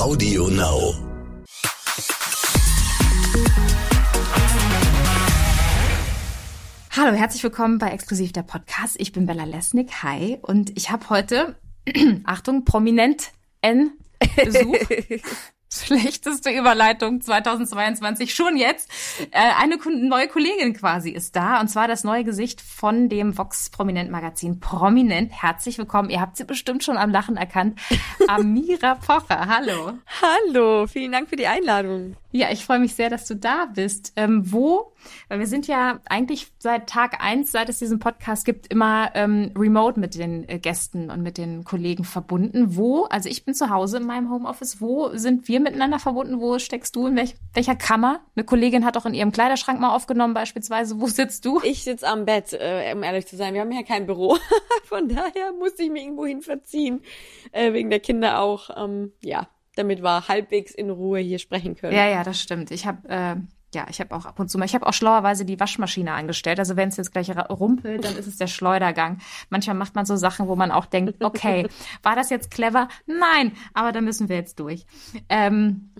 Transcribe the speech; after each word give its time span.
Audio 0.00 0.48
Now. 0.48 0.94
Hallo, 6.90 7.12
herzlich 7.14 7.44
willkommen 7.44 7.76
bei 7.76 7.90
Exklusiv 7.90 8.32
der 8.32 8.42
Podcast. 8.42 8.96
Ich 8.98 9.12
bin 9.12 9.26
Bella 9.26 9.44
Lesnick. 9.44 10.02
Hi. 10.02 10.38
Und 10.40 10.74
ich 10.74 10.90
habe 10.90 11.10
heute, 11.10 11.56
Achtung, 12.24 12.64
prominent 12.64 13.32
N 13.60 13.92
Besuch. 14.36 14.78
Schlechteste 15.72 16.50
Überleitung 16.50 17.20
2022 17.20 18.34
schon 18.34 18.56
jetzt. 18.56 18.90
Äh, 19.30 19.52
eine 19.56 19.76
neue 19.76 20.26
Kollegin 20.26 20.74
quasi 20.74 21.10
ist 21.10 21.36
da 21.36 21.60
und 21.60 21.68
zwar 21.68 21.86
das 21.86 22.02
neue 22.02 22.24
Gesicht 22.24 22.60
von 22.60 23.08
dem 23.08 23.38
Vox 23.38 23.70
Prominent 23.70 24.10
Magazin 24.10 24.58
Prominent. 24.58 25.30
Herzlich 25.30 25.78
willkommen. 25.78 26.10
Ihr 26.10 26.20
habt 26.20 26.36
sie 26.36 26.44
bestimmt 26.44 26.82
schon 26.82 26.96
am 26.96 27.10
Lachen 27.10 27.36
erkannt. 27.36 27.78
Amira 28.28 28.96
Pocher. 28.96 29.46
Hallo. 29.46 29.92
Hallo. 30.20 30.88
Vielen 30.88 31.12
Dank 31.12 31.28
für 31.28 31.36
die 31.36 31.46
Einladung. 31.46 32.16
Ja, 32.32 32.52
ich 32.52 32.64
freue 32.64 32.78
mich 32.78 32.94
sehr, 32.94 33.10
dass 33.10 33.26
du 33.26 33.34
da 33.34 33.66
bist. 33.66 34.12
Ähm, 34.14 34.52
wo? 34.52 34.92
Weil 35.28 35.40
wir 35.40 35.48
sind 35.48 35.66
ja 35.66 35.98
eigentlich 36.08 36.52
seit 36.58 36.88
Tag 36.88 37.20
eins, 37.20 37.50
seit 37.50 37.68
es 37.68 37.80
diesen 37.80 37.98
Podcast 37.98 38.44
gibt, 38.44 38.68
immer 38.68 39.10
ähm, 39.14 39.50
remote 39.56 39.98
mit 39.98 40.14
den 40.14 40.48
äh, 40.48 40.60
Gästen 40.60 41.10
und 41.10 41.22
mit 41.22 41.38
den 41.38 41.64
Kollegen 41.64 42.04
verbunden. 42.04 42.76
Wo? 42.76 43.04
Also 43.04 43.28
ich 43.28 43.44
bin 43.44 43.54
zu 43.54 43.70
Hause 43.70 43.96
in 43.96 44.06
meinem 44.06 44.30
Homeoffice. 44.30 44.80
Wo 44.80 45.10
sind 45.16 45.48
wir 45.48 45.58
miteinander 45.58 45.98
verbunden? 45.98 46.40
Wo 46.40 46.60
steckst 46.60 46.94
du? 46.94 47.08
In 47.08 47.16
welch, 47.16 47.34
welcher 47.52 47.74
Kammer? 47.74 48.20
Eine 48.36 48.44
Kollegin 48.44 48.84
hat 48.84 48.96
auch 48.96 49.06
in 49.06 49.14
ihrem 49.14 49.32
Kleiderschrank 49.32 49.80
mal 49.80 49.94
aufgenommen 49.94 50.34
beispielsweise. 50.34 51.00
Wo 51.00 51.08
sitzt 51.08 51.44
du? 51.44 51.60
Ich 51.64 51.82
sitze 51.82 52.06
am 52.06 52.26
Bett, 52.26 52.52
äh, 52.52 52.92
um 52.94 53.02
ehrlich 53.02 53.26
zu 53.26 53.36
sein. 53.36 53.54
Wir 53.54 53.62
haben 53.62 53.72
ja 53.72 53.82
kein 53.82 54.06
Büro. 54.06 54.38
Von 54.84 55.08
daher 55.08 55.52
musste 55.58 55.82
ich 55.82 55.90
mich 55.90 56.04
irgendwo 56.04 56.26
hin 56.26 56.42
verziehen. 56.42 57.00
Äh, 57.50 57.72
wegen 57.72 57.90
der 57.90 58.00
Kinder 58.00 58.38
auch. 58.38 58.70
Ähm, 58.76 59.12
ja, 59.20 59.48
damit 59.76 60.02
wir 60.02 60.28
halbwegs 60.28 60.74
in 60.74 60.90
Ruhe 60.90 61.20
hier 61.20 61.38
sprechen 61.38 61.76
können. 61.76 61.96
Ja, 61.96 62.08
ja, 62.08 62.24
das 62.24 62.40
stimmt. 62.40 62.70
Ich 62.70 62.86
habe 62.86 63.08
äh, 63.08 63.36
ja, 63.74 63.86
ich 63.88 64.00
habe 64.00 64.14
auch 64.14 64.26
ab 64.26 64.38
und 64.40 64.50
zu 64.50 64.58
mal, 64.58 64.64
ich 64.64 64.74
habe 64.74 64.86
auch 64.86 64.92
schlauerweise 64.92 65.44
die 65.44 65.60
Waschmaschine 65.60 66.12
eingestellt. 66.12 66.58
Also 66.58 66.76
wenn 66.76 66.88
es 66.88 66.96
jetzt 66.96 67.12
gleich 67.12 67.30
rumpelt, 67.30 68.04
dann 68.04 68.16
ist 68.16 68.26
es 68.26 68.36
der 68.36 68.48
Schleudergang. 68.48 69.18
Manchmal 69.48 69.76
macht 69.76 69.94
man 69.94 70.04
so 70.06 70.16
Sachen, 70.16 70.48
wo 70.48 70.56
man 70.56 70.70
auch 70.70 70.86
denkt, 70.86 71.22
okay, 71.22 71.68
war 72.02 72.16
das 72.16 72.30
jetzt 72.30 72.50
clever? 72.50 72.88
Nein, 73.06 73.52
aber 73.74 73.92
da 73.92 74.00
müssen 74.00 74.28
wir 74.28 74.36
jetzt 74.36 74.58
durch. 74.58 74.86
Ähm, 75.28 75.90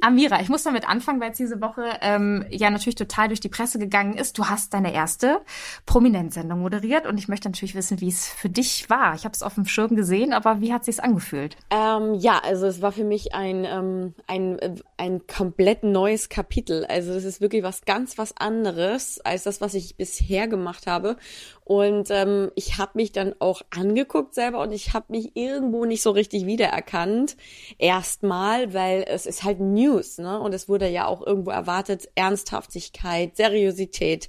Amira, 0.00 0.40
ich 0.40 0.48
muss 0.48 0.64
damit 0.64 0.88
anfangen, 0.88 1.20
weil 1.20 1.30
es 1.30 1.36
diese 1.36 1.60
Woche 1.60 1.84
ähm, 2.00 2.44
ja 2.50 2.70
natürlich 2.70 2.96
total 2.96 3.28
durch 3.28 3.40
die 3.40 3.48
Presse 3.48 3.78
gegangen 3.78 4.14
ist. 4.14 4.38
Du 4.38 4.46
hast 4.46 4.74
deine 4.74 4.92
erste 4.92 5.40
Prominenzsendung 5.86 6.60
moderiert 6.60 7.06
und 7.06 7.18
ich 7.18 7.28
möchte 7.28 7.48
natürlich 7.48 7.74
wissen, 7.74 8.00
wie 8.00 8.08
es 8.08 8.28
für 8.28 8.48
dich 8.48 8.90
war. 8.90 9.14
Ich 9.14 9.24
habe 9.24 9.34
es 9.34 9.42
auf 9.42 9.54
dem 9.54 9.66
Schirm 9.66 9.94
gesehen, 9.94 10.32
aber 10.32 10.60
wie 10.60 10.72
hat 10.72 10.84
sich's 10.84 10.98
angefühlt? 10.98 11.56
Ähm, 11.70 12.14
ja, 12.14 12.40
also 12.42 12.66
es 12.66 12.82
war 12.82 12.92
für 12.92 13.04
mich 13.04 13.34
ein 13.34 13.64
ähm, 13.64 14.14
ein 14.26 14.58
ein 14.96 15.26
komplett 15.26 15.84
neues 15.84 16.28
Kapitel. 16.28 16.84
Also 16.86 17.03
also 17.04 17.14
das 17.14 17.24
ist 17.24 17.40
wirklich 17.40 17.62
was 17.62 17.84
ganz 17.84 18.16
was 18.16 18.36
anderes 18.36 19.20
als 19.20 19.44
das, 19.44 19.60
was 19.60 19.74
ich 19.74 19.96
bisher 19.96 20.48
gemacht 20.48 20.86
habe. 20.86 21.16
Und 21.64 22.08
ähm, 22.10 22.50
ich 22.54 22.78
habe 22.78 22.92
mich 22.94 23.12
dann 23.12 23.34
auch 23.38 23.62
angeguckt 23.70 24.34
selber 24.34 24.60
und 24.60 24.72
ich 24.72 24.94
habe 24.94 25.06
mich 25.10 25.36
irgendwo 25.36 25.84
nicht 25.84 26.02
so 26.02 26.10
richtig 26.10 26.46
wiedererkannt. 26.46 27.36
Erstmal, 27.78 28.72
weil 28.72 29.04
es 29.06 29.26
ist 29.26 29.44
halt 29.44 29.60
News, 29.60 30.18
ne? 30.18 30.40
Und 30.40 30.54
es 30.54 30.68
wurde 30.68 30.88
ja 30.88 31.06
auch 31.06 31.26
irgendwo 31.26 31.50
erwartet, 31.50 32.08
Ernsthaftigkeit, 32.14 33.36
Seriosität 33.36 34.28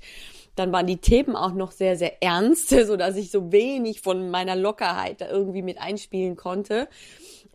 dann 0.56 0.72
waren 0.72 0.88
die 0.88 0.98
Themen 0.98 1.36
auch 1.36 1.54
noch 1.54 1.72
sehr, 1.72 1.98
sehr 1.98 2.24
ernst, 2.24 2.70
so 2.88 2.96
dass 2.96 3.18
ich 3.18 3.30
so 3.30 3.52
wenig 3.52 4.02
von 4.02 4.30
meiner 4.30 4.56
Lockerheit 4.56 5.22
da 5.22 5.30
irgendwie 5.30 5.62
mit 5.62 5.80
einspielen 5.80 6.36
konnte 6.36 6.88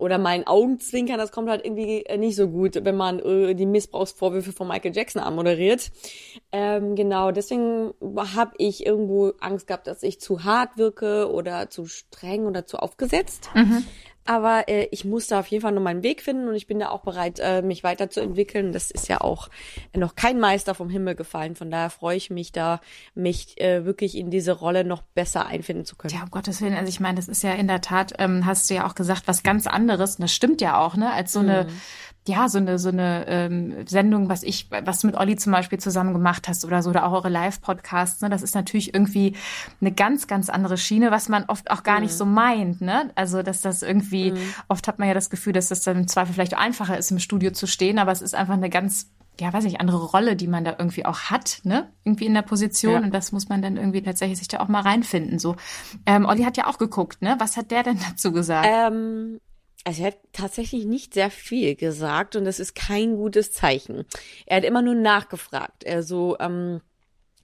oder 0.01 0.19
mein 0.19 0.47
Augenzwinkern, 0.47 1.19
das 1.19 1.31
kommt 1.31 1.49
halt 1.51 1.65
irgendwie 1.65 2.05
äh, 2.07 2.17
nicht 2.17 2.37
so 2.37 2.49
gut, 2.49 2.85
wenn 2.85 2.97
man 2.97 3.19
äh, 3.21 3.55
die 3.55 3.67
Missbrauchsvorwürfe 3.67 4.53
von 4.53 4.67
Michael 4.67 4.97
Jackson 4.97 5.23
anmoderiert. 5.23 5.91
Ähm, 6.53 6.97
genau, 6.97 7.31
deswegen 7.31 7.93
habe 8.17 8.53
ich 8.59 8.87
irgendwo 8.87 9.33
Angst 9.41 9.67
gehabt, 9.67 9.87
dass 9.87 10.03
ich 10.03 10.21
zu 10.21 10.45
hart 10.45 10.79
wirke 10.79 11.31
oder 11.31 11.71
zu 11.71 11.87
streng 11.87 12.47
oder 12.47 12.67
zu 12.67 12.79
aufgesetzt. 12.79 13.51
Mhm. 13.55 13.85
Aber 14.25 14.69
äh, 14.69 14.89
ich 14.91 15.05
musste 15.05 15.39
auf 15.39 15.47
jeden 15.47 15.63
Fall 15.63 15.73
noch 15.73 15.83
meinen 15.83 16.03
Weg 16.03 16.23
finden 16.23 16.49
und 16.49 16.55
ich 16.55 16.67
bin 16.67 16.79
da 16.79 16.91
auch 16.91 17.01
bereit, 17.01 17.41
äh, 17.41 17.63
mich 17.63 17.83
weiterzuentwickeln. 17.83 18.73
Das 18.73 18.91
ist 18.91 19.09
ja 19.09 19.21
auch 19.21 19.49
noch 19.97 20.15
kein 20.15 20.39
Meister 20.39 20.75
vom 20.75 20.91
Himmel 20.91 21.15
gefallen. 21.15 21.57
Von 21.57 21.71
daher 21.71 21.91
freue 21.91 22.17
ich 22.17 22.31
mich 22.31 22.53
da, 22.53 22.81
mich 23.15 23.61
äh, 23.61 23.85
wirklich 23.85 24.17
in 24.17 24.31
diese 24.31 24.53
Rolle 24.53 24.85
noch 24.85 25.03
besser 25.03 25.47
einfinden 25.47 25.85
zu 25.85 25.97
können. 25.97 26.15
Ja, 26.15 26.23
um 26.23 26.31
Gottes 26.31 26.61
Willen. 26.61 26.75
Also 26.75 26.89
ich 26.89 27.01
meine, 27.01 27.17
das 27.17 27.29
ist 27.29 27.43
ja 27.43 27.53
in 27.55 27.67
der 27.67 27.81
Tat, 27.81 28.15
ähm, 28.19 28.47
hast 28.47 28.69
du 28.71 28.75
ja 28.75 28.87
auch 28.87 28.95
gesagt, 28.95 29.23
was 29.27 29.43
ganz 29.43 29.67
anderes. 29.67 30.17
Und 30.17 30.23
das 30.23 30.33
stimmt 30.33 30.61
ja 30.61 30.79
auch, 30.79 30.97
ne? 30.97 31.13
Als 31.13 31.33
so 31.33 31.41
eine 31.41 31.65
mhm 31.65 31.71
ja, 32.31 32.49
so 32.49 32.59
eine, 32.59 32.79
so 32.79 32.89
eine 32.89 33.27
ähm, 33.27 33.87
Sendung, 33.87 34.29
was 34.29 34.43
ich, 34.43 34.71
was 34.71 35.01
du 35.01 35.09
mit 35.09 35.17
Olli 35.17 35.37
zum 35.37 35.53
Beispiel 35.53 35.79
zusammen 35.79 36.13
gemacht 36.13 36.49
hast 36.49 36.65
oder 36.65 36.83
so, 36.83 36.91
oder 36.91 37.05
auch 37.05 37.13
eure 37.13 37.29
Live-Podcasts, 37.29 38.23
ne, 38.23 38.31
das 38.31 38.43
ist 38.43 38.55
natürlich 38.55 38.95
irgendwie 38.95 39.37
eine 39.81 39.93
ganz, 39.93 40.27
ganz 40.27 40.49
andere 40.49 40.79
Schiene, 40.79 41.11
was 41.11 41.29
man 41.29 41.45
oft 41.47 41.71
auch 41.71 41.83
gar 41.83 41.97
mhm. 41.97 42.03
nicht 42.03 42.15
so 42.15 42.25
meint, 42.25 42.81
ne? 42.81 43.11
Also, 43.17 43.43
dass 43.43 43.61
das 43.61 43.83
irgendwie, 43.83 44.33
mhm. 44.33 44.39
oft 44.69 44.87
hat 44.87 44.99
man 44.99 45.09
ja 45.09 45.15
das 45.15 45.31
Gefühl, 45.31 45.53
dass 45.53 45.69
das 45.69 45.83
dann 45.83 45.97
im 45.97 46.09
Zweifel 46.09 46.33
vielleicht 46.33 46.57
einfacher 46.57 46.97
ist, 46.97 47.11
im 47.11 47.19
Studio 47.19 47.51
zu 47.51 47.67
stehen, 47.67 47.99
aber 47.99 48.13
es 48.13 48.23
ist 48.23 48.35
einfach 48.35 48.55
eine 48.55 48.71
ganz, 48.71 49.11
ja, 49.41 49.53
weiß 49.53 49.65
nicht, 49.65 49.81
andere 49.81 50.05
Rolle, 50.05 50.37
die 50.37 50.47
man 50.47 50.65
da 50.65 50.77
irgendwie 50.79 51.07
auch 51.07 51.23
hat, 51.23 51.61
ne? 51.65 51.89
Irgendwie 52.05 52.27
in 52.27 52.35
der 52.35 52.43
Position. 52.43 52.93
Ja. 52.93 53.01
Und 53.01 53.15
das 53.15 53.33
muss 53.33 53.49
man 53.49 53.63
dann 53.63 53.77
irgendwie 53.77 54.03
tatsächlich 54.03 54.39
sich 54.39 54.49
da 54.49 54.61
auch 54.61 54.69
mal 54.69 54.83
reinfinden. 54.83 55.39
So. 55.39 55.57
Ähm, 56.07 56.27
Olli 56.27 56.45
hat 56.45 56.57
ja 56.57 56.67
auch 56.67 56.79
geguckt, 56.79 57.23
ne? 57.23 57.37
Was 57.39 57.57
hat 57.57 57.71
der 57.71 57.83
denn 57.83 57.99
dazu 58.09 58.33
gesagt? 58.33 58.69
Ähm 58.71 59.41
also 59.85 60.03
er 60.03 60.09
hat 60.09 60.19
tatsächlich 60.33 60.85
nicht 60.85 61.15
sehr 61.15 61.31
viel 61.31 61.75
gesagt 61.75 62.37
und 62.37 62.45
das 62.45 62.61
ist 62.61 62.75
kein 62.75 63.17
gutes 63.17 63.53
Zeichen. 63.53 64.05
Er 64.47 64.59
hat 64.59 64.65
immer 64.65 64.83
nur 64.83 64.95
nachgefragt. 64.95 65.85
Er 65.85 66.03
so, 66.03 66.37
ähm, 66.39 66.81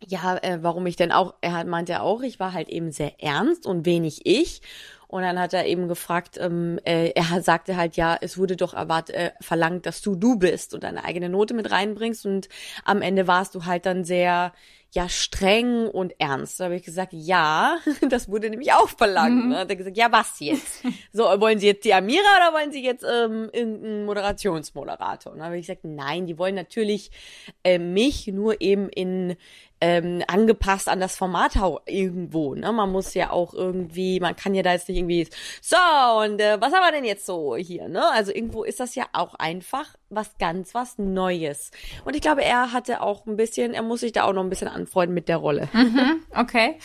ja, 0.05 0.37
äh, 0.39 0.59
warum 0.63 0.87
ich 0.87 0.97
denn 0.97 1.13
auch, 1.13 1.35
er 1.41 1.53
hat, 1.53 1.67
meinte 1.67 2.03
auch, 2.03 2.23
ich 2.23 2.39
war 2.39 2.53
halt 2.53 2.69
eben 2.69 2.93
sehr 2.93 3.23
ernst 3.23 3.67
und 3.67 3.87
wenig 3.87 4.27
ich. 4.27 4.61
Und 5.09 5.23
dann 5.23 5.39
hat 5.39 5.55
er 5.55 5.67
eben 5.67 5.89
gefragt, 5.89 6.39
ähm, 6.41 6.79
äh, 6.85 7.11
er 7.11 7.41
sagte 7.43 7.77
halt, 7.77 7.97
ja, 7.97 8.17
es 8.21 8.39
wurde 8.39 8.57
doch 8.57 8.75
erwartet, 8.75 9.17
äh, 9.17 9.31
verlangt, 9.41 9.87
dass 9.87 10.03
du 10.03 10.15
du 10.17 10.37
bist 10.39 10.75
und 10.75 10.85
deine 10.85 11.05
eigene 11.05 11.29
Note 11.29 11.55
mit 11.55 11.71
reinbringst. 11.71 12.27
Und 12.27 12.49
am 12.85 13.03
Ende 13.03 13.27
warst 13.27 13.55
du 13.55 13.65
halt 13.65 13.87
dann 13.87 14.05
sehr, 14.05 14.53
ja 14.97 15.09
streng 15.09 15.89
und 15.89 16.15
ernst. 16.19 16.59
Da 16.59 16.65
habe 16.65 16.77
ich 16.77 16.83
gesagt, 16.83 17.13
ja, 17.13 17.79
das 18.09 18.29
wurde 18.29 18.51
nämlich 18.51 18.73
auch 18.73 18.89
verlangt. 18.89 19.45
Mhm. 19.45 19.51
Ne? 19.51 19.59
Hat 19.59 19.71
er 19.71 19.77
gesagt, 19.77 19.97
ja, 19.97 20.11
was 20.11 20.41
jetzt? 20.41 20.83
so, 21.13 21.25
wollen 21.25 21.59
Sie 21.59 21.67
jetzt 21.67 21.85
die 21.85 21.95
Amira 21.95 22.25
oder 22.37 22.57
wollen 22.57 22.73
Sie 22.73 22.83
jetzt 22.83 23.05
ähm, 23.05 23.51
irgendeinen 23.53 24.07
Moderationsmoderator? 24.07 25.33
Und 25.33 25.39
dann 25.39 25.47
habe 25.47 25.59
ich 25.59 25.67
gesagt, 25.67 25.85
nein, 25.85 26.27
die 26.27 26.39
wollen 26.39 26.55
natürlich 26.55 27.11
äh, 27.63 27.79
mich 27.79 28.27
nur 28.29 28.61
eben 28.61 28.89
in 28.89 29.37
ähm, 29.81 30.23
angepasst 30.27 30.89
an 30.89 31.01
das 31.01 31.17
Format 31.17 31.57
irgendwo. 31.87 32.55
Ne? 32.55 32.73
Man 32.73 32.91
muss 32.91 33.15
ja 33.15 33.31
auch 33.31 33.53
irgendwie, 33.53 34.21
man 34.21 34.35
kann 34.35 34.55
ja 34.55 34.63
da 34.63 34.73
jetzt 34.73 34.89
nicht 34.89 34.99
irgendwie, 34.99 35.29
so, 35.61 35.77
und 36.25 36.41
äh, 36.41 36.61
was 36.61 36.73
haben 36.73 36.83
wir 36.83 36.93
denn 36.93 37.05
jetzt 37.05 37.27
so 37.27 37.57
hier? 37.57 37.89
Ne? 37.89 38.03
Also 38.13 38.33
irgendwo 38.33 38.65
ist 38.65 38.81
das 38.81 38.95
ja 38.95 39.05
auch 39.13 39.35
einfach 39.35 39.95
was 40.09 40.39
ganz 40.39 40.75
was 40.75 40.99
Neues. 40.99 41.71
Und 42.05 42.15
ich 42.15 42.23
glaube, 42.23 42.45
er 42.45 42.73
hatte 42.73 43.03
auch 43.03 43.27
ein 43.27 43.37
bisschen, 43.37 43.75
er 43.75 43.83
muss 43.83 44.01
sich 44.01 44.13
da 44.13 44.25
auch 44.25 44.33
noch 44.33 44.43
ein 44.43 44.49
bisschen 44.51 44.69
anfreunden 44.69 45.15
mit 45.15 45.29
der 45.29 45.37
Rolle. 45.37 45.69
Mhm, 45.73 46.23
okay. 46.35 46.79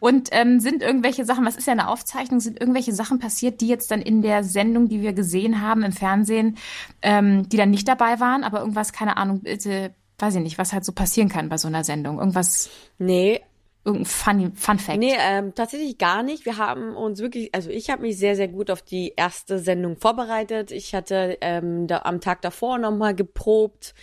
Und 0.00 0.28
ähm, 0.32 0.60
sind 0.60 0.82
irgendwelche 0.82 1.24
Sachen, 1.24 1.46
was 1.46 1.56
ist 1.56 1.66
ja 1.66 1.72
eine 1.72 1.88
Aufzeichnung, 1.88 2.40
sind 2.40 2.60
irgendwelche 2.60 2.92
Sachen 2.92 3.18
passiert, 3.20 3.60
die 3.60 3.68
jetzt 3.68 3.90
dann 3.90 4.02
in 4.02 4.22
der 4.22 4.44
Sendung, 4.44 4.88
die 4.88 5.02
wir 5.02 5.12
gesehen 5.12 5.60
haben 5.60 5.82
im 5.82 5.92
Fernsehen, 5.92 6.58
ähm, 7.00 7.48
die 7.48 7.56
dann 7.56 7.70
nicht 7.70 7.88
dabei 7.88 8.20
waren, 8.20 8.44
aber 8.44 8.60
irgendwas, 8.60 8.92
keine 8.92 9.16
Ahnung, 9.16 9.40
bitte 9.40 9.94
weiß 10.18 10.36
ich 10.36 10.42
nicht, 10.42 10.58
was 10.58 10.72
halt 10.72 10.84
so 10.84 10.92
passieren 10.92 11.28
kann 11.28 11.48
bei 11.48 11.58
so 11.58 11.68
einer 11.68 11.84
Sendung. 11.84 12.18
Irgendwas. 12.18 12.70
Nee. 12.98 13.43
Irgendein 13.84 14.06
Fun, 14.06 14.52
Fun 14.54 14.78
Fact. 14.78 14.98
Nee, 14.98 15.14
ähm, 15.18 15.54
tatsächlich 15.54 15.98
gar 15.98 16.22
nicht. 16.22 16.46
Wir 16.46 16.56
haben 16.56 16.96
uns 16.96 17.20
wirklich, 17.20 17.54
also 17.54 17.68
ich 17.68 17.90
habe 17.90 18.02
mich 18.02 18.16
sehr, 18.16 18.34
sehr 18.34 18.48
gut 18.48 18.70
auf 18.70 18.80
die 18.80 19.12
erste 19.14 19.58
Sendung 19.58 19.98
vorbereitet. 19.98 20.70
Ich 20.70 20.94
hatte 20.94 21.36
ähm, 21.42 21.86
da, 21.86 22.02
am 22.04 22.22
Tag 22.22 22.40
davor 22.40 22.78
nochmal 22.78 23.14
geprobt 23.14 23.94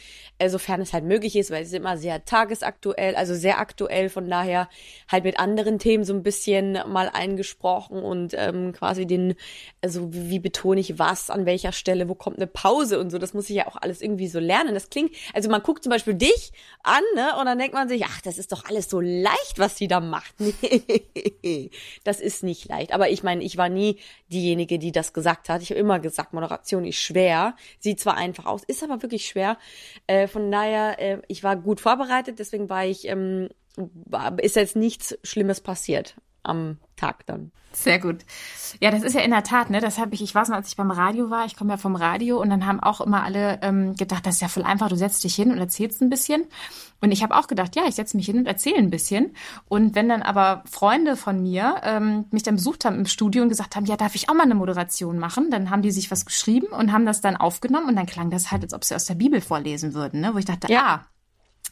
sofern 0.50 0.82
es 0.82 0.94
halt 0.94 1.04
möglich 1.04 1.36
ist, 1.36 1.52
weil 1.52 1.62
es 1.62 1.70
ist 1.70 1.76
immer 1.76 1.98
sehr 1.98 2.26
tagesaktuell, 2.26 3.16
also 3.16 3.36
sehr 3.36 3.60
aktuell, 3.60 4.10
von 4.10 4.30
daher 4.30 4.70
halt 5.12 5.24
mit 5.24 5.40
anderen 5.40 5.80
Themen 5.80 6.04
so 6.04 6.14
ein 6.14 6.24
bisschen 6.24 6.80
mal 6.88 7.10
eingesprochen 7.14 8.02
und 8.02 8.34
ähm, 8.36 8.74
quasi 8.74 9.06
den, 9.06 9.36
also 9.82 10.14
wie, 10.14 10.30
wie 10.30 10.40
betone 10.40 10.80
ich 10.80 10.98
was, 10.98 11.30
an 11.30 11.46
welcher 11.46 11.72
Stelle, 11.72 12.10
wo 12.10 12.16
kommt 12.16 12.38
eine 12.38 12.48
Pause 12.48 13.00
und 13.00 13.12
so, 13.12 13.18
das 13.18 13.34
muss 13.34 13.50
ich 13.50 13.58
ja 13.58 13.68
auch 13.68 13.76
alles 13.80 14.02
irgendwie 14.02 14.28
so 14.28 14.40
lernen. 14.40 14.74
Das 14.74 14.90
klingt, 14.90 15.14
also 15.34 15.50
man 15.50 15.62
guckt 15.62 15.84
zum 15.84 15.92
Beispiel 15.92 16.16
dich 16.16 16.52
an, 16.84 17.04
ne, 17.16 17.38
und 17.40 17.46
dann 17.46 17.60
denkt 17.60 17.74
man 17.74 17.90
sich, 17.90 18.06
ach, 18.06 18.22
das 18.22 18.38
ist 18.38 18.52
doch 18.52 18.66
alles 18.66 18.90
so 18.90 19.00
leicht, 19.00 19.58
was 19.58 19.71
sie 19.78 19.88
da 19.88 20.00
macht. 20.00 20.36
Das 22.04 22.20
ist 22.20 22.44
nicht 22.44 22.68
leicht. 22.70 22.94
Aber 22.94 23.10
ich 23.10 23.24
meine, 23.24 23.44
ich 23.44 23.58
war 23.58 23.70
nie 23.70 23.98
diejenige, 24.32 24.80
die 24.80 24.92
das 24.92 25.14
gesagt 25.14 25.50
hat. 25.50 25.62
Ich 25.62 25.70
habe 25.70 25.80
immer 25.80 26.00
gesagt, 26.00 26.34
Moderation 26.34 26.86
ist 26.86 26.98
schwer, 26.98 27.56
sieht 27.80 28.00
zwar 28.00 28.16
einfach 28.16 28.46
aus, 28.46 28.64
ist 28.64 28.84
aber 28.84 29.02
wirklich 29.02 29.26
schwer. 29.26 29.58
Äh, 30.08 30.28
von 30.28 30.52
daher, 30.52 31.00
äh, 31.00 31.22
ich 31.28 31.44
war 31.44 31.56
gut 31.56 31.80
vorbereitet, 31.80 32.40
deswegen 32.40 32.70
war 32.70 32.86
ich, 32.86 33.08
ähm, 33.08 33.50
war, 33.76 34.38
ist 34.40 34.56
jetzt 34.56 34.76
nichts 34.76 35.18
Schlimmes 35.24 35.62
passiert. 35.62 36.16
Am 36.44 36.78
Tag 36.96 37.26
dann. 37.26 37.52
Sehr 37.74 38.00
gut. 38.00 38.26
Ja, 38.82 38.92
das 38.92 39.02
ist 39.02 39.14
ja 39.14 39.22
in 39.22 39.32
der 39.32 39.44
Tat, 39.44 39.70
ne? 39.70 39.80
Das 39.80 39.98
habe 39.98 40.14
ich, 40.14 40.22
ich 40.22 40.36
weiß 40.36 40.50
noch, 40.50 40.58
als 40.58 40.68
ich 40.68 40.76
beim 40.76 40.92
Radio 40.92 41.30
war, 41.30 41.46
ich 41.46 41.56
komme 41.56 41.72
ja 41.72 41.78
vom 41.78 41.96
Radio 41.96 42.40
und 42.42 42.50
dann 42.50 42.66
haben 42.66 42.82
auch 42.82 43.00
immer 43.00 43.24
alle 43.24 43.60
ähm, 43.62 43.96
gedacht, 43.96 44.26
das 44.26 44.36
ist 44.36 44.42
ja 44.42 44.50
voll 44.50 44.64
einfach, 44.64 44.90
du 44.90 44.98
setzt 44.98 45.24
dich 45.24 45.36
hin 45.36 45.52
und 45.52 45.58
erzählst 45.58 46.02
ein 46.02 46.10
bisschen. 46.10 46.46
Und 47.00 47.12
ich 47.12 47.24
habe 47.24 47.36
auch 47.36 47.48
gedacht, 47.48 47.76
ja, 47.76 47.84
ich 47.88 47.96
setze 47.96 48.18
mich 48.18 48.26
hin 48.26 48.38
und 48.38 48.46
erzähle 48.46 48.78
ein 48.78 48.90
bisschen. 48.90 49.36
Und 49.68 49.96
wenn 49.96 50.10
dann 50.10 50.22
aber 50.22 50.64
Freunde 50.70 51.16
von 51.16 51.42
mir 51.42 51.82
ähm, 51.84 52.26
mich 52.32 52.44
dann 52.44 52.58
besucht 52.58 52.86
haben 52.86 52.98
im 52.98 53.06
Studio 53.06 53.42
und 53.42 53.50
gesagt 53.50 53.76
haben, 53.76 53.86
ja, 53.86 53.96
darf 53.96 54.16
ich 54.16 54.30
auch 54.30 54.36
mal 54.36 54.44
eine 54.44 54.56
Moderation 54.56 55.18
machen, 55.18 55.50
dann 55.50 55.70
haben 55.70 55.82
die 55.82 55.92
sich 55.92 56.12
was 56.12 56.26
geschrieben 56.26 56.68
und 56.68 56.92
haben 56.92 57.06
das 57.06 57.22
dann 57.22 57.38
aufgenommen 57.38 57.88
und 57.88 57.96
dann 57.96 58.06
klang 58.06 58.30
das 58.30 58.52
halt, 58.52 58.64
als 58.64 58.74
ob 58.74 58.84
sie 58.84 58.96
aus 58.96 59.06
der 59.06 59.16
Bibel 59.16 59.42
vorlesen 59.42 59.94
würden, 59.94 60.22
ne? 60.22 60.34
Wo 60.34 60.38
ich 60.38 60.46
dachte, 60.46 60.72
ja. 60.72 60.86
ah, 60.86 61.06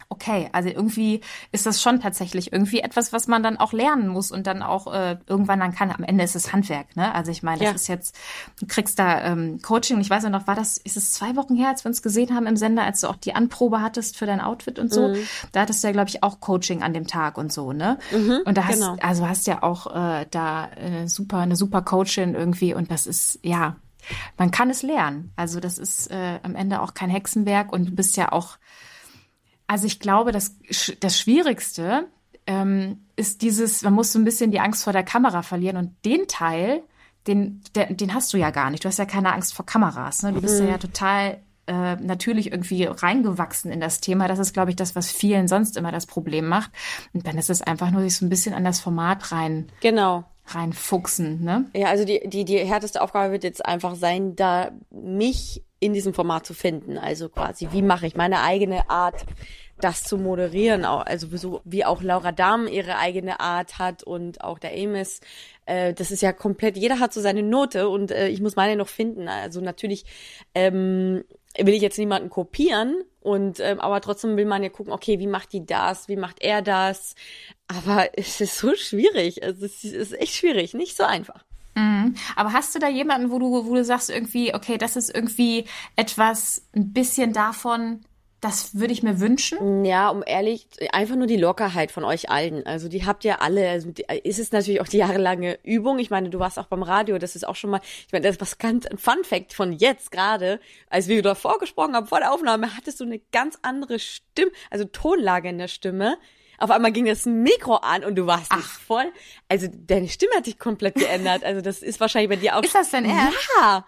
okay, 0.10 0.50
also 0.54 0.70
irgendwie 0.70 1.22
ist 1.52 1.66
das 1.66 1.82
schon 1.82 2.00
tatsächlich 2.00 2.52
irgendwie 2.52 2.80
etwas, 2.80 3.14
was 3.14 3.28
man 3.28 3.44
dann 3.44 3.58
auch 3.58 3.74
lernen 3.74 4.08
muss 4.08 4.32
und 4.32 4.48
dann 4.48 4.64
auch 4.64 4.92
äh, 4.94 5.18
irgendwann 5.28 5.60
dann 5.60 5.74
kann. 5.74 5.92
Am 5.92 6.04
Ende 6.04 6.24
ist 6.24 6.36
es 6.36 6.54
Handwerk, 6.54 6.96
ne? 6.96 7.14
Also 7.14 7.32
ich 7.32 7.44
meine, 7.44 7.60
das 7.60 7.68
ja. 7.68 7.76
ist 7.76 7.88
jetzt, 7.88 8.16
du 8.60 8.66
kriegst 8.66 8.98
da 8.98 9.24
ähm, 9.24 9.62
Coaching 9.62 9.98
und 9.98 10.02
ich 10.02 10.10
weiß 10.10 10.24
ja 10.24 10.30
noch, 10.30 10.48
war 10.48 10.56
das, 10.56 10.78
ist 10.78 10.98
es 10.98 11.14
zwei 11.14 11.36
Wochen 11.36 11.56
her, 11.56 11.70
als 11.70 11.84
wir 11.84 11.90
uns 11.90 12.02
gesehen 12.02 12.34
haben 12.34 12.48
im 12.48 12.58
Sender, 12.58 12.84
als 12.84 13.02
du 13.02 13.08
auch 13.08 13.18
die 13.18 13.36
Anprobe 13.36 13.82
hattest 13.82 14.18
für 14.18 14.26
dein 14.26 14.42
Outfit 14.42 14.80
und 14.80 14.92
so. 14.92 15.10
Mhm. 15.10 15.28
Da 15.52 15.62
hattest 15.62 15.84
du 15.84 15.88
ja, 15.88 15.92
glaube 15.92 16.10
ich, 16.10 16.24
auch 16.24 16.40
Coaching 16.40 16.82
an 16.82 16.94
dem 16.94 17.06
Tag 17.06 17.38
und 17.38 17.52
so, 17.52 17.74
ne? 17.74 18.00
Mhm, 18.12 18.40
und 18.46 18.58
da 18.58 18.66
hast, 18.66 18.80
genau. 18.80 18.96
also 19.02 19.28
hast 19.28 19.48
ja 19.48 19.64
auch 19.64 19.94
äh, 19.96 20.26
da 20.32 20.70
äh, 20.72 21.08
super, 21.08 21.40
eine 21.40 21.56
super 21.56 21.82
Coachin 21.82 22.36
irgendwie 22.36 22.74
und 22.74 22.92
das 22.92 23.06
ist, 23.06 23.40
ja, 23.44 23.76
man 24.38 24.52
kann 24.52 24.70
es 24.70 24.82
lernen. 24.82 25.32
Also 25.36 25.60
das 25.60 25.78
ist 25.78 26.10
äh, 26.10 26.40
am 26.44 26.56
Ende 26.56 26.82
auch 26.82 26.94
kein 26.94 27.10
Hexenwerk 27.10 27.72
und 27.72 27.90
du 27.90 27.92
bist 27.92 28.18
ja 28.18 28.32
auch 28.32 28.58
also 29.70 29.86
ich 29.86 30.00
glaube, 30.00 30.32
das, 30.32 30.56
das 31.00 31.20
Schwierigste 31.20 32.08
ähm, 32.48 33.06
ist 33.16 33.44
dieses, 33.44 33.84
man 33.84 33.94
muss 33.94 34.12
so 34.12 34.18
ein 34.18 34.26
bisschen 34.26 34.50
die 34.50 34.60
Angst 34.60 34.84
vor 34.84 34.94
der 34.94 35.04
Kamera 35.04 35.44
verlieren 35.44 35.78
und 35.78 35.94
den 36.06 36.28
Teil, 36.28 36.82
den, 37.28 37.62
der, 37.76 37.94
den 37.94 38.16
hast 38.16 38.34
du 38.34 38.38
ja 38.38 38.50
gar 38.50 38.72
nicht. 38.72 38.84
Du 38.84 38.88
hast 38.88 38.98
ja 38.98 39.06
keine 39.06 39.32
Angst 39.32 39.54
vor 39.54 39.68
Kameras. 39.68 40.24
Ne? 40.24 40.34
Du 40.34 40.42
bist 40.42 40.60
mhm. 40.60 40.70
ja 40.70 40.80
total 40.80 41.38
äh, 41.68 41.98
natürlich 41.98 42.52
irgendwie 42.52 42.86
reingewachsen 42.86 43.72
in 43.72 43.80
das 43.80 44.02
Thema. 44.02 44.28
Das 44.28 44.40
ist, 44.40 44.54
glaube 44.54 44.72
ich, 44.72 44.76
das, 44.76 44.96
was 44.96 45.12
vielen 45.12 45.48
sonst 45.48 45.78
immer 45.78 45.92
das 45.92 46.08
Problem 46.08 46.48
macht. 46.48 46.72
Und 47.14 47.28
dann 47.28 47.38
ist 47.38 47.52
es 47.52 47.62
einfach 47.62 47.92
nur 47.92 48.02
sich 48.02 48.18
so 48.18 48.26
ein 48.26 48.30
bisschen 48.30 48.56
an 48.56 48.64
das 48.64 48.80
Format 48.80 49.32
rein. 49.32 49.68
Genau 49.82 50.26
reinfuchsen, 50.56 51.44
ne? 51.44 51.66
Ja, 51.74 51.90
also 51.90 52.06
die, 52.06 52.22
die, 52.26 52.44
die 52.44 52.58
härteste 52.58 53.02
Aufgabe 53.02 53.32
wird 53.32 53.44
jetzt 53.44 53.64
einfach 53.64 53.96
sein, 53.96 54.36
da 54.36 54.72
mich 54.90 55.64
in 55.80 55.94
diesem 55.94 56.14
Format 56.14 56.46
zu 56.46 56.54
finden. 56.54 56.98
Also 56.98 57.30
quasi, 57.30 57.70
wie 57.72 57.82
mache 57.82 58.08
ich 58.08 58.16
meine 58.16 58.42
eigene 58.42 58.90
Art, 58.90 59.26
das 59.80 60.04
zu 60.04 60.18
moderieren, 60.18 60.84
also 60.84 61.38
so 61.38 61.62
wie 61.64 61.86
auch 61.86 62.02
Laura 62.02 62.32
Dahm 62.32 62.68
ihre 62.68 62.98
eigene 62.98 63.40
Art 63.40 63.80
hat 63.80 64.04
und 64.04 64.44
auch 64.44 64.60
der 64.60 64.74
Amos. 64.74 65.22
Äh, 65.66 65.94
das 65.94 66.12
ist 66.12 66.22
ja 66.22 66.34
komplett, 66.34 66.78
jeder 66.78 67.00
hat 67.00 67.14
so 67.14 67.22
seine 67.22 67.44
Note 67.44 67.88
und 67.88 68.12
äh, 68.12 68.28
ich 68.28 68.42
muss 68.42 68.56
meine 68.56 68.76
noch 68.76 68.90
finden. 68.90 69.28
Also 69.28 69.62
natürlich 69.62 70.06
ähm, 70.54 71.24
will 71.58 71.74
ich 71.74 71.82
jetzt 71.82 71.98
niemanden 71.98 72.30
kopieren 72.30 73.04
und 73.22 73.60
ähm, 73.60 73.80
aber 73.80 74.02
trotzdem 74.02 74.38
will 74.38 74.46
man 74.46 74.64
ja 74.64 74.70
gucken, 74.70 74.94
okay, 74.94 75.20
wie 75.20 75.28
macht 75.28 75.54
die 75.54 75.66
das, 75.66 76.08
wie 76.08 76.18
macht 76.18 76.42
er 76.42 76.62
das? 76.62 77.16
Aber 77.68 78.10
es 78.18 78.42
ist 78.42 78.58
so 78.58 78.76
schwierig. 78.76 79.44
Also 79.44 79.66
es 79.66 79.84
ist 79.84 80.14
echt 80.14 80.34
schwierig, 80.34 80.74
nicht 80.74 80.98
so 80.98 81.04
einfach. 81.04 81.46
Mhm. 81.80 82.16
Aber 82.36 82.54
hast 82.54 82.76
du 82.76 82.80
da 82.80 82.88
jemanden, 82.88 83.32
wo 83.32 83.40
du, 83.40 83.66
wo 83.66 83.76
du 83.76 83.84
sagst 83.84 84.10
irgendwie, 84.10 84.54
okay, 84.54 84.78
das 84.78 84.96
ist 84.96 85.14
irgendwie 85.14 85.66
etwas, 85.96 86.68
ein 86.76 86.94
bisschen 86.94 87.34
davon, 87.34 88.02
das 88.42 88.76
würde 88.76 88.94
ich 88.94 89.04
mir 89.04 89.20
wünschen. 89.20 89.84
Ja, 89.84 90.10
um 90.10 90.24
ehrlich, 90.26 90.68
einfach 90.94 91.16
nur 91.16 91.28
die 91.28 91.36
Lockerheit 91.36 91.92
von 91.92 92.06
euch 92.06 92.30
allen. 92.30 92.66
Also 92.66 92.88
die 92.88 93.06
habt 93.06 93.26
ihr 93.26 93.42
alle. 93.42 93.70
Also 93.70 93.92
die, 93.92 94.06
ist 94.24 94.40
es 94.40 94.54
natürlich 94.54 94.80
auch 94.80 94.88
die 94.88 94.98
jahrelange 94.98 95.60
Übung. 95.64 96.00
Ich 96.00 96.10
meine, 96.10 96.30
du 96.30 96.40
warst 96.40 96.58
auch 96.58 96.68
beim 96.68 96.84
Radio. 96.84 97.18
Das 97.18 97.36
ist 97.36 97.46
auch 97.46 97.58
schon 97.58 97.70
mal. 97.70 97.82
Ich 98.08 98.14
meine, 98.14 98.24
das 98.24 98.36
ist 98.36 98.42
was 98.42 98.58
ganz 98.58 98.86
ein 98.86 98.98
Fun 98.98 99.24
Fact 99.24 99.54
von 99.54 99.74
jetzt 99.74 100.12
gerade, 100.12 100.62
als 100.90 101.10
wir 101.10 101.22
davor 101.22 101.60
gesprochen 101.60 101.96
haben 101.96 102.08
vor 102.08 102.20
der 102.20 102.32
Aufnahme, 102.32 102.78
hattest 102.78 103.02
du 103.02 103.04
eine 103.04 103.20
ganz 103.32 103.58
andere 103.62 104.00
Stimme, 104.00 104.52
also 104.70 104.86
Tonlage 104.86 105.50
in 105.50 105.58
der 105.58 105.68
Stimme. 105.68 106.18
Auf 106.60 106.72
einmal 106.72 106.92
ging 106.92 107.06
das 107.06 107.26
Mikro 107.26 107.76
an 107.76 108.04
und 108.04 108.16
du 108.16 108.26
warst 108.26 108.54
nicht 108.56 108.68
voll. 108.68 109.12
Also 109.48 109.68
deine 109.72 110.08
Stimme 110.08 110.34
hat 110.36 110.46
sich 110.46 110.60
komplett 110.60 110.96
geändert. 110.96 111.44
Also 111.44 111.62
das 111.62 111.82
ist 111.82 112.00
wahrscheinlich 112.00 112.30
bei 112.30 112.36
dir 112.36 112.56
auch. 112.58 112.64
Ist 112.64 112.76
das 112.76 112.92
denn 112.92 113.06
er? 113.06 113.32
Ja. 113.60 113.86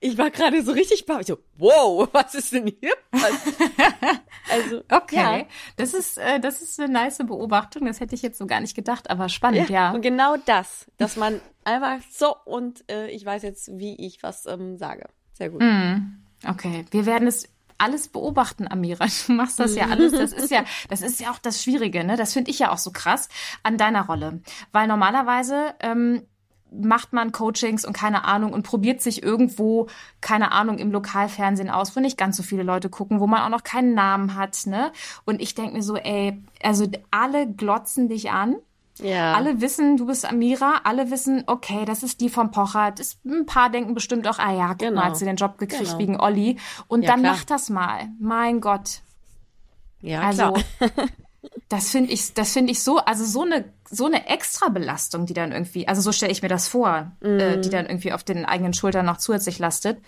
Ich 0.00 0.18
war 0.18 0.30
gerade 0.30 0.62
so 0.62 0.72
richtig 0.72 1.06
baff. 1.06 1.20
Ich 1.20 1.26
so, 1.26 1.38
wow, 1.56 2.08
was 2.12 2.34
ist 2.34 2.52
denn 2.52 2.66
hier 2.66 2.92
Also, 4.50 4.82
okay. 4.90 5.38
Ja. 5.38 5.46
Das 5.76 5.94
ist, 5.94 6.18
äh, 6.18 6.40
das 6.40 6.60
ist 6.60 6.78
eine 6.78 6.92
nice 6.92 7.18
Beobachtung. 7.18 7.86
Das 7.86 8.00
hätte 8.00 8.14
ich 8.14 8.22
jetzt 8.22 8.38
so 8.38 8.46
gar 8.46 8.60
nicht 8.60 8.74
gedacht, 8.74 9.08
aber 9.08 9.28
spannend, 9.28 9.70
ja. 9.70 9.88
ja. 9.88 9.92
Und 9.92 10.02
genau 10.02 10.36
das, 10.44 10.86
dass 10.98 11.16
man 11.16 11.40
einfach 11.64 12.00
so 12.10 12.36
und 12.44 12.84
äh, 12.90 13.08
ich 13.08 13.24
weiß 13.24 13.42
jetzt, 13.42 13.70
wie 13.78 13.94
ich 13.94 14.22
was 14.22 14.44
ähm, 14.46 14.76
sage. 14.76 15.08
Sehr 15.32 15.48
gut. 15.48 15.62
Mm, 15.62 16.18
okay. 16.46 16.84
Wir 16.90 17.06
werden 17.06 17.26
es 17.26 17.48
alles 17.78 18.08
beobachten, 18.08 18.66
Amira. 18.70 19.06
Du 19.26 19.32
machst 19.32 19.58
das 19.58 19.74
ja 19.74 19.86
alles. 19.86 20.12
Das 20.12 20.32
ist 20.32 20.50
ja, 20.50 20.64
das 20.88 21.02
ist 21.02 21.20
ja 21.20 21.30
auch 21.30 21.38
das 21.38 21.62
Schwierige, 21.62 22.04
ne? 22.04 22.16
Das 22.16 22.32
finde 22.32 22.50
ich 22.50 22.58
ja 22.58 22.72
auch 22.72 22.78
so 22.78 22.90
krass 22.90 23.28
an 23.62 23.78
deiner 23.78 24.06
Rolle. 24.06 24.40
Weil 24.72 24.86
normalerweise 24.86 25.74
ähm, 25.80 26.22
macht 26.70 27.12
man 27.12 27.32
Coachings 27.32 27.84
und 27.84 27.92
keine 27.92 28.24
Ahnung 28.24 28.52
und 28.52 28.64
probiert 28.64 29.00
sich 29.00 29.22
irgendwo, 29.22 29.88
keine 30.20 30.52
Ahnung, 30.52 30.78
im 30.78 30.90
Lokalfernsehen 30.90 31.70
aus, 31.70 31.94
wo 31.94 32.00
nicht 32.00 32.18
ganz 32.18 32.36
so 32.36 32.42
viele 32.42 32.62
Leute 32.62 32.90
gucken, 32.90 33.20
wo 33.20 33.26
man 33.26 33.42
auch 33.42 33.48
noch 33.48 33.62
keinen 33.62 33.94
Namen 33.94 34.34
hat, 34.34 34.66
ne? 34.66 34.92
Und 35.24 35.40
ich 35.40 35.54
denke 35.54 35.74
mir 35.74 35.82
so, 35.82 35.96
ey, 35.96 36.42
also 36.62 36.86
alle 37.10 37.46
glotzen 37.52 38.08
dich 38.08 38.30
an 38.30 38.56
ja. 38.98 39.34
Alle 39.34 39.60
wissen, 39.60 39.96
du 39.96 40.06
bist 40.06 40.24
Amira, 40.24 40.82
alle 40.84 41.10
wissen, 41.10 41.44
okay, 41.46 41.84
das 41.84 42.02
ist 42.02 42.20
die 42.20 42.28
vom 42.28 42.50
Pocher. 42.50 42.92
Das, 42.92 43.18
ein 43.24 43.46
paar 43.46 43.70
denken 43.70 43.94
bestimmt 43.94 44.26
auch, 44.28 44.38
ah 44.38 44.52
ja, 44.52 44.68
guck 44.68 44.78
genau. 44.78 45.00
mal, 45.00 45.06
hat 45.06 45.16
sie 45.16 45.24
den 45.24 45.36
Job 45.36 45.58
gekriegt 45.58 45.84
genau. 45.84 45.98
wegen 45.98 46.20
Olli. 46.20 46.58
Und 46.86 47.02
ja, 47.02 47.10
dann 47.10 47.20
klar. 47.20 47.32
mach 47.34 47.44
das 47.44 47.70
mal. 47.70 48.08
Mein 48.20 48.60
Gott. 48.60 49.00
Ja, 50.00 50.22
also, 50.22 50.52
klar. 50.52 50.90
das 51.68 51.90
finde 51.90 52.12
ich, 52.12 52.34
das 52.34 52.52
finde 52.52 52.72
ich 52.72 52.82
so, 52.82 52.98
also 52.98 53.24
so 53.24 53.42
eine, 53.42 53.64
so 53.90 54.06
eine 54.06 54.28
Extrabelastung, 54.28 55.26
die 55.26 55.34
dann 55.34 55.52
irgendwie, 55.52 55.88
also 55.88 56.00
so 56.00 56.12
stelle 56.12 56.32
ich 56.32 56.42
mir 56.42 56.48
das 56.48 56.68
vor, 56.68 57.12
mm. 57.20 57.26
äh, 57.26 57.60
die 57.60 57.68
mhm. 57.68 57.72
dann 57.72 57.86
irgendwie 57.86 58.12
auf 58.12 58.22
den 58.22 58.44
eigenen 58.44 58.74
Schultern 58.74 59.06
noch 59.06 59.18
zusätzlich 59.18 59.58
lastet 59.58 59.98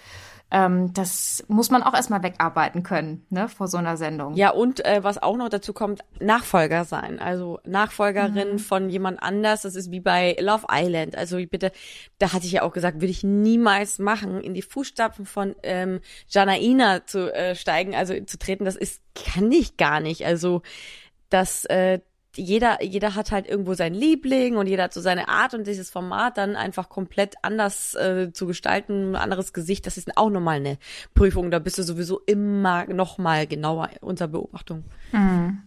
ähm, 0.51 0.93
das 0.95 1.45
muss 1.49 1.71
man 1.71 1.83
auch 1.83 1.95
erstmal 1.95 2.23
wegarbeiten 2.23 2.85
können, 2.85 3.27
ne, 3.31 3.49
vor 3.49 3.67
so 3.67 3.79
einer 3.79 3.97
Sendung. 3.97 4.35
Ja, 4.35 4.51
und 4.51 4.85
äh, 4.85 5.03
was 5.03 5.21
auch 5.21 5.37
noch 5.37 5.49
dazu 5.49 5.73
kommt, 5.73 6.03
Nachfolger 6.21 6.85
sein. 6.85 7.19
Also 7.19 7.59
Nachfolgerin 7.65 8.53
mhm. 8.53 8.59
von 8.61 8.89
jemand 8.89 9.21
anders. 9.23 9.63
Das 9.63 9.75
ist 9.75 9.91
wie 9.91 10.01
bei 10.01 10.37
Love 10.39 10.67
Island. 10.71 11.17
Also 11.17 11.39
bitte, 11.51 11.73
da 12.19 12.33
hatte 12.33 12.47
ich 12.47 12.53
ja 12.53 12.63
auch 12.63 12.73
gesagt, 12.73 13.01
würde 13.01 13.11
ich 13.11 13.25
niemals 13.25 13.99
machen, 13.99 14.41
in 14.41 14.55
die 14.55 14.63
Fußstapfen 14.63 15.27
von 15.27 15.57
ähm, 15.65 16.01
Janaina 16.29 17.05
zu 17.05 17.35
äh, 17.35 17.57
steigen, 17.57 17.97
also 17.97 18.15
zu 18.25 18.39
treten. 18.39 18.65
Das 18.65 18.77
ist, 18.77 19.03
kann 19.15 19.51
ich 19.51 19.77
gar 19.77 19.99
nicht. 19.99 20.25
Also 20.25 20.63
das, 21.29 21.65
äh, 21.65 21.99
jeder, 22.39 22.83
jeder 22.83 23.15
hat 23.15 23.33
halt 23.33 23.47
irgendwo 23.47 23.75
seinen 23.75 23.95
Liebling 23.95 24.57
und 24.57 24.67
jeder 24.67 24.85
hat 24.85 24.95
so 24.95 25.01
seine 25.01 25.29
Art 25.29 25.55
und 25.55 25.67
dieses 25.67 25.91
Format 25.91 26.39
dann 26.39 26.57
einfach 26.57 26.89
komplett 26.89 27.35
anders 27.43 27.95
äh, 27.95 28.33
zu 28.33 28.47
gestalten, 28.47 29.11
ein 29.11 29.17
anderes 29.17 29.53
Gesicht, 29.53 29.87
das 29.87 29.97
ist 29.97 30.17
auch 30.17 30.31
nochmal 30.31 30.57
eine 30.57 30.79
Prüfung. 31.15 31.51
Da 31.51 31.59
bist 31.59 31.79
du 31.79 31.83
sowieso 31.83 32.21
immer 32.21 32.87
nochmal 32.87 33.47
genauer 33.47 33.91
unter 34.01 34.29
Beobachtung. 34.29 34.85
Mhm. 35.13 35.63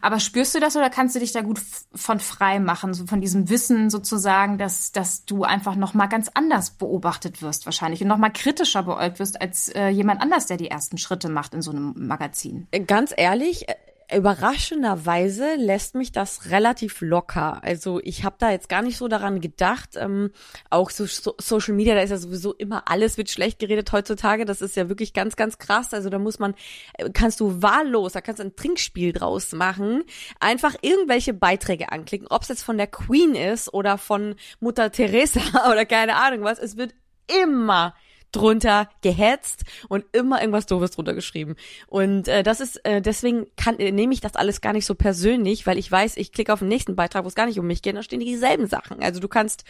Aber 0.00 0.20
spürst 0.20 0.54
du 0.54 0.60
das 0.60 0.76
oder 0.76 0.90
kannst 0.90 1.14
du 1.14 1.20
dich 1.20 1.32
da 1.32 1.42
gut 1.42 1.60
von 1.94 2.20
frei 2.20 2.58
machen, 2.58 2.94
so 2.94 3.06
von 3.06 3.20
diesem 3.20 3.48
Wissen 3.48 3.90
sozusagen, 3.90 4.58
dass, 4.58 4.92
dass 4.92 5.24
du 5.24 5.44
einfach 5.44 5.76
nochmal 5.76 6.08
ganz 6.08 6.30
anders 6.34 6.70
beobachtet 6.70 7.42
wirst 7.42 7.66
wahrscheinlich 7.66 8.02
und 8.02 8.08
nochmal 8.08 8.32
kritischer 8.32 8.82
beäugt 8.82 9.18
wirst 9.18 9.40
als 9.40 9.68
äh, 9.68 9.88
jemand 9.88 10.20
anders, 10.20 10.46
der 10.46 10.56
die 10.56 10.70
ersten 10.70 10.98
Schritte 10.98 11.28
macht 11.28 11.54
in 11.54 11.62
so 11.62 11.70
einem 11.70 11.94
Magazin? 11.96 12.66
Ganz 12.86 13.14
ehrlich, 13.16 13.66
überraschenderweise 14.12 15.54
lässt 15.56 15.94
mich 15.94 16.12
das 16.12 16.50
relativ 16.50 17.00
locker. 17.00 17.62
Also 17.62 18.00
ich 18.02 18.24
habe 18.24 18.36
da 18.38 18.50
jetzt 18.50 18.68
gar 18.68 18.82
nicht 18.82 18.96
so 18.96 19.08
daran 19.08 19.40
gedacht. 19.40 19.90
Ähm, 19.96 20.30
auch 20.70 20.90
so, 20.90 21.06
so, 21.06 21.34
Social 21.38 21.74
Media, 21.74 21.94
da 21.94 22.00
ist 22.00 22.10
ja 22.10 22.16
sowieso 22.16 22.52
immer 22.54 22.88
alles 22.88 23.16
wird 23.16 23.30
schlecht 23.30 23.58
geredet 23.58 23.92
heutzutage. 23.92 24.44
Das 24.44 24.60
ist 24.60 24.76
ja 24.76 24.88
wirklich 24.88 25.12
ganz, 25.12 25.36
ganz 25.36 25.58
krass. 25.58 25.94
Also 25.94 26.10
da 26.10 26.18
muss 26.18 26.38
man, 26.38 26.54
äh, 26.98 27.10
kannst 27.10 27.40
du 27.40 27.62
wahllos, 27.62 28.12
da 28.12 28.20
kannst 28.20 28.40
du 28.40 28.44
ein 28.44 28.56
Trinkspiel 28.56 29.12
draus 29.12 29.52
machen. 29.52 30.04
Einfach 30.40 30.74
irgendwelche 30.82 31.32
Beiträge 31.32 31.90
anklicken, 31.92 32.28
ob 32.28 32.42
es 32.42 32.48
jetzt 32.48 32.62
von 32.62 32.76
der 32.76 32.86
Queen 32.86 33.34
ist 33.34 33.72
oder 33.72 33.98
von 33.98 34.34
Mutter 34.60 34.92
Teresa 34.92 35.40
oder 35.70 35.86
keine 35.86 36.16
Ahnung 36.16 36.44
was. 36.44 36.58
Es 36.58 36.76
wird 36.76 36.94
immer 37.42 37.94
drunter 38.34 38.88
gehetzt 39.02 39.64
und 39.88 40.04
immer 40.12 40.40
irgendwas 40.40 40.66
doofes 40.66 40.92
drunter 40.92 41.14
geschrieben. 41.14 41.56
Und 41.86 42.28
äh, 42.28 42.42
das 42.42 42.60
ist 42.60 42.84
äh, 42.84 43.00
deswegen 43.00 43.46
kann 43.56 43.78
äh, 43.78 43.92
nehme 43.92 44.12
ich 44.12 44.20
das 44.20 44.36
alles 44.36 44.60
gar 44.60 44.72
nicht 44.72 44.86
so 44.86 44.94
persönlich, 44.94 45.66
weil 45.66 45.78
ich 45.78 45.90
weiß, 45.90 46.16
ich 46.16 46.32
klicke 46.32 46.52
auf 46.52 46.58
den 46.60 46.68
nächsten 46.68 46.96
Beitrag, 46.96 47.24
wo 47.24 47.28
es 47.28 47.34
gar 47.34 47.46
nicht 47.46 47.58
um 47.58 47.66
mich 47.66 47.82
geht, 47.82 47.96
da 47.96 48.02
stehen 48.02 48.20
dieselben 48.20 48.66
Sachen. 48.66 49.02
Also 49.02 49.20
du 49.20 49.28
kannst 49.28 49.64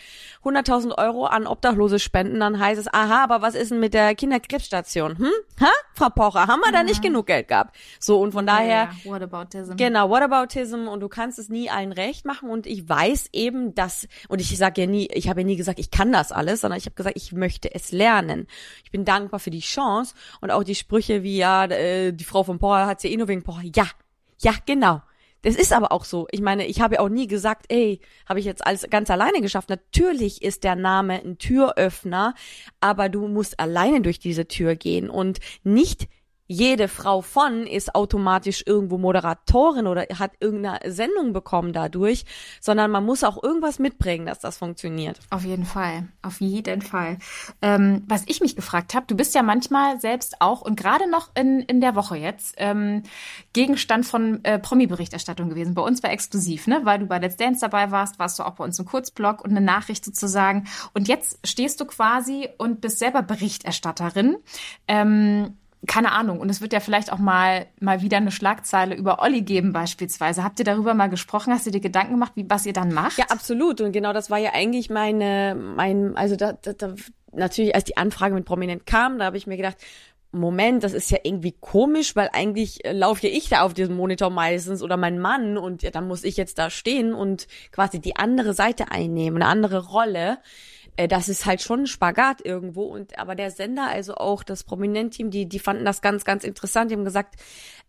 100.000 0.44 0.96
Euro 0.98 1.26
an 1.26 1.46
Obdachlose 1.46 1.98
spenden, 1.98 2.40
dann 2.40 2.58
heißt 2.58 2.80
es, 2.80 2.92
aha, 2.92 3.24
aber 3.24 3.42
was 3.42 3.54
ist 3.54 3.70
denn 3.70 3.80
mit 3.80 3.94
der 3.94 4.14
Kinderkrebsstation? 4.14 5.18
Hm? 5.18 5.30
Ha? 5.60 5.70
Frau 5.94 6.08
Pocher, 6.08 6.46
haben 6.46 6.60
wir 6.60 6.72
da 6.72 6.82
nicht 6.82 7.02
genug 7.02 7.26
Geld 7.26 7.48
gehabt? 7.48 7.76
So 8.00 8.20
und 8.20 8.32
von 8.32 8.46
daher 8.46 8.90
ja, 9.04 9.10
Whataboutism. 9.10 9.76
Genau, 9.76 10.10
Whataboutism 10.10 10.88
und 10.88 11.00
du 11.00 11.08
kannst 11.08 11.38
es 11.38 11.48
nie 11.48 11.70
allen 11.70 11.92
recht 11.92 12.24
machen 12.24 12.50
und 12.50 12.66
ich 12.66 12.88
weiß 12.88 13.28
eben, 13.32 13.74
dass 13.74 14.08
und 14.28 14.40
ich 14.40 14.56
sage 14.56 14.82
ja 14.82 14.86
nie, 14.86 15.08
ich 15.12 15.28
habe 15.28 15.40
ja 15.40 15.46
nie 15.46 15.56
gesagt, 15.56 15.78
ich 15.78 15.90
kann 15.90 16.12
das 16.12 16.32
alles, 16.32 16.60
sondern 16.60 16.78
ich 16.78 16.86
habe 16.86 16.94
gesagt, 16.94 17.16
ich 17.16 17.32
möchte 17.32 17.74
es 17.74 17.92
lernen. 17.92 18.46
Ich 18.84 18.90
bin 18.90 19.04
dankbar 19.04 19.40
für 19.40 19.50
die 19.50 19.60
Chance 19.60 20.14
und 20.40 20.50
auch 20.50 20.64
die 20.64 20.74
Sprüche 20.74 21.22
wie, 21.22 21.36
ja, 21.36 21.64
äh, 21.64 22.12
die 22.12 22.24
Frau 22.24 22.42
von 22.42 22.58
Pocher 22.58 22.86
hat 22.86 23.02
ja 23.02 23.10
eh 23.10 23.16
nur 23.16 23.28
wegen 23.28 23.42
Pocher. 23.42 23.62
Ja, 23.74 23.88
ja, 24.40 24.54
genau. 24.66 25.02
Das 25.44 25.56
ist 25.56 25.74
aber 25.74 25.92
auch 25.92 26.04
so. 26.04 26.26
Ich 26.30 26.40
meine, 26.40 26.66
ich 26.66 26.80
habe 26.80 26.94
ja 26.94 27.00
auch 27.00 27.10
nie 27.10 27.26
gesagt, 27.26 27.66
ey, 27.68 28.00
habe 28.26 28.40
ich 28.40 28.46
jetzt 28.46 28.66
alles 28.66 28.86
ganz 28.88 29.10
alleine 29.10 29.42
geschafft. 29.42 29.68
Natürlich 29.68 30.40
ist 30.40 30.64
der 30.64 30.74
Name 30.74 31.20
ein 31.22 31.36
Türöffner, 31.36 32.34
aber 32.80 33.10
du 33.10 33.28
musst 33.28 33.60
alleine 33.60 34.00
durch 34.00 34.18
diese 34.18 34.48
Tür 34.48 34.74
gehen 34.74 35.10
und 35.10 35.40
nicht 35.62 36.08
jede 36.46 36.88
Frau 36.88 37.22
von 37.22 37.66
ist 37.66 37.94
automatisch 37.94 38.64
irgendwo 38.66 38.98
Moderatorin 38.98 39.86
oder 39.86 40.06
hat 40.18 40.32
irgendeine 40.40 40.92
Sendung 40.92 41.32
bekommen 41.32 41.72
dadurch, 41.72 42.24
sondern 42.60 42.90
man 42.90 43.04
muss 43.04 43.24
auch 43.24 43.42
irgendwas 43.42 43.78
mitbringen, 43.78 44.26
dass 44.26 44.40
das 44.40 44.58
funktioniert. 44.58 45.20
Auf 45.30 45.44
jeden 45.44 45.64
Fall, 45.64 46.08
auf 46.22 46.40
jeden 46.40 46.82
Fall. 46.82 47.18
Ähm, 47.62 48.02
was 48.06 48.24
ich 48.26 48.40
mich 48.40 48.56
gefragt 48.56 48.94
habe, 48.94 49.06
du 49.06 49.16
bist 49.16 49.34
ja 49.34 49.42
manchmal 49.42 50.00
selbst 50.00 50.40
auch 50.40 50.60
und 50.60 50.78
gerade 50.78 51.10
noch 51.10 51.30
in, 51.34 51.60
in 51.60 51.80
der 51.80 51.94
Woche 51.94 52.16
jetzt 52.16 52.54
ähm, 52.58 53.02
Gegenstand 53.54 54.04
von 54.04 54.44
äh, 54.44 54.58
Promi-Berichterstattung 54.58 55.48
gewesen. 55.48 55.74
Bei 55.74 55.82
uns 55.82 56.02
war 56.02 56.10
exklusiv, 56.10 56.66
ne? 56.66 56.80
Weil 56.84 56.98
du 56.98 57.06
bei 57.06 57.18
Let's 57.18 57.36
Dance 57.36 57.60
dabei 57.60 57.90
warst, 57.90 58.18
warst 58.18 58.38
du 58.38 58.42
auch 58.42 58.56
bei 58.56 58.64
uns 58.64 58.78
im 58.78 58.84
Kurzblog 58.84 59.42
und 59.42 59.50
eine 59.50 59.62
Nachricht 59.62 60.04
sozusagen. 60.04 60.66
Und 60.92 61.08
jetzt 61.08 61.38
stehst 61.46 61.80
du 61.80 61.86
quasi 61.86 62.48
und 62.58 62.80
bist 62.80 62.98
selber 62.98 63.22
Berichterstatterin. 63.22 64.36
Ähm, 64.88 65.56
keine 65.86 66.12
Ahnung. 66.12 66.40
Und 66.40 66.50
es 66.50 66.60
wird 66.60 66.72
ja 66.72 66.80
vielleicht 66.80 67.12
auch 67.12 67.18
mal, 67.18 67.66
mal 67.80 68.02
wieder 68.02 68.16
eine 68.16 68.30
Schlagzeile 68.30 68.94
über 68.94 69.20
Olli 69.20 69.42
geben 69.42 69.72
beispielsweise. 69.72 70.44
Habt 70.44 70.58
ihr 70.58 70.64
darüber 70.64 70.94
mal 70.94 71.08
gesprochen? 71.08 71.52
Hast 71.52 71.66
du 71.66 71.70
dir 71.70 71.80
Gedanken 71.80 72.12
gemacht, 72.12 72.32
wie, 72.34 72.48
was 72.48 72.66
ihr 72.66 72.72
dann 72.72 72.92
macht? 72.92 73.18
Ja, 73.18 73.26
absolut. 73.28 73.80
Und 73.80 73.92
genau 73.92 74.12
das 74.12 74.30
war 74.30 74.38
ja 74.38 74.52
eigentlich 74.52 74.90
meine, 74.90 75.54
mein, 75.54 76.16
also 76.16 76.36
da, 76.36 76.52
da, 76.52 76.72
da 76.72 76.94
natürlich, 77.32 77.74
als 77.74 77.84
die 77.84 77.96
Anfrage 77.96 78.34
mit 78.34 78.44
Prominent 78.44 78.86
kam, 78.86 79.18
da 79.18 79.26
habe 79.26 79.36
ich 79.36 79.46
mir 79.46 79.56
gedacht, 79.56 79.76
Moment, 80.34 80.82
das 80.82 80.94
ist 80.94 81.10
ja 81.12 81.18
irgendwie 81.22 81.54
komisch, 81.60 82.16
weil 82.16 82.28
eigentlich 82.32 82.84
äh, 82.84 82.92
laufe 82.92 83.26
ja 83.26 83.32
ich 83.32 83.48
da 83.48 83.62
auf 83.62 83.72
diesem 83.72 83.96
Monitor 83.96 84.30
meistens 84.30 84.82
oder 84.82 84.96
mein 84.96 85.20
Mann 85.20 85.56
und 85.56 85.82
ja, 85.82 85.90
dann 85.90 86.08
muss 86.08 86.24
ich 86.24 86.36
jetzt 86.36 86.58
da 86.58 86.70
stehen 86.70 87.14
und 87.14 87.46
quasi 87.70 88.00
die 88.00 88.16
andere 88.16 88.52
Seite 88.52 88.90
einnehmen, 88.90 89.40
eine 89.40 89.50
andere 89.50 89.86
Rolle 89.86 90.38
äh, 90.96 91.08
das 91.08 91.28
ist 91.28 91.46
halt 91.46 91.60
schon 91.60 91.80
ein 91.80 91.86
Spagat 91.86 92.44
irgendwo. 92.44 92.84
Und 92.84 93.18
aber 93.18 93.34
der 93.34 93.50
Sender, 93.50 93.88
also 93.88 94.14
auch 94.14 94.42
das 94.42 94.64
Prominent-Team, 94.64 95.30
die, 95.30 95.46
die 95.46 95.58
fanden 95.58 95.84
das 95.84 96.02
ganz, 96.02 96.24
ganz 96.24 96.44
interessant. 96.44 96.90
Die 96.90 96.96
haben 96.96 97.04
gesagt, 97.04 97.36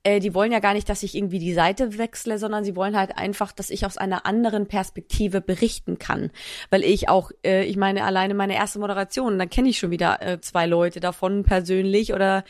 äh, 0.03 0.19
die 0.19 0.33
wollen 0.33 0.51
ja 0.51 0.59
gar 0.59 0.74
nicht, 0.74 0.88
dass 0.88 1.03
ich 1.03 1.15
irgendwie 1.15 1.39
die 1.39 1.53
Seite 1.53 1.97
wechsle, 1.97 2.38
sondern 2.38 2.63
sie 2.63 2.75
wollen 2.75 2.95
halt 2.95 3.17
einfach, 3.17 3.51
dass 3.51 3.69
ich 3.69 3.85
aus 3.85 3.97
einer 3.97 4.25
anderen 4.25 4.67
Perspektive 4.67 5.41
berichten 5.41 5.97
kann. 5.97 6.31
Weil 6.69 6.83
ich 6.83 7.09
auch, 7.09 7.31
äh, 7.45 7.65
ich 7.65 7.75
meine, 7.75 8.03
alleine 8.03 8.35
meine 8.35 8.55
erste 8.55 8.79
Moderation, 8.79 9.39
dann 9.39 9.50
kenne 9.50 9.69
ich 9.69 9.79
schon 9.79 9.91
wieder 9.91 10.21
äh, 10.21 10.39
zwei 10.41 10.67
Leute 10.67 11.00
davon 11.00 11.43
persönlich 11.43 12.13
oder 12.13 12.43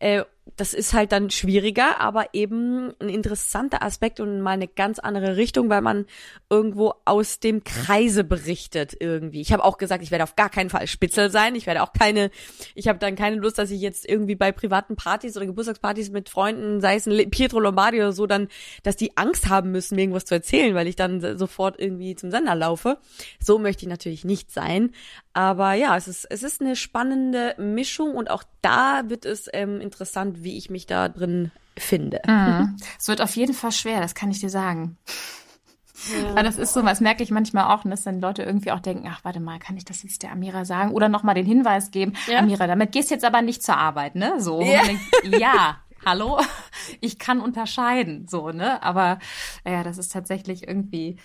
äh, 0.00 0.24
das 0.56 0.74
ist 0.74 0.92
halt 0.92 1.12
dann 1.12 1.30
schwieriger, 1.30 2.00
aber 2.00 2.34
eben 2.34 2.92
ein 3.00 3.08
interessanter 3.08 3.82
Aspekt 3.82 4.20
und 4.20 4.40
mal 4.40 4.52
eine 4.52 4.68
ganz 4.68 4.98
andere 4.98 5.36
Richtung, 5.36 5.70
weil 5.70 5.80
man 5.80 6.06
irgendwo 6.48 6.94
aus 7.04 7.40
dem 7.40 7.64
Kreise 7.64 8.24
berichtet 8.24 8.96
irgendwie. 8.98 9.40
Ich 9.40 9.52
habe 9.52 9.64
auch 9.64 9.78
gesagt, 9.78 10.02
ich 10.02 10.10
werde 10.10 10.24
auf 10.24 10.36
gar 10.36 10.50
keinen 10.50 10.70
Fall 10.70 10.86
Spitzel 10.86 11.30
sein. 11.30 11.54
Ich 11.54 11.66
werde 11.66 11.82
auch 11.82 11.92
keine, 11.92 12.30
ich 12.74 12.88
habe 12.88 12.98
dann 12.98 13.16
keine 13.16 13.36
Lust, 13.36 13.58
dass 13.58 13.70
ich 13.70 13.80
jetzt 13.80 14.08
irgendwie 14.08 14.34
bei 14.34 14.52
privaten 14.52 14.96
Partys 14.96 15.36
oder 15.36 15.46
Geburtstagspartys 15.46 16.10
mit 16.10 16.28
Freunden, 16.28 16.80
sei 16.80 16.96
es 16.96 17.06
ein 17.06 17.30
Pietro 17.30 17.60
Lombardi 17.60 17.98
oder 17.98 18.12
so, 18.12 18.26
dann, 18.26 18.48
dass 18.82 18.96
die 18.96 19.16
Angst 19.16 19.48
haben 19.48 19.70
müssen, 19.70 19.94
mir 19.94 20.02
irgendwas 20.02 20.24
zu 20.24 20.34
erzählen, 20.34 20.74
weil 20.74 20.88
ich 20.88 20.96
dann 20.96 21.38
sofort 21.38 21.78
irgendwie 21.78 22.16
zum 22.16 22.30
Sender 22.30 22.54
laufe. 22.54 22.98
So 23.38 23.58
möchte 23.58 23.84
ich 23.84 23.88
natürlich 23.88 24.24
nicht 24.24 24.50
sein. 24.50 24.92
Aber 25.32 25.74
ja, 25.74 25.96
es 25.96 26.08
ist, 26.08 26.26
es 26.28 26.42
ist 26.42 26.60
eine 26.60 26.74
spannende 26.74 27.54
Mischung 27.56 28.16
und 28.16 28.30
auch 28.30 28.42
da 28.62 29.04
wird 29.06 29.24
es 29.24 29.48
ähm, 29.52 29.80
interessant, 29.90 30.42
wie 30.42 30.56
ich 30.56 30.70
mich 30.70 30.86
da 30.86 31.08
drin 31.08 31.50
finde. 31.76 32.20
Mhm. 32.26 32.76
Es 32.98 33.08
wird 33.08 33.20
auf 33.20 33.34
jeden 33.36 33.54
Fall 33.54 33.72
schwer, 33.72 34.00
das 34.00 34.14
kann 34.14 34.30
ich 34.30 34.40
dir 34.40 34.50
sagen. 34.50 34.96
Ja. 36.10 36.34
Weil 36.34 36.44
das 36.44 36.56
ist 36.56 36.72
so, 36.72 36.80
das 36.80 37.00
merke 37.00 37.22
ich 37.22 37.30
manchmal 37.30 37.74
auch, 37.74 37.82
dass 37.84 38.02
dann 38.02 38.20
Leute 38.20 38.42
irgendwie 38.42 38.70
auch 38.72 38.80
denken, 38.80 39.08
ach, 39.10 39.20
warte 39.22 39.40
mal, 39.40 39.58
kann 39.58 39.76
ich 39.76 39.84
das 39.84 40.02
jetzt 40.02 40.22
der 40.22 40.32
Amira 40.32 40.64
sagen? 40.64 40.92
Oder 40.92 41.08
nochmal 41.08 41.34
den 41.34 41.44
Hinweis 41.44 41.90
geben, 41.90 42.14
ja. 42.26 42.38
Amira, 42.38 42.66
damit 42.66 42.92
gehst 42.92 43.10
du 43.10 43.14
jetzt 43.14 43.24
aber 43.24 43.42
nicht 43.42 43.62
zur 43.62 43.76
Arbeit, 43.76 44.14
ne? 44.14 44.40
So. 44.40 44.62
Ja. 44.62 44.82
Denkt, 44.84 45.02
ja. 45.38 45.78
Hallo, 46.04 46.40
ich 47.02 47.18
kann 47.18 47.40
unterscheiden, 47.40 48.26
so, 48.28 48.50
ne? 48.50 48.82
Aber 48.82 49.18
ja, 49.66 49.82
das 49.82 49.98
ist 49.98 50.12
tatsächlich 50.12 50.66
irgendwie, 50.66 51.18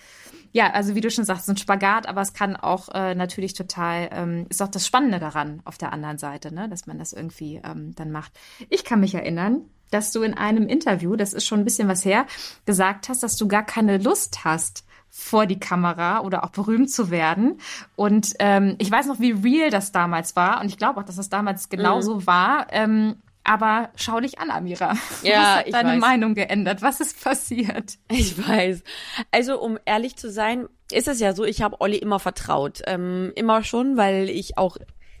ja, 0.56 0.70
also 0.70 0.94
wie 0.94 1.02
du 1.02 1.10
schon 1.10 1.26
sagst, 1.26 1.44
so 1.44 1.52
ein 1.52 1.58
Spagat, 1.58 2.08
aber 2.08 2.22
es 2.22 2.32
kann 2.32 2.56
auch 2.56 2.88
äh, 2.94 3.14
natürlich 3.14 3.52
total, 3.52 4.08
ähm, 4.10 4.46
ist 4.48 4.62
auch 4.62 4.68
das 4.68 4.86
Spannende 4.86 5.18
daran 5.18 5.60
auf 5.66 5.76
der 5.76 5.92
anderen 5.92 6.16
Seite, 6.16 6.50
ne, 6.50 6.66
dass 6.66 6.86
man 6.86 6.98
das 6.98 7.12
irgendwie 7.12 7.60
ähm, 7.62 7.94
dann 7.94 8.10
macht. 8.10 8.32
Ich 8.70 8.82
kann 8.82 9.00
mich 9.00 9.14
erinnern, 9.14 9.66
dass 9.90 10.12
du 10.12 10.22
in 10.22 10.32
einem 10.32 10.66
Interview, 10.66 11.14
das 11.14 11.34
ist 11.34 11.44
schon 11.44 11.58
ein 11.58 11.66
bisschen 11.66 11.88
was 11.88 12.06
her, 12.06 12.24
gesagt 12.64 13.10
hast, 13.10 13.22
dass 13.22 13.36
du 13.36 13.48
gar 13.48 13.64
keine 13.66 13.98
Lust 13.98 14.46
hast, 14.46 14.86
vor 15.10 15.44
die 15.44 15.60
Kamera 15.60 16.20
oder 16.20 16.42
auch 16.42 16.50
berühmt 16.50 16.90
zu 16.90 17.10
werden. 17.10 17.60
Und 17.94 18.32
ähm, 18.38 18.76
ich 18.78 18.90
weiß 18.90 19.06
noch, 19.08 19.20
wie 19.20 19.32
real 19.32 19.68
das 19.70 19.92
damals 19.92 20.36
war. 20.36 20.60
Und 20.62 20.68
ich 20.68 20.78
glaube 20.78 21.00
auch, 21.00 21.04
dass 21.04 21.16
das 21.16 21.28
damals 21.28 21.68
genauso 21.68 22.16
mhm. 22.16 22.26
war. 22.26 22.66
Ähm, 22.70 23.16
aber 23.46 23.90
schau 23.96 24.20
dich 24.20 24.38
an, 24.38 24.50
Amira. 24.50 24.96
Ja, 25.22 25.32
Was 25.32 25.56
hat 25.56 25.72
deine 25.72 25.92
weiß. 25.92 26.00
Meinung 26.00 26.34
geändert? 26.34 26.82
Was 26.82 27.00
ist 27.00 27.22
passiert? 27.22 27.94
Ich 28.10 28.36
weiß. 28.36 28.82
Also, 29.30 29.60
um 29.60 29.78
ehrlich 29.84 30.16
zu 30.16 30.30
sein, 30.30 30.68
ist 30.90 31.08
es 31.08 31.20
ja 31.20 31.32
so, 31.32 31.44
ich 31.44 31.62
habe 31.62 31.80
Olli 31.80 31.96
immer 31.96 32.18
vertraut. 32.18 32.82
Ähm, 32.86 33.32
immer 33.36 33.62
schon, 33.62 33.96
weil 33.96 34.28
ich 34.28 34.58
auch 34.58 34.76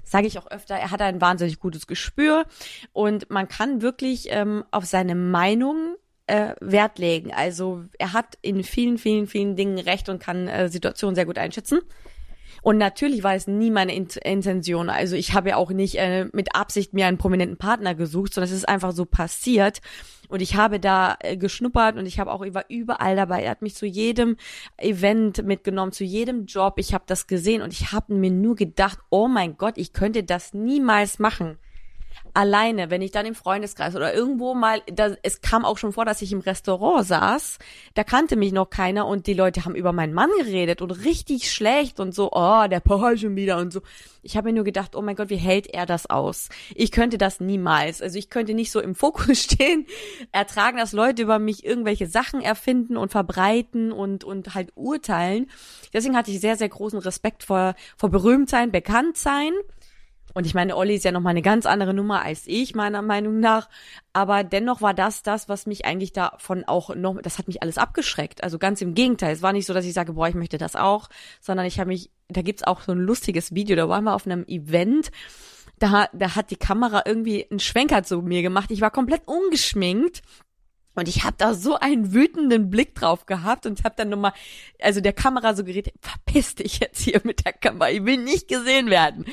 sage 0.08 0.28
ich 0.28 0.38
auch 0.38 0.46
öfter, 0.48 0.76
er 0.76 0.92
hat 0.92 1.02
ein 1.02 1.20
wahnsinnig 1.20 1.58
gutes 1.58 1.88
Gespür 1.88 2.46
und 2.92 3.28
man 3.28 3.48
kann 3.48 3.82
wirklich 3.82 4.28
ähm, 4.30 4.64
auf 4.70 4.84
seine 4.84 5.16
Meinung 5.16 5.96
äh, 6.28 6.54
Wert 6.60 6.98
legen. 6.98 7.32
Also 7.34 7.84
er 7.98 8.12
hat 8.12 8.38
in 8.40 8.62
vielen, 8.62 8.98
vielen, 8.98 9.26
vielen 9.26 9.56
Dingen 9.56 9.78
recht 9.78 10.08
und 10.08 10.22
kann 10.22 10.46
äh, 10.46 10.68
Situationen 10.68 11.14
sehr 11.16 11.26
gut 11.26 11.38
einschätzen. 11.38 11.80
Und 12.66 12.78
natürlich 12.78 13.22
war 13.22 13.36
es 13.36 13.46
nie 13.46 13.70
meine 13.70 13.94
Intention. 13.94 14.90
Also 14.90 15.14
ich 15.14 15.34
habe 15.34 15.50
ja 15.50 15.56
auch 15.56 15.70
nicht 15.70 16.00
äh, 16.00 16.24
mit 16.32 16.56
Absicht 16.56 16.94
mir 16.94 17.06
einen 17.06 17.16
prominenten 17.16 17.58
Partner 17.58 17.94
gesucht, 17.94 18.34
sondern 18.34 18.50
es 18.50 18.56
ist 18.56 18.68
einfach 18.68 18.90
so 18.90 19.04
passiert. 19.04 19.80
Und 20.26 20.42
ich 20.42 20.56
habe 20.56 20.80
da 20.80 21.14
äh, 21.20 21.36
geschnuppert 21.36 21.96
und 21.96 22.06
ich 22.06 22.18
habe 22.18 22.32
auch 22.32 22.40
war 22.40 22.64
überall 22.68 23.14
dabei. 23.14 23.44
Er 23.44 23.52
hat 23.52 23.62
mich 23.62 23.76
zu 23.76 23.86
jedem 23.86 24.36
Event 24.78 25.44
mitgenommen, 25.44 25.92
zu 25.92 26.02
jedem 26.02 26.46
Job. 26.46 26.74
Ich 26.78 26.92
habe 26.92 27.04
das 27.06 27.28
gesehen 27.28 27.62
und 27.62 27.72
ich 27.72 27.92
habe 27.92 28.12
mir 28.12 28.32
nur 28.32 28.56
gedacht, 28.56 28.98
oh 29.10 29.28
mein 29.28 29.56
Gott, 29.56 29.78
ich 29.78 29.92
könnte 29.92 30.24
das 30.24 30.52
niemals 30.52 31.20
machen 31.20 31.58
alleine, 32.36 32.90
wenn 32.90 33.00
ich 33.00 33.12
dann 33.12 33.24
im 33.24 33.34
Freundeskreis 33.34 33.96
oder 33.96 34.12
irgendwo 34.12 34.54
mal, 34.54 34.82
da, 34.92 35.16
es 35.22 35.40
kam 35.40 35.64
auch 35.64 35.78
schon 35.78 35.94
vor, 35.94 36.04
dass 36.04 36.20
ich 36.20 36.32
im 36.32 36.40
Restaurant 36.40 37.06
saß, 37.06 37.58
da 37.94 38.04
kannte 38.04 38.36
mich 38.36 38.52
noch 38.52 38.68
keiner 38.68 39.06
und 39.06 39.26
die 39.26 39.32
Leute 39.32 39.64
haben 39.64 39.74
über 39.74 39.92
meinen 39.92 40.12
Mann 40.12 40.28
geredet 40.38 40.82
und 40.82 40.90
richtig 40.90 41.50
schlecht 41.50 41.98
und 41.98 42.14
so, 42.14 42.30
oh, 42.32 42.66
der 42.68 42.80
Paul 42.80 43.16
schon 43.16 43.36
wieder 43.36 43.56
und 43.56 43.72
so. 43.72 43.80
Ich 44.22 44.36
habe 44.36 44.48
mir 44.48 44.54
nur 44.54 44.64
gedacht, 44.64 44.96
oh 44.96 45.02
mein 45.02 45.16
Gott, 45.16 45.30
wie 45.30 45.36
hält 45.36 45.68
er 45.68 45.86
das 45.86 46.10
aus? 46.10 46.50
Ich 46.74 46.90
könnte 46.90 47.16
das 47.16 47.40
niemals. 47.40 48.02
Also 48.02 48.18
ich 48.18 48.28
könnte 48.28 48.54
nicht 48.54 48.70
so 48.70 48.80
im 48.80 48.94
Fokus 48.94 49.40
stehen, 49.42 49.86
ertragen, 50.32 50.76
dass 50.76 50.92
Leute 50.92 51.22
über 51.22 51.38
mich 51.38 51.64
irgendwelche 51.64 52.06
Sachen 52.06 52.42
erfinden 52.42 52.98
und 52.98 53.12
verbreiten 53.12 53.92
und, 53.92 54.24
und 54.24 54.54
halt 54.54 54.72
urteilen. 54.74 55.48
Deswegen 55.94 56.16
hatte 56.16 56.32
ich 56.32 56.40
sehr, 56.40 56.56
sehr 56.56 56.68
großen 56.68 56.98
Respekt 56.98 57.44
vor, 57.44 57.74
vor 57.96 58.10
Berühmtsein, 58.10 58.72
Bekanntsein. 58.72 59.52
Und 60.36 60.44
ich 60.44 60.52
meine, 60.52 60.76
Olli 60.76 60.96
ist 60.96 61.04
ja 61.06 61.12
noch 61.12 61.22
mal 61.22 61.30
eine 61.30 61.40
ganz 61.40 61.64
andere 61.64 61.94
Nummer 61.94 62.20
als 62.20 62.42
ich, 62.44 62.74
meiner 62.74 63.00
Meinung 63.00 63.40
nach. 63.40 63.70
Aber 64.12 64.44
dennoch 64.44 64.82
war 64.82 64.92
das 64.92 65.22
das, 65.22 65.48
was 65.48 65.64
mich 65.64 65.86
eigentlich 65.86 66.12
davon 66.12 66.62
auch 66.64 66.94
noch, 66.94 67.22
das 67.22 67.38
hat 67.38 67.48
mich 67.48 67.62
alles 67.62 67.78
abgeschreckt. 67.78 68.44
Also 68.44 68.58
ganz 68.58 68.82
im 68.82 68.92
Gegenteil. 68.92 69.32
Es 69.32 69.40
war 69.40 69.54
nicht 69.54 69.64
so, 69.64 69.72
dass 69.72 69.86
ich 69.86 69.94
sage, 69.94 70.12
boah, 70.12 70.28
ich 70.28 70.34
möchte 70.34 70.58
das 70.58 70.76
auch, 70.76 71.08
sondern 71.40 71.64
ich 71.64 71.80
habe 71.80 71.88
mich, 71.88 72.10
da 72.28 72.42
gibt's 72.42 72.64
auch 72.64 72.82
so 72.82 72.92
ein 72.92 72.98
lustiges 72.98 73.54
Video, 73.54 73.76
da 73.76 73.88
waren 73.88 74.04
wir 74.04 74.14
auf 74.14 74.26
einem 74.26 74.44
Event. 74.46 75.10
Da, 75.78 76.10
da 76.12 76.36
hat 76.36 76.50
die 76.50 76.56
Kamera 76.56 77.04
irgendwie 77.06 77.50
einen 77.50 77.58
Schwenker 77.60 78.02
zu 78.02 78.20
mir 78.20 78.42
gemacht. 78.42 78.70
Ich 78.70 78.82
war 78.82 78.90
komplett 78.90 79.22
ungeschminkt. 79.24 80.20
Und 80.94 81.08
ich 81.08 81.24
habe 81.24 81.36
da 81.38 81.54
so 81.54 81.76
einen 81.76 82.12
wütenden 82.12 82.68
Blick 82.68 82.94
drauf 82.94 83.24
gehabt 83.24 83.64
und 83.64 83.84
habe 83.84 83.94
dann 83.96 84.10
nochmal, 84.10 84.32
also 84.82 85.00
der 85.00 85.12
Kamera 85.14 85.54
so 85.54 85.64
geredet, 85.64 85.94
verpiss 86.02 86.56
dich 86.56 86.78
jetzt 86.80 87.00
hier 87.00 87.22
mit 87.24 87.46
der 87.46 87.54
Kamera, 87.54 87.90
ich 87.90 88.04
will 88.04 88.18
nicht 88.18 88.48
gesehen 88.48 88.90
werden 88.90 89.24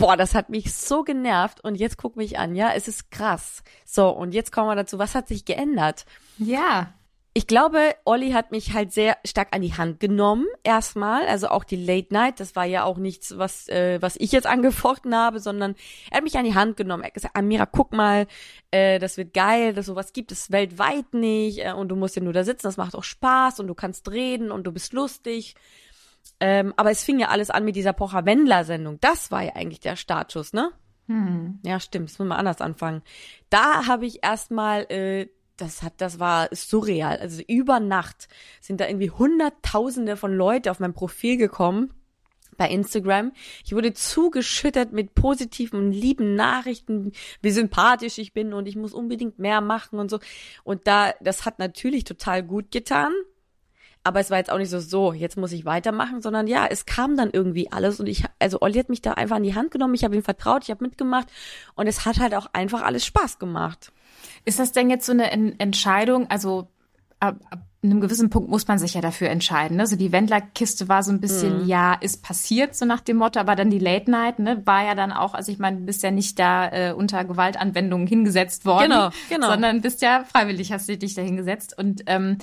boah, 0.00 0.16
das 0.16 0.34
hat 0.34 0.48
mich 0.48 0.74
so 0.74 1.04
genervt 1.04 1.62
und 1.62 1.74
jetzt 1.76 1.98
guck 1.98 2.16
mich 2.16 2.38
an, 2.38 2.56
ja, 2.56 2.72
es 2.74 2.88
ist 2.88 3.10
krass. 3.10 3.62
So, 3.84 4.08
und 4.08 4.32
jetzt 4.32 4.50
kommen 4.50 4.68
wir 4.68 4.74
dazu, 4.74 4.98
was 4.98 5.14
hat 5.14 5.28
sich 5.28 5.44
geändert? 5.44 6.06
Ja. 6.38 6.94
Ich 7.34 7.46
glaube, 7.46 7.94
Olli 8.04 8.32
hat 8.32 8.50
mich 8.50 8.72
halt 8.72 8.92
sehr 8.92 9.16
stark 9.24 9.54
an 9.54 9.60
die 9.60 9.74
Hand 9.74 10.00
genommen, 10.00 10.46
erstmal. 10.64 11.28
Also 11.28 11.48
auch 11.48 11.62
die 11.62 11.76
Late 11.76 12.12
Night, 12.12 12.40
das 12.40 12.56
war 12.56 12.64
ja 12.64 12.82
auch 12.82 12.96
nichts, 12.96 13.36
was, 13.38 13.68
äh, 13.68 14.00
was 14.00 14.16
ich 14.16 14.32
jetzt 14.32 14.46
angefochten 14.48 15.14
habe, 15.14 15.38
sondern 15.38 15.76
er 16.10 16.16
hat 16.16 16.24
mich 16.24 16.38
an 16.38 16.46
die 16.46 16.54
Hand 16.54 16.78
genommen. 16.78 17.02
Er 17.02 17.08
hat 17.08 17.14
gesagt, 17.14 17.36
Amira, 17.36 17.66
guck 17.66 17.92
mal, 17.92 18.26
äh, 18.70 18.98
das 18.98 19.18
wird 19.18 19.34
geil, 19.34 19.74
das 19.74 19.86
sowas 19.86 20.14
gibt 20.14 20.32
es 20.32 20.50
weltweit 20.50 21.12
nicht 21.12 21.64
äh, 21.64 21.72
und 21.72 21.88
du 21.90 21.94
musst 21.94 22.16
ja 22.16 22.22
nur 22.22 22.32
da 22.32 22.42
sitzen, 22.42 22.66
das 22.66 22.78
macht 22.78 22.96
auch 22.96 23.04
Spaß 23.04 23.60
und 23.60 23.68
du 23.68 23.74
kannst 23.74 24.10
reden 24.10 24.50
und 24.50 24.64
du 24.64 24.72
bist 24.72 24.94
lustig. 24.94 25.54
Ähm, 26.38 26.72
aber 26.76 26.90
es 26.90 27.02
fing 27.02 27.18
ja 27.18 27.28
alles 27.28 27.50
an 27.50 27.64
mit 27.64 27.76
dieser 27.76 27.92
Pocher-Wendler-Sendung. 27.92 28.98
Das 29.00 29.30
war 29.30 29.42
ja 29.42 29.54
eigentlich 29.54 29.80
der 29.80 29.96
Startschuss, 29.96 30.52
ne? 30.52 30.72
Hm. 31.06 31.58
Ja, 31.64 31.80
stimmt. 31.80 32.08
Das 32.08 32.18
müssen 32.18 32.28
wir 32.28 32.38
anders 32.38 32.60
anfangen. 32.60 33.02
Da 33.50 33.86
habe 33.86 34.06
ich 34.06 34.22
erstmal, 34.22 34.82
äh, 34.90 35.28
das 35.56 35.82
hat, 35.82 35.94
das 35.98 36.18
war 36.18 36.48
surreal. 36.52 37.18
Also 37.18 37.42
über 37.46 37.80
Nacht 37.80 38.28
sind 38.60 38.80
da 38.80 38.86
irgendwie 38.86 39.10
Hunderttausende 39.10 40.16
von 40.16 40.34
Leute 40.34 40.70
auf 40.70 40.80
mein 40.80 40.94
Profil 40.94 41.36
gekommen 41.36 41.92
bei 42.56 42.68
Instagram. 42.68 43.32
Ich 43.64 43.72
wurde 43.72 43.94
zugeschüttet 43.94 44.92
mit 44.92 45.14
positiven, 45.14 45.92
lieben 45.92 46.34
Nachrichten, 46.34 47.12
wie 47.40 47.50
sympathisch 47.50 48.18
ich 48.18 48.34
bin 48.34 48.52
und 48.52 48.68
ich 48.68 48.76
muss 48.76 48.92
unbedingt 48.92 49.38
mehr 49.38 49.62
machen 49.62 49.98
und 49.98 50.10
so. 50.10 50.20
Und 50.62 50.86
da, 50.86 51.14
das 51.20 51.46
hat 51.46 51.58
natürlich 51.58 52.04
total 52.04 52.42
gut 52.42 52.70
getan. 52.70 53.12
Aber 54.02 54.20
es 54.20 54.30
war 54.30 54.38
jetzt 54.38 54.50
auch 54.50 54.58
nicht 54.58 54.70
so, 54.70 54.80
so, 54.80 55.12
jetzt 55.12 55.36
muss 55.36 55.52
ich 55.52 55.66
weitermachen, 55.66 56.22
sondern 56.22 56.46
ja, 56.46 56.66
es 56.66 56.86
kam 56.86 57.16
dann 57.16 57.30
irgendwie 57.30 57.70
alles 57.70 58.00
und 58.00 58.06
ich, 58.06 58.24
also 58.38 58.60
Olli 58.62 58.78
hat 58.78 58.88
mich 58.88 59.02
da 59.02 59.12
einfach 59.12 59.36
in 59.36 59.42
die 59.42 59.54
Hand 59.54 59.70
genommen, 59.70 59.94
ich 59.94 60.04
habe 60.04 60.16
ihm 60.16 60.22
vertraut, 60.22 60.64
ich 60.64 60.70
habe 60.70 60.84
mitgemacht 60.84 61.28
und 61.74 61.86
es 61.86 62.06
hat 62.06 62.18
halt 62.18 62.34
auch 62.34 62.46
einfach 62.54 62.82
alles 62.82 63.04
Spaß 63.04 63.38
gemacht. 63.38 63.92
Ist 64.46 64.58
das 64.58 64.72
denn 64.72 64.88
jetzt 64.88 65.04
so 65.04 65.12
eine 65.12 65.30
Entscheidung, 65.30 66.30
also 66.30 66.68
ab, 67.18 67.36
ab 67.50 67.60
einem 67.82 68.00
gewissen 68.00 68.28
Punkt 68.28 68.50
muss 68.50 68.68
man 68.68 68.78
sich 68.78 68.94
ja 68.94 69.00
dafür 69.00 69.30
entscheiden. 69.30 69.78
Ne? 69.78 69.86
So 69.86 69.96
die 69.96 70.12
Wendlerkiste 70.12 70.88
war 70.88 71.02
so 71.02 71.12
ein 71.12 71.20
bisschen, 71.20 71.62
mhm. 71.62 71.68
ja, 71.68 71.94
ist 71.94 72.22
passiert, 72.22 72.76
so 72.76 72.84
nach 72.84 73.00
dem 73.00 73.16
Motto, 73.16 73.40
aber 73.40 73.56
dann 73.56 73.70
die 73.70 73.78
Late 73.78 74.10
Night, 74.10 74.38
ne, 74.38 74.62
war 74.66 74.84
ja 74.84 74.94
dann 74.94 75.12
auch, 75.12 75.32
also 75.32 75.50
ich 75.50 75.58
meine, 75.58 75.78
du 75.78 75.86
bist 75.86 76.02
ja 76.02 76.10
nicht 76.10 76.38
da 76.38 76.68
äh, 76.68 76.92
unter 76.92 77.24
Gewaltanwendungen 77.24 78.06
hingesetzt 78.06 78.66
worden, 78.66 78.90
genau, 78.90 79.10
genau. 79.30 79.50
sondern 79.50 79.80
bist 79.80 80.02
ja 80.02 80.24
freiwillig, 80.24 80.72
hast 80.72 80.90
du 80.90 80.98
dich 80.98 81.14
da 81.14 81.22
hingesetzt. 81.22 81.76
Und 81.78 82.02
ähm, 82.06 82.36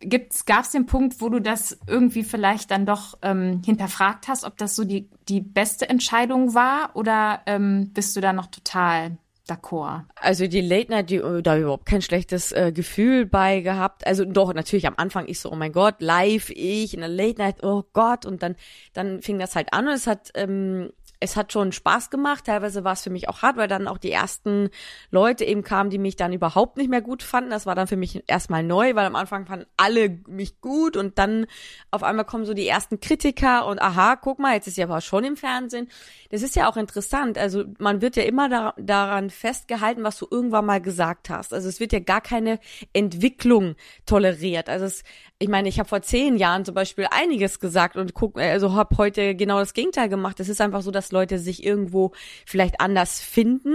gibt's 0.00 0.46
gab's 0.46 0.70
den 0.70 0.86
Punkt, 0.86 1.20
wo 1.20 1.28
du 1.28 1.40
das 1.40 1.78
irgendwie 1.86 2.24
vielleicht 2.24 2.70
dann 2.70 2.86
doch 2.86 3.18
ähm, 3.22 3.60
hinterfragt 3.64 4.28
hast, 4.28 4.44
ob 4.44 4.56
das 4.56 4.76
so 4.76 4.84
die 4.84 5.08
die 5.28 5.40
beste 5.40 5.88
Entscheidung 5.88 6.54
war 6.54 6.90
oder 6.94 7.42
ähm, 7.46 7.90
bist 7.92 8.16
du 8.16 8.20
da 8.20 8.32
noch 8.32 8.46
total 8.46 9.18
d'accord? 9.46 10.04
Also 10.16 10.46
die 10.46 10.60
Late 10.60 10.90
Night, 10.90 11.10
die, 11.10 11.18
da 11.18 11.24
habe 11.26 11.58
ich 11.58 11.62
überhaupt 11.62 11.86
kein 11.86 12.02
schlechtes 12.02 12.52
äh, 12.52 12.72
Gefühl 12.72 13.26
bei 13.26 13.60
gehabt. 13.60 14.06
Also 14.06 14.24
doch 14.24 14.52
natürlich 14.52 14.86
am 14.86 14.94
Anfang 14.96 15.26
ich 15.28 15.40
so, 15.40 15.50
oh 15.50 15.56
mein 15.56 15.72
Gott, 15.72 15.96
live 16.00 16.50
ich 16.50 16.94
in 16.94 17.00
der 17.00 17.08
Late 17.08 17.38
Night, 17.38 17.62
oh 17.62 17.84
Gott 17.92 18.26
und 18.26 18.42
dann 18.42 18.56
dann 18.92 19.22
fing 19.22 19.38
das 19.38 19.54
halt 19.56 19.72
an 19.72 19.86
und 19.88 19.94
es 19.94 20.06
hat 20.06 20.30
ähm, 20.34 20.92
es 21.20 21.36
hat 21.36 21.52
schon 21.52 21.72
Spaß 21.72 22.10
gemacht. 22.10 22.44
Teilweise 22.44 22.84
war 22.84 22.92
es 22.92 23.02
für 23.02 23.10
mich 23.10 23.28
auch 23.28 23.42
hart, 23.42 23.56
weil 23.56 23.68
dann 23.68 23.88
auch 23.88 23.98
die 23.98 24.10
ersten 24.10 24.70
Leute 25.10 25.44
eben 25.44 25.62
kamen, 25.62 25.90
die 25.90 25.98
mich 25.98 26.16
dann 26.16 26.32
überhaupt 26.32 26.76
nicht 26.76 26.90
mehr 26.90 27.00
gut 27.00 27.22
fanden. 27.22 27.50
Das 27.50 27.66
war 27.66 27.74
dann 27.74 27.86
für 27.86 27.96
mich 27.96 28.22
erstmal 28.26 28.62
neu, 28.62 28.94
weil 28.94 29.06
am 29.06 29.16
Anfang 29.16 29.46
fanden 29.46 29.66
alle 29.76 30.18
mich 30.28 30.60
gut 30.60 30.96
und 30.96 31.18
dann 31.18 31.46
auf 31.90 32.02
einmal 32.02 32.24
kommen 32.24 32.44
so 32.44 32.54
die 32.54 32.68
ersten 32.68 33.00
Kritiker 33.00 33.66
und 33.66 33.80
aha, 33.80 34.16
guck 34.16 34.38
mal, 34.38 34.54
jetzt 34.54 34.66
ist 34.66 34.74
sie 34.74 34.82
aber 34.82 35.00
schon 35.00 35.24
im 35.24 35.36
Fernsehen. 35.36 35.88
Das 36.30 36.42
ist 36.42 36.56
ja 36.56 36.68
auch 36.68 36.76
interessant. 36.76 37.38
Also 37.38 37.64
man 37.78 38.02
wird 38.02 38.16
ja 38.16 38.24
immer 38.24 38.48
da, 38.48 38.74
daran 38.76 39.30
festgehalten, 39.30 40.04
was 40.04 40.18
du 40.18 40.26
irgendwann 40.30 40.66
mal 40.66 40.80
gesagt 40.80 41.30
hast. 41.30 41.54
Also 41.54 41.68
es 41.68 41.80
wird 41.80 41.92
ja 41.92 42.00
gar 42.00 42.20
keine 42.20 42.58
Entwicklung 42.92 43.76
toleriert. 44.04 44.68
Also 44.68 44.86
es, 44.86 45.02
ich 45.38 45.48
meine, 45.48 45.68
ich 45.68 45.78
habe 45.78 45.88
vor 45.88 46.00
zehn 46.00 46.38
Jahren 46.38 46.64
zum 46.64 46.74
Beispiel 46.74 47.06
einiges 47.10 47.60
gesagt 47.60 47.96
und 47.96 48.14
guck, 48.14 48.38
also 48.40 48.72
habe 48.72 48.96
heute 48.96 49.34
genau 49.34 49.58
das 49.58 49.74
Gegenteil 49.74 50.08
gemacht. 50.08 50.40
Es 50.40 50.48
ist 50.48 50.62
einfach 50.62 50.80
so, 50.80 50.90
dass 50.90 51.12
Leute 51.12 51.38
sich 51.38 51.62
irgendwo 51.62 52.12
vielleicht 52.46 52.80
anders 52.80 53.20
finden, 53.20 53.74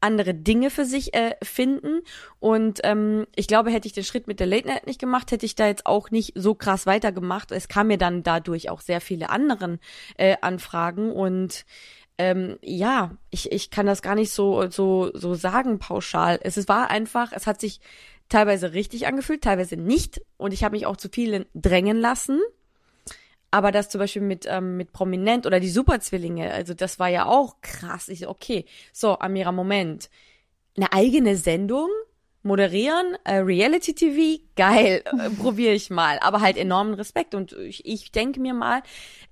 andere 0.00 0.32
Dinge 0.32 0.70
für 0.70 0.84
sich 0.84 1.12
äh, 1.14 1.34
finden. 1.42 2.02
Und 2.38 2.80
ähm, 2.84 3.26
ich 3.34 3.48
glaube, 3.48 3.70
hätte 3.72 3.88
ich 3.88 3.94
den 3.94 4.04
Schritt 4.04 4.28
mit 4.28 4.38
der 4.38 4.46
Late 4.46 4.68
Night 4.68 4.86
nicht 4.86 5.00
gemacht, 5.00 5.32
hätte 5.32 5.44
ich 5.44 5.56
da 5.56 5.66
jetzt 5.66 5.86
auch 5.86 6.10
nicht 6.10 6.34
so 6.36 6.54
krass 6.54 6.86
weitergemacht. 6.86 7.50
Es 7.50 7.66
kam 7.66 7.88
mir 7.88 7.98
dann 7.98 8.22
dadurch 8.22 8.70
auch 8.70 8.80
sehr 8.80 9.00
viele 9.00 9.28
anderen 9.30 9.80
äh, 10.16 10.36
Anfragen 10.40 11.10
und 11.10 11.64
ähm, 12.18 12.58
ja, 12.62 13.16
ich, 13.30 13.50
ich 13.50 13.70
kann 13.70 13.86
das 13.86 14.02
gar 14.02 14.14
nicht 14.14 14.30
so, 14.30 14.70
so, 14.70 15.10
so 15.14 15.34
sagen 15.34 15.80
pauschal. 15.80 16.38
Es, 16.42 16.56
es 16.56 16.68
war 16.68 16.90
einfach, 16.90 17.32
es 17.32 17.48
hat 17.48 17.60
sich 17.60 17.80
teilweise 18.32 18.72
richtig 18.72 19.06
angefühlt, 19.06 19.42
teilweise 19.42 19.76
nicht. 19.76 20.20
Und 20.36 20.52
ich 20.52 20.64
habe 20.64 20.74
mich 20.74 20.86
auch 20.86 20.96
zu 20.96 21.08
vielen 21.08 21.46
drängen 21.54 21.98
lassen. 21.98 22.40
Aber 23.50 23.70
das 23.70 23.90
zum 23.90 23.98
Beispiel 23.98 24.22
mit, 24.22 24.46
ähm, 24.48 24.78
mit 24.78 24.92
Prominent 24.92 25.46
oder 25.46 25.60
die 25.60 25.68
Superzwillinge, 25.68 26.50
also 26.52 26.72
das 26.72 26.98
war 26.98 27.08
ja 27.08 27.26
auch 27.26 27.60
krass. 27.60 28.08
Ich 28.08 28.20
so, 28.20 28.28
okay, 28.30 28.64
so, 28.92 29.18
Amira, 29.18 29.52
Moment. 29.52 30.08
Eine 30.76 30.92
eigene 30.92 31.36
Sendung? 31.36 31.90
Moderieren, 32.44 33.16
äh, 33.22 33.36
Reality 33.36 33.94
TV, 33.94 34.42
geil, 34.56 35.04
äh, 35.04 35.30
probiere 35.40 35.74
ich 35.74 35.90
mal, 35.90 36.18
aber 36.18 36.40
halt 36.40 36.56
enormen 36.56 36.94
Respekt 36.94 37.36
und 37.36 37.52
ich, 37.52 37.86
ich 37.86 38.10
denke 38.10 38.40
mir 38.40 38.52
mal, 38.52 38.82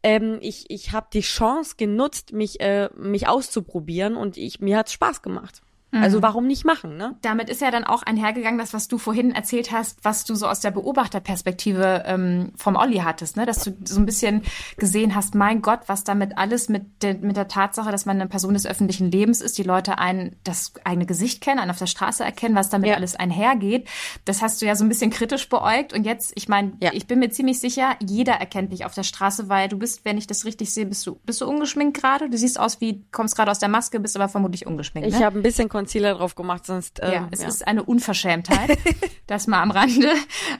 ähm, 0.04 0.38
ich, 0.40 0.70
ich 0.70 0.92
habe 0.92 1.08
die 1.12 1.22
Chance 1.22 1.74
genutzt, 1.76 2.32
mich, 2.32 2.60
äh, 2.60 2.88
mich 2.94 3.26
auszuprobieren 3.26 4.14
und 4.14 4.36
ich, 4.36 4.60
mir 4.60 4.78
hat's 4.78 4.92
Spaß 4.92 5.22
gemacht. 5.22 5.60
Also 5.92 6.18
mhm. 6.18 6.22
warum 6.22 6.46
nicht 6.46 6.64
machen, 6.64 6.96
ne? 6.96 7.16
Damit 7.22 7.50
ist 7.50 7.61
ja 7.61 7.70
dann 7.70 7.85
auch 7.85 8.05
einhergegangen, 8.05 8.59
das, 8.59 8.72
was 8.72 8.87
du 8.87 8.96
vorhin 8.96 9.33
erzählt 9.33 9.72
hast, 9.72 9.98
was 10.05 10.24
du 10.24 10.37
so 10.37 10.46
aus 10.46 10.61
der 10.61 10.70
Beobachterperspektive 10.70 12.05
ähm, 12.07 12.53
vom 12.57 12.76
Olli 12.76 12.98
hattest, 12.98 13.37
ne? 13.37 13.44
Dass 13.44 13.64
du 13.64 13.76
so 13.85 13.98
ein 13.98 14.07
bisschen 14.07 14.42
gesehen 14.76 15.16
hast, 15.16 15.35
mein 15.35 15.62
Gott, 15.62 15.81
was 15.87 16.05
damit 16.05 16.38
alles 16.38 16.68
mit, 16.68 17.03
de, 17.03 17.14
mit 17.14 17.37
der 17.37 17.48
Tatsache, 17.48 17.90
dass 17.90 18.07
man 18.07 18.20
eine 18.20 18.29
Person 18.29 18.55
des 18.55 18.66
öffentlichen 18.66 19.11
Lebens 19.11 19.40
ist, 19.40 19.59
die 19.59 19.64
Leute 19.64 19.98
einen 19.98 20.37
das 20.44 20.74
eigene 20.85 21.07
Gesicht 21.07 21.40
kennen, 21.40 21.59
einen 21.59 21.72
auf 21.72 21.79
der 21.79 21.87
Straße 21.87 22.22
erkennen, 22.22 22.55
was 22.55 22.68
damit 22.68 22.90
ja. 22.90 22.96
alles 22.96 23.16
einhergeht. 23.16 23.88
Das 24.24 24.42
hast 24.42 24.62
du 24.62 24.66
ja 24.66 24.76
so 24.76 24.85
ein 24.85 24.88
bisschen 24.88 25.11
kritisch 25.11 25.48
beäugt. 25.48 25.92
Und 25.92 26.05
jetzt, 26.05 26.33
ich 26.37 26.48
meine, 26.48 26.72
ja. 26.81 26.90
ich 26.92 27.09
bin 27.09 27.18
mir 27.18 27.31
ziemlich 27.31 27.59
sicher, 27.59 27.96
jeder 28.00 28.35
erkennt 28.35 28.72
dich 28.72 28.85
auf 28.85 28.94
der 28.94 29.03
Straße, 29.03 29.48
weil 29.48 29.68
du 29.68 29.76
bist, 29.76 30.05
wenn 30.05 30.18
ich 30.18 30.29
das 30.29 30.44
richtig 30.44 30.72
sehe, 30.72 30.87
bist 30.87 31.05
du, 31.05 31.18
bist 31.24 31.40
du 31.40 31.48
ungeschminkt 31.48 32.00
gerade? 32.00 32.31
Du 32.31 32.38
siehst 32.38 32.61
aus 32.61 32.81
wie, 32.81 33.05
kommst 33.11 33.35
gerade 33.35 33.50
aus 33.50 33.59
der 33.59 33.68
Maske, 33.68 33.98
bist 33.98 34.14
aber 34.14 34.29
vermutlich 34.29 34.66
ungeschminkt. 34.66 35.11
Ne? 35.11 35.16
Ich 35.16 35.24
habe 35.24 35.38
ein 35.38 35.42
bisschen 35.42 35.68
Concealer 35.80 36.14
drauf 36.14 36.34
gemacht, 36.34 36.66
sonst. 36.66 37.00
Ähm, 37.02 37.12
ja, 37.12 37.28
es 37.30 37.40
ja. 37.40 37.48
ist 37.48 37.66
eine 37.66 37.82
Unverschämtheit, 37.82 38.78
das 39.26 39.46
mal 39.46 39.62
am 39.62 39.70
Rande. 39.70 40.12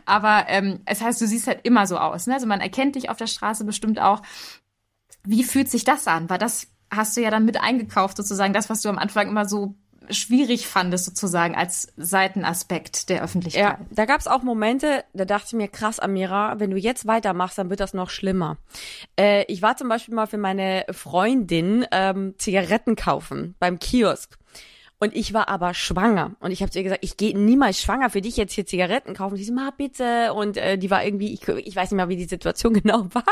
Aber 0.07 0.47
ähm, 0.49 0.81
es 0.87 1.03
heißt, 1.03 1.21
du 1.21 1.27
siehst 1.27 1.47
halt 1.47 1.61
immer 1.65 1.87
so 1.87 1.99
aus. 1.99 2.27
Ne? 2.27 2.35
Also 2.35 2.47
man 2.47 2.61
erkennt 2.61 2.97
dich 2.97 3.11
auf 3.11 3.19
der 3.19 3.27
Straße 3.27 3.65
bestimmt 3.65 4.01
auch. 4.01 4.23
Wie 5.25 5.45
fühlt 5.45 5.69
sich 5.69 5.85
das 5.85 6.07
an? 6.07 6.31
Weil 6.31 6.39
das 6.39 6.69
hast 6.91 7.17
du 7.17 7.21
ja 7.21 7.31
dann 7.31 7.45
mit 7.45 7.61
eingekauft, 7.61 8.17
sozusagen, 8.17 8.55
das, 8.55 8.71
was 8.71 8.81
du 8.81 8.89
am 8.89 8.99
Anfang 8.99 9.29
immer 9.29 9.47
so 9.47 9.75
schwierig 10.09 10.67
fandest, 10.67 11.05
sozusagen, 11.05 11.55
als 11.55 11.93
Seitenaspekt 11.97 13.11
der 13.11 13.23
Öffentlichkeit. 13.23 13.63
Ja, 13.63 13.87
da 13.91 14.07
gab 14.07 14.21
es 14.21 14.27
auch 14.27 14.43
Momente, 14.43 15.05
da 15.13 15.27
dachte 15.27 15.49
ich 15.49 15.53
mir, 15.53 15.69
krass, 15.69 16.01
Amira, 16.01 16.59
wenn 16.59 16.71
du 16.71 16.79
jetzt 16.79 17.07
weitermachst, 17.07 17.59
dann 17.59 17.71
wird 17.71 17.81
das 17.81 17.95
noch 17.95 18.11
schlimmer. 18.11 18.57
Äh, 19.19 19.45
ich 19.45 19.61
war 19.63 19.77
zum 19.77 19.89
Beispiel 19.89 20.15
mal 20.15 20.27
für 20.27 20.39
meine 20.39 20.87
Freundin 20.91 21.87
ähm, 21.93 22.35
Zigaretten 22.39 22.97
kaufen 22.97 23.55
beim 23.61 23.79
Kiosk. 23.79 24.39
Und 25.03 25.17
ich 25.17 25.33
war 25.33 25.49
aber 25.49 25.73
schwanger. 25.73 26.37
Und 26.41 26.51
ich 26.51 26.61
habe 26.61 26.71
zu 26.71 26.79
ihr 26.79 26.85
gesagt, 26.85 27.03
ich 27.03 27.17
gehe 27.17 27.37
niemals 27.37 27.81
schwanger 27.81 28.11
für 28.11 28.21
dich 28.21 28.37
jetzt 28.37 28.53
hier 28.53 28.67
Zigaretten 28.67 29.15
kaufen. 29.15 29.37
Sie 29.37 29.45
so, 29.45 29.55
ma 29.55 29.73
bitte. 29.75 30.35
Und 30.35 30.59
äh, 30.59 30.77
die 30.77 30.91
war 30.91 31.03
irgendwie, 31.03 31.33
ich, 31.33 31.49
ich 31.49 31.75
weiß 31.75 31.91
nicht 31.91 31.97
mehr, 31.97 32.11
wie 32.11 32.17
die 32.17 32.25
Situation 32.25 32.75
genau 32.83 33.07
war. 33.13 33.25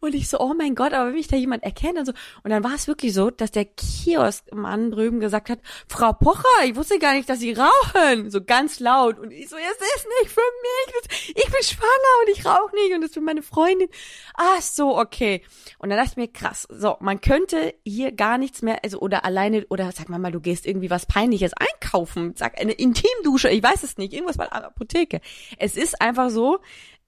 Und 0.00 0.14
ich 0.14 0.28
so, 0.28 0.40
oh 0.40 0.54
mein 0.54 0.74
Gott, 0.74 0.94
aber 0.94 1.08
wenn 1.08 1.14
mich 1.14 1.28
da 1.28 1.36
jemand 1.36 1.62
erkennt 1.62 1.98
und 1.98 2.06
so. 2.06 2.12
Und 2.42 2.50
dann 2.50 2.64
war 2.64 2.74
es 2.74 2.88
wirklich 2.88 3.12
so, 3.12 3.30
dass 3.30 3.50
der 3.50 3.66
Kioskmann 3.66 4.90
drüben 4.90 5.20
gesagt 5.20 5.50
hat, 5.50 5.60
Frau 5.88 6.14
Pocher, 6.14 6.64
ich 6.64 6.74
wusste 6.74 6.98
gar 6.98 7.12
nicht, 7.12 7.28
dass 7.28 7.38
Sie 7.38 7.52
rauchen. 7.52 8.30
So 8.30 8.42
ganz 8.42 8.80
laut. 8.80 9.18
Und 9.18 9.30
ich 9.30 9.50
so, 9.50 9.56
es 9.56 9.96
ist 9.96 10.06
nicht 10.20 10.32
für 10.32 10.40
mich. 10.40 11.34
Ich 11.36 11.52
bin 11.52 11.62
schwanger 11.62 12.14
und 12.22 12.30
ich 12.32 12.46
rauche 12.46 12.74
nicht. 12.74 12.94
Und 12.94 13.02
das 13.02 13.12
für 13.12 13.20
meine 13.20 13.42
Freundin. 13.42 13.88
Ach 14.34 14.62
so, 14.62 14.98
okay. 14.98 15.42
Und 15.78 15.90
dann 15.90 15.98
dachte 15.98 16.12
ich 16.12 16.16
mir, 16.16 16.28
krass. 16.28 16.66
So, 16.70 16.96
man 17.00 17.20
könnte 17.20 17.74
hier 17.84 18.10
gar 18.12 18.38
nichts 18.38 18.62
mehr, 18.62 18.78
also 18.82 19.00
oder 19.00 19.26
alleine, 19.26 19.66
oder 19.68 19.92
sag 19.92 20.08
mal, 20.08 20.32
du 20.32 20.40
gehst 20.40 20.66
irgendwie 20.66 20.79
was 20.88 21.04
Peinliches 21.04 21.52
einkaufen. 21.52 22.32
Sag, 22.36 22.58
eine 22.58 22.72
Intimdusche, 22.72 23.50
ich 23.50 23.62
weiß 23.62 23.82
es 23.82 23.98
nicht. 23.98 24.14
Irgendwas 24.14 24.38
bei 24.38 24.46
der 24.46 24.64
Apotheke. 24.64 25.20
Es 25.58 25.76
ist 25.76 26.00
einfach 26.00 26.30
so, 26.30 26.60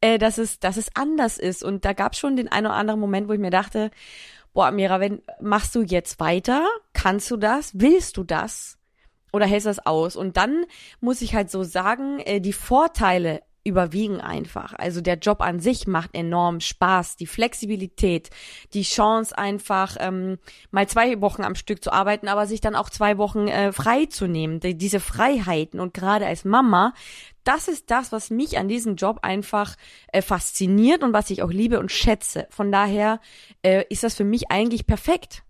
äh, 0.02 0.18
dass 0.18 0.37
es, 0.37 0.61
dass 0.61 0.76
es 0.76 0.94
anders 0.94 1.38
ist. 1.38 1.64
Und 1.64 1.85
da 1.85 1.94
gab 1.94 2.12
es 2.12 2.18
schon 2.18 2.37
den 2.37 2.48
einen 2.48 2.66
oder 2.66 2.76
anderen 2.76 3.00
Moment, 3.00 3.28
wo 3.28 3.32
ich 3.32 3.40
mir 3.40 3.50
dachte, 3.50 3.90
boah, 4.52 4.70
Mira, 4.70 5.00
wenn, 5.00 5.22
machst 5.40 5.74
du 5.74 5.82
jetzt 5.82 6.20
weiter? 6.20 6.66
Kannst 6.92 7.30
du 7.30 7.37
das? 7.37 7.80
Willst 7.80 8.16
du 8.16 8.24
das? 8.24 8.78
Oder 9.32 9.46
hältst 9.46 9.66
du 9.66 9.70
das 9.70 9.87
aus? 9.87 10.16
Und 10.16 10.37
dann 10.37 10.66
muss 11.00 11.22
ich 11.22 11.35
halt 11.35 11.50
so 11.50 11.62
sagen, 11.62 12.18
äh, 12.18 12.40
die 12.40 12.52
Vorteile 12.52 13.40
überwiegen 13.64 14.20
einfach. 14.20 14.75
Also 14.75 15.01
der 15.01 15.16
Job 15.18 15.40
an 15.40 15.61
sich 15.61 15.87
macht 15.87 16.14
enorm 16.14 16.61
Spaß. 16.61 17.16
Die 17.16 17.27
Flexibilität, 17.27 18.31
die 18.75 18.83
Chance 18.83 19.37
einfach 19.37 19.96
ähm, 20.01 20.38
mal 20.70 20.88
zwei 20.88 21.20
Wochen 21.20 21.42
am 21.42 21.55
Stück 21.55 21.83
zu 21.83 21.92
arbeiten, 21.92 22.29
aber 22.29 22.46
sich 22.46 22.61
dann 22.61 22.75
auch 22.75 22.90
zwei 22.90 23.18
Wochen 23.18 23.48
äh, 23.48 23.72
frei 23.72 24.07
zu 24.07 24.27
nehmen. 24.27 24.61
Die, 24.61 24.77
diese 24.77 25.01
Freiheiten 25.01 25.81
und 25.81 25.94
gerade 25.94 26.27
als 26.27 26.44
Mama, 26.44 26.92
das 27.44 27.68
ist 27.68 27.90
das, 27.90 28.12
was 28.12 28.31
mich 28.31 28.59
an 28.59 28.68
diesem 28.68 28.96
Job 28.96 29.20
einfach 29.22 29.77
äh, 30.09 30.22
fasziniert 30.22 31.03
und 31.03 31.12
was 31.12 31.31
ich 31.31 31.42
auch 31.42 31.51
liebe 31.51 31.79
und 31.79 31.92
schätze. 31.92 32.46
Von 32.51 32.72
daher 32.72 33.20
äh, 33.62 33.85
ist 33.88 34.03
das 34.03 34.14
für 34.14 34.25
mich 34.25 34.51
eigentlich 34.51 34.87
perfekt. 34.87 35.42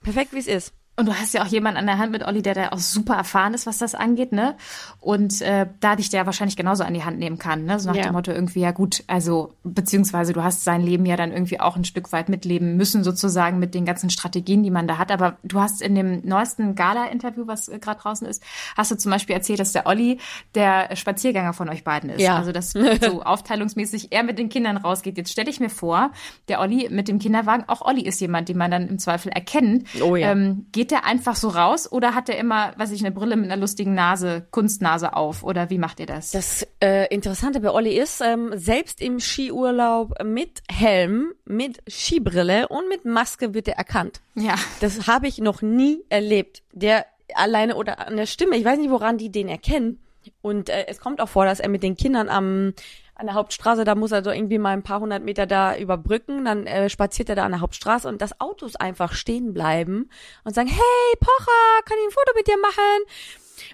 Perfekt, 0.00 0.32
wie 0.32 0.38
es 0.38 0.46
ist. 0.46 0.77
Und 0.98 1.06
du 1.06 1.14
hast 1.14 1.32
ja 1.32 1.44
auch 1.44 1.46
jemanden 1.46 1.78
an 1.78 1.86
der 1.86 1.98
Hand 1.98 2.10
mit 2.10 2.26
Olli, 2.26 2.42
der 2.42 2.54
da 2.54 2.68
auch 2.70 2.78
super 2.78 3.14
erfahren 3.14 3.54
ist, 3.54 3.66
was 3.66 3.78
das 3.78 3.94
angeht, 3.94 4.32
ne? 4.32 4.56
Und 4.98 5.40
äh, 5.42 5.66
da 5.78 5.94
dich 5.94 6.10
der 6.10 6.26
wahrscheinlich 6.26 6.56
genauso 6.56 6.82
an 6.82 6.92
die 6.92 7.04
Hand 7.04 7.20
nehmen 7.20 7.38
kann, 7.38 7.66
ne? 7.66 7.78
So 7.78 7.88
nach 7.88 7.94
ja. 7.94 8.02
dem 8.02 8.14
Motto 8.14 8.32
irgendwie, 8.32 8.58
ja 8.58 8.72
gut, 8.72 9.04
also 9.06 9.54
beziehungsweise 9.62 10.32
du 10.32 10.42
hast 10.42 10.64
sein 10.64 10.80
Leben 10.80 11.06
ja 11.06 11.14
dann 11.14 11.30
irgendwie 11.30 11.60
auch 11.60 11.76
ein 11.76 11.84
Stück 11.84 12.10
weit 12.10 12.28
mitleben 12.28 12.76
müssen, 12.76 13.04
sozusagen 13.04 13.60
mit 13.60 13.74
den 13.74 13.84
ganzen 13.84 14.10
Strategien, 14.10 14.64
die 14.64 14.72
man 14.72 14.88
da 14.88 14.98
hat. 14.98 15.12
Aber 15.12 15.36
du 15.44 15.60
hast 15.60 15.82
in 15.82 15.94
dem 15.94 16.26
neuesten 16.26 16.74
Gala-Interview, 16.74 17.46
was 17.46 17.68
äh, 17.68 17.78
gerade 17.78 18.00
draußen 18.00 18.26
ist, 18.26 18.42
hast 18.76 18.90
du 18.90 18.96
zum 18.96 19.12
Beispiel 19.12 19.36
erzählt, 19.36 19.60
dass 19.60 19.70
der 19.70 19.86
Olli 19.86 20.18
der 20.56 20.96
Spaziergänger 20.96 21.52
von 21.52 21.68
euch 21.68 21.84
beiden 21.84 22.10
ist. 22.10 22.22
Ja. 22.22 22.36
Also 22.36 22.50
dass 22.50 22.72
so 22.72 22.82
aufteilungsmäßig 23.22 24.08
er 24.10 24.24
mit 24.24 24.36
den 24.36 24.48
Kindern 24.48 24.76
rausgeht. 24.76 25.16
Jetzt 25.16 25.30
stelle 25.30 25.48
ich 25.48 25.60
mir 25.60 25.70
vor, 25.70 26.10
der 26.48 26.58
Olli 26.58 26.88
mit 26.90 27.06
dem 27.06 27.20
Kinderwagen, 27.20 27.68
auch 27.68 27.82
Olli 27.82 28.02
ist 28.02 28.20
jemand, 28.20 28.48
den 28.48 28.58
man 28.58 28.72
dann 28.72 28.88
im 28.88 28.98
Zweifel 28.98 29.30
erkennt. 29.30 29.86
Oh 30.02 30.16
ja. 30.16 30.32
Ähm, 30.32 30.66
geht 30.72 30.87
geht 30.88 31.02
der 31.02 31.04
einfach 31.04 31.36
so 31.36 31.48
raus 31.48 31.90
oder 31.90 32.14
hat 32.14 32.28
der 32.28 32.38
immer, 32.38 32.72
weiß 32.76 32.92
ich, 32.92 33.04
eine 33.04 33.14
Brille 33.14 33.36
mit 33.36 33.50
einer 33.50 33.60
lustigen 33.60 33.94
Nase, 33.94 34.46
Kunstnase 34.50 35.14
auf 35.14 35.42
oder 35.42 35.68
wie 35.68 35.78
macht 35.78 36.00
ihr 36.00 36.06
das? 36.06 36.30
Das 36.30 36.66
äh, 36.82 37.12
Interessante 37.14 37.60
bei 37.60 37.70
Olli 37.70 37.98
ist, 37.98 38.22
ähm, 38.22 38.52
selbst 38.54 39.02
im 39.02 39.20
Skiurlaub 39.20 40.24
mit 40.24 40.62
Helm, 40.70 41.32
mit 41.44 41.82
Skibrille 41.86 42.68
und 42.68 42.88
mit 42.88 43.04
Maske 43.04 43.52
wird 43.52 43.68
er 43.68 43.76
erkannt. 43.76 44.22
Ja. 44.34 44.54
Das 44.80 45.06
habe 45.06 45.28
ich 45.28 45.38
noch 45.38 45.60
nie 45.60 46.04
erlebt. 46.08 46.62
Der 46.72 47.04
alleine 47.34 47.76
oder 47.76 48.06
an 48.06 48.16
der 48.16 48.26
Stimme, 48.26 48.56
ich 48.56 48.64
weiß 48.64 48.78
nicht, 48.78 48.90
woran 48.90 49.18
die 49.18 49.30
den 49.30 49.48
erkennen. 49.48 50.00
Und 50.40 50.70
äh, 50.70 50.86
es 50.88 51.00
kommt 51.00 51.20
auch 51.20 51.28
vor, 51.28 51.44
dass 51.44 51.60
er 51.60 51.68
mit 51.68 51.82
den 51.82 51.96
Kindern 51.96 52.28
am 52.28 52.72
an 53.18 53.26
der 53.26 53.34
Hauptstraße, 53.34 53.84
da 53.84 53.94
muss 53.94 54.12
er 54.12 54.22
so 54.22 54.30
irgendwie 54.30 54.58
mal 54.58 54.70
ein 54.70 54.82
paar 54.82 55.00
hundert 55.00 55.24
Meter 55.24 55.46
da 55.46 55.76
überbrücken, 55.76 56.44
dann 56.44 56.66
äh, 56.66 56.88
spaziert 56.88 57.28
er 57.28 57.36
da 57.36 57.44
an 57.44 57.52
der 57.52 57.60
Hauptstraße 57.60 58.08
und 58.08 58.22
das 58.22 58.40
Autos 58.40 58.76
einfach 58.76 59.12
stehen 59.12 59.52
bleiben 59.52 60.08
und 60.44 60.54
sagen, 60.54 60.68
hey 60.68 61.18
Pocher, 61.18 61.82
kann 61.84 61.98
ich 62.00 62.06
ein 62.06 62.12
Foto 62.12 62.32
mit 62.36 62.46
dir 62.46 62.58
machen? 62.58 63.04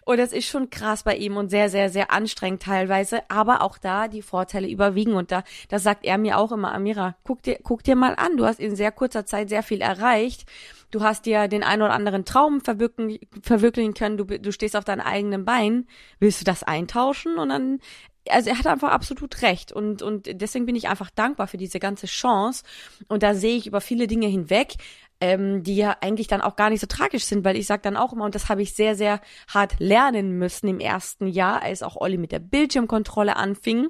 Und 0.05 0.19
das 0.19 0.33
ist 0.33 0.47
schon 0.47 0.71
krass 0.71 1.03
bei 1.03 1.17
ihm 1.17 1.37
und 1.37 1.51
sehr, 1.51 1.69
sehr, 1.69 1.91
sehr 1.91 2.11
anstrengend 2.11 2.63
teilweise. 2.63 3.21
Aber 3.29 3.63
auch 3.63 3.79
da 3.79 4.09
die 4.09 4.23
Vorteile 4.23 4.69
überwiegen. 4.69 5.15
Und 5.15 5.31
da, 5.31 5.45
da 5.69 5.79
sagt 5.79 6.05
er 6.05 6.19
mir 6.19 6.39
auch 6.39 6.53
immer, 6.53 6.73
Amira, 6.75 7.17
guck 7.23 7.43
dir, 7.43 7.59
guck 7.63 7.83
dir 7.85 7.97
mal 7.97 8.15
an. 8.15 8.37
Du 8.37 8.47
hast 8.47 8.61
in 8.61 8.77
sehr 8.77 8.93
kurzer 8.93 9.27
Zeit 9.27 9.49
sehr 9.49 9.63
viel 9.63 9.81
erreicht. 9.81 10.47
Du 10.91 11.03
hast 11.03 11.27
dir 11.27 11.49
den 11.49 11.63
einen 11.63 11.83
oder 11.83 11.93
anderen 11.93 12.25
Traum 12.25 12.61
verwirklichen, 12.61 13.29
verwirklichen 13.43 13.95
können. 13.95 14.17
Du, 14.17 14.25
du 14.25 14.53
stehst 14.53 14.77
auf 14.77 14.85
deinen 14.85 15.01
eigenen 15.01 15.45
Bein. 15.45 15.87
Willst 16.19 16.41
du 16.41 16.45
das 16.45 16.63
eintauschen? 16.63 17.37
Und 17.37 17.49
dann 17.49 17.81
also 18.29 18.51
er 18.51 18.59
hat 18.59 18.67
einfach 18.67 18.91
absolut 18.91 19.43
recht 19.43 19.73
und 19.73 20.03
und 20.03 20.29
deswegen 20.41 20.67
bin 20.67 20.77
ich 20.77 20.89
einfach 20.89 21.11
dankbar 21.11 21.47
für 21.47 21.57
diese 21.57 21.79
ganze 21.79 22.07
Chance 22.07 22.65
und 23.09 23.23
da 23.23 23.35
sehe 23.35 23.57
ich 23.57 23.67
über 23.67 23.81
viele 23.81 24.07
Dinge 24.07 24.27
hinweg, 24.27 24.75
ähm, 25.21 25.63
die 25.63 25.77
ja 25.77 25.97
eigentlich 26.01 26.27
dann 26.27 26.41
auch 26.41 26.57
gar 26.57 26.71
nicht 26.71 26.81
so 26.81 26.87
tragisch 26.87 27.25
sind, 27.25 27.45
weil 27.45 27.57
ich 27.57 27.67
sage 27.67 27.83
dann 27.83 27.97
auch 27.97 28.13
immer 28.13 28.25
und 28.25 28.35
das 28.35 28.49
habe 28.49 28.63
ich 28.63 28.75
sehr 28.75 28.95
sehr 28.95 29.21
hart 29.49 29.79
lernen 29.79 30.39
müssen 30.39 30.69
im 30.69 30.81
ersten 30.81 31.27
Jahr, 31.27 31.63
als 31.63 31.83
auch 31.83 31.97
Olli 31.97 32.17
mit 32.17 32.33
der 32.33 32.39
Bildschirmkontrolle 32.39 33.37
anfing 33.37 33.89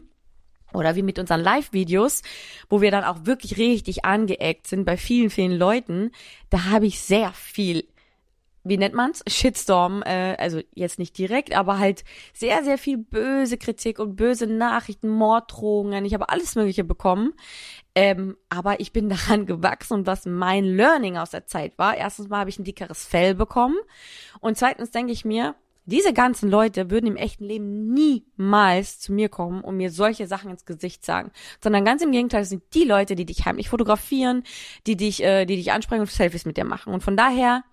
oder 0.72 0.96
wie 0.96 1.02
mit 1.02 1.18
unseren 1.18 1.40
Live-Videos, 1.40 2.22
wo 2.68 2.80
wir 2.80 2.90
dann 2.90 3.04
auch 3.04 3.26
wirklich 3.26 3.58
richtig 3.58 4.04
angeeckt 4.04 4.66
sind 4.66 4.84
bei 4.84 4.96
vielen, 4.96 5.30
vielen 5.30 5.56
Leuten, 5.56 6.10
da 6.50 6.64
habe 6.64 6.86
ich 6.86 7.00
sehr 7.00 7.32
viel 7.32 7.86
wie 8.64 8.78
nennt 8.78 8.94
man's? 8.94 9.22
Shitstorm, 9.26 10.02
äh, 10.02 10.36
also 10.38 10.60
jetzt 10.74 10.98
nicht 10.98 11.16
direkt, 11.16 11.54
aber 11.54 11.78
halt 11.78 12.02
sehr, 12.32 12.64
sehr 12.64 12.78
viel 12.78 12.96
böse 12.96 13.58
Kritik 13.58 13.98
und 13.98 14.16
böse 14.16 14.46
Nachrichten, 14.46 15.08
Morddrohungen. 15.08 16.04
Ich 16.04 16.14
habe 16.14 16.30
alles 16.30 16.54
Mögliche 16.54 16.82
bekommen. 16.82 17.34
Ähm, 17.94 18.36
aber 18.48 18.80
ich 18.80 18.92
bin 18.92 19.08
daran 19.10 19.46
gewachsen 19.46 19.94
und 19.94 20.06
was 20.06 20.26
mein 20.26 20.64
Learning 20.64 21.16
aus 21.16 21.30
der 21.30 21.46
Zeit 21.46 21.78
war, 21.78 21.96
erstens 21.96 22.28
mal 22.28 22.40
habe 22.40 22.50
ich 22.50 22.58
ein 22.58 22.64
dickeres 22.64 23.04
Fell 23.04 23.34
bekommen 23.34 23.76
und 24.40 24.58
zweitens 24.58 24.90
denke 24.90 25.12
ich 25.12 25.24
mir, 25.24 25.54
diese 25.86 26.14
ganzen 26.14 26.50
Leute 26.50 26.90
würden 26.90 27.06
im 27.06 27.16
echten 27.16 27.44
Leben 27.44 27.92
niemals 27.92 29.00
zu 29.00 29.12
mir 29.12 29.28
kommen 29.28 29.60
und 29.62 29.76
mir 29.76 29.90
solche 29.90 30.26
Sachen 30.26 30.50
ins 30.50 30.64
Gesicht 30.64 31.04
sagen, 31.04 31.30
sondern 31.62 31.84
ganz 31.84 32.02
im 32.02 32.10
Gegenteil 32.10 32.44
sind 32.44 32.62
die 32.72 32.84
Leute, 32.84 33.14
die 33.14 33.26
dich 33.26 33.44
heimlich 33.44 33.68
fotografieren, 33.68 34.44
die 34.86 34.96
dich, 34.96 35.22
äh, 35.22 35.44
die 35.44 35.56
dich 35.56 35.72
ansprechen 35.72 36.00
und 36.00 36.10
Selfies 36.10 36.46
mit 36.46 36.56
dir 36.56 36.64
machen. 36.64 36.94
Und 36.94 37.02
von 37.02 37.16
daher 37.16 37.64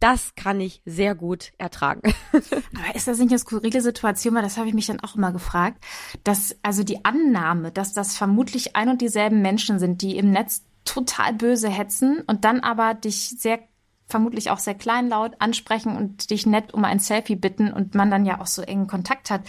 das 0.00 0.34
kann 0.34 0.60
ich 0.60 0.82
sehr 0.84 1.14
gut 1.14 1.52
ertragen. 1.58 2.02
Aber 2.32 2.94
ist 2.94 3.08
das 3.08 3.18
nicht 3.18 3.30
eine 3.30 3.38
skurrile 3.38 3.80
Situation, 3.80 4.34
weil 4.34 4.42
das 4.42 4.56
habe 4.56 4.68
ich 4.68 4.74
mich 4.74 4.86
dann 4.86 5.00
auch 5.00 5.16
immer 5.16 5.32
gefragt, 5.32 5.82
dass 6.24 6.56
also 6.62 6.82
die 6.82 7.04
Annahme, 7.04 7.72
dass 7.72 7.92
das 7.92 8.16
vermutlich 8.16 8.76
ein 8.76 8.88
und 8.88 9.00
dieselben 9.00 9.42
Menschen 9.42 9.78
sind, 9.78 10.02
die 10.02 10.16
im 10.16 10.30
Netz 10.30 10.64
total 10.84 11.32
böse 11.32 11.68
hetzen 11.68 12.22
und 12.26 12.44
dann 12.44 12.60
aber 12.60 12.94
dich 12.94 13.36
sehr 13.38 13.60
vermutlich 14.06 14.50
auch 14.50 14.58
sehr 14.58 14.74
kleinlaut 14.74 15.32
ansprechen 15.38 15.96
und 15.96 16.30
dich 16.30 16.44
nett 16.44 16.74
um 16.74 16.84
ein 16.84 16.98
Selfie 16.98 17.36
bitten 17.36 17.72
und 17.72 17.94
man 17.94 18.10
dann 18.10 18.26
ja 18.26 18.40
auch 18.40 18.46
so 18.46 18.62
engen 18.62 18.86
Kontakt 18.86 19.30
hat. 19.30 19.42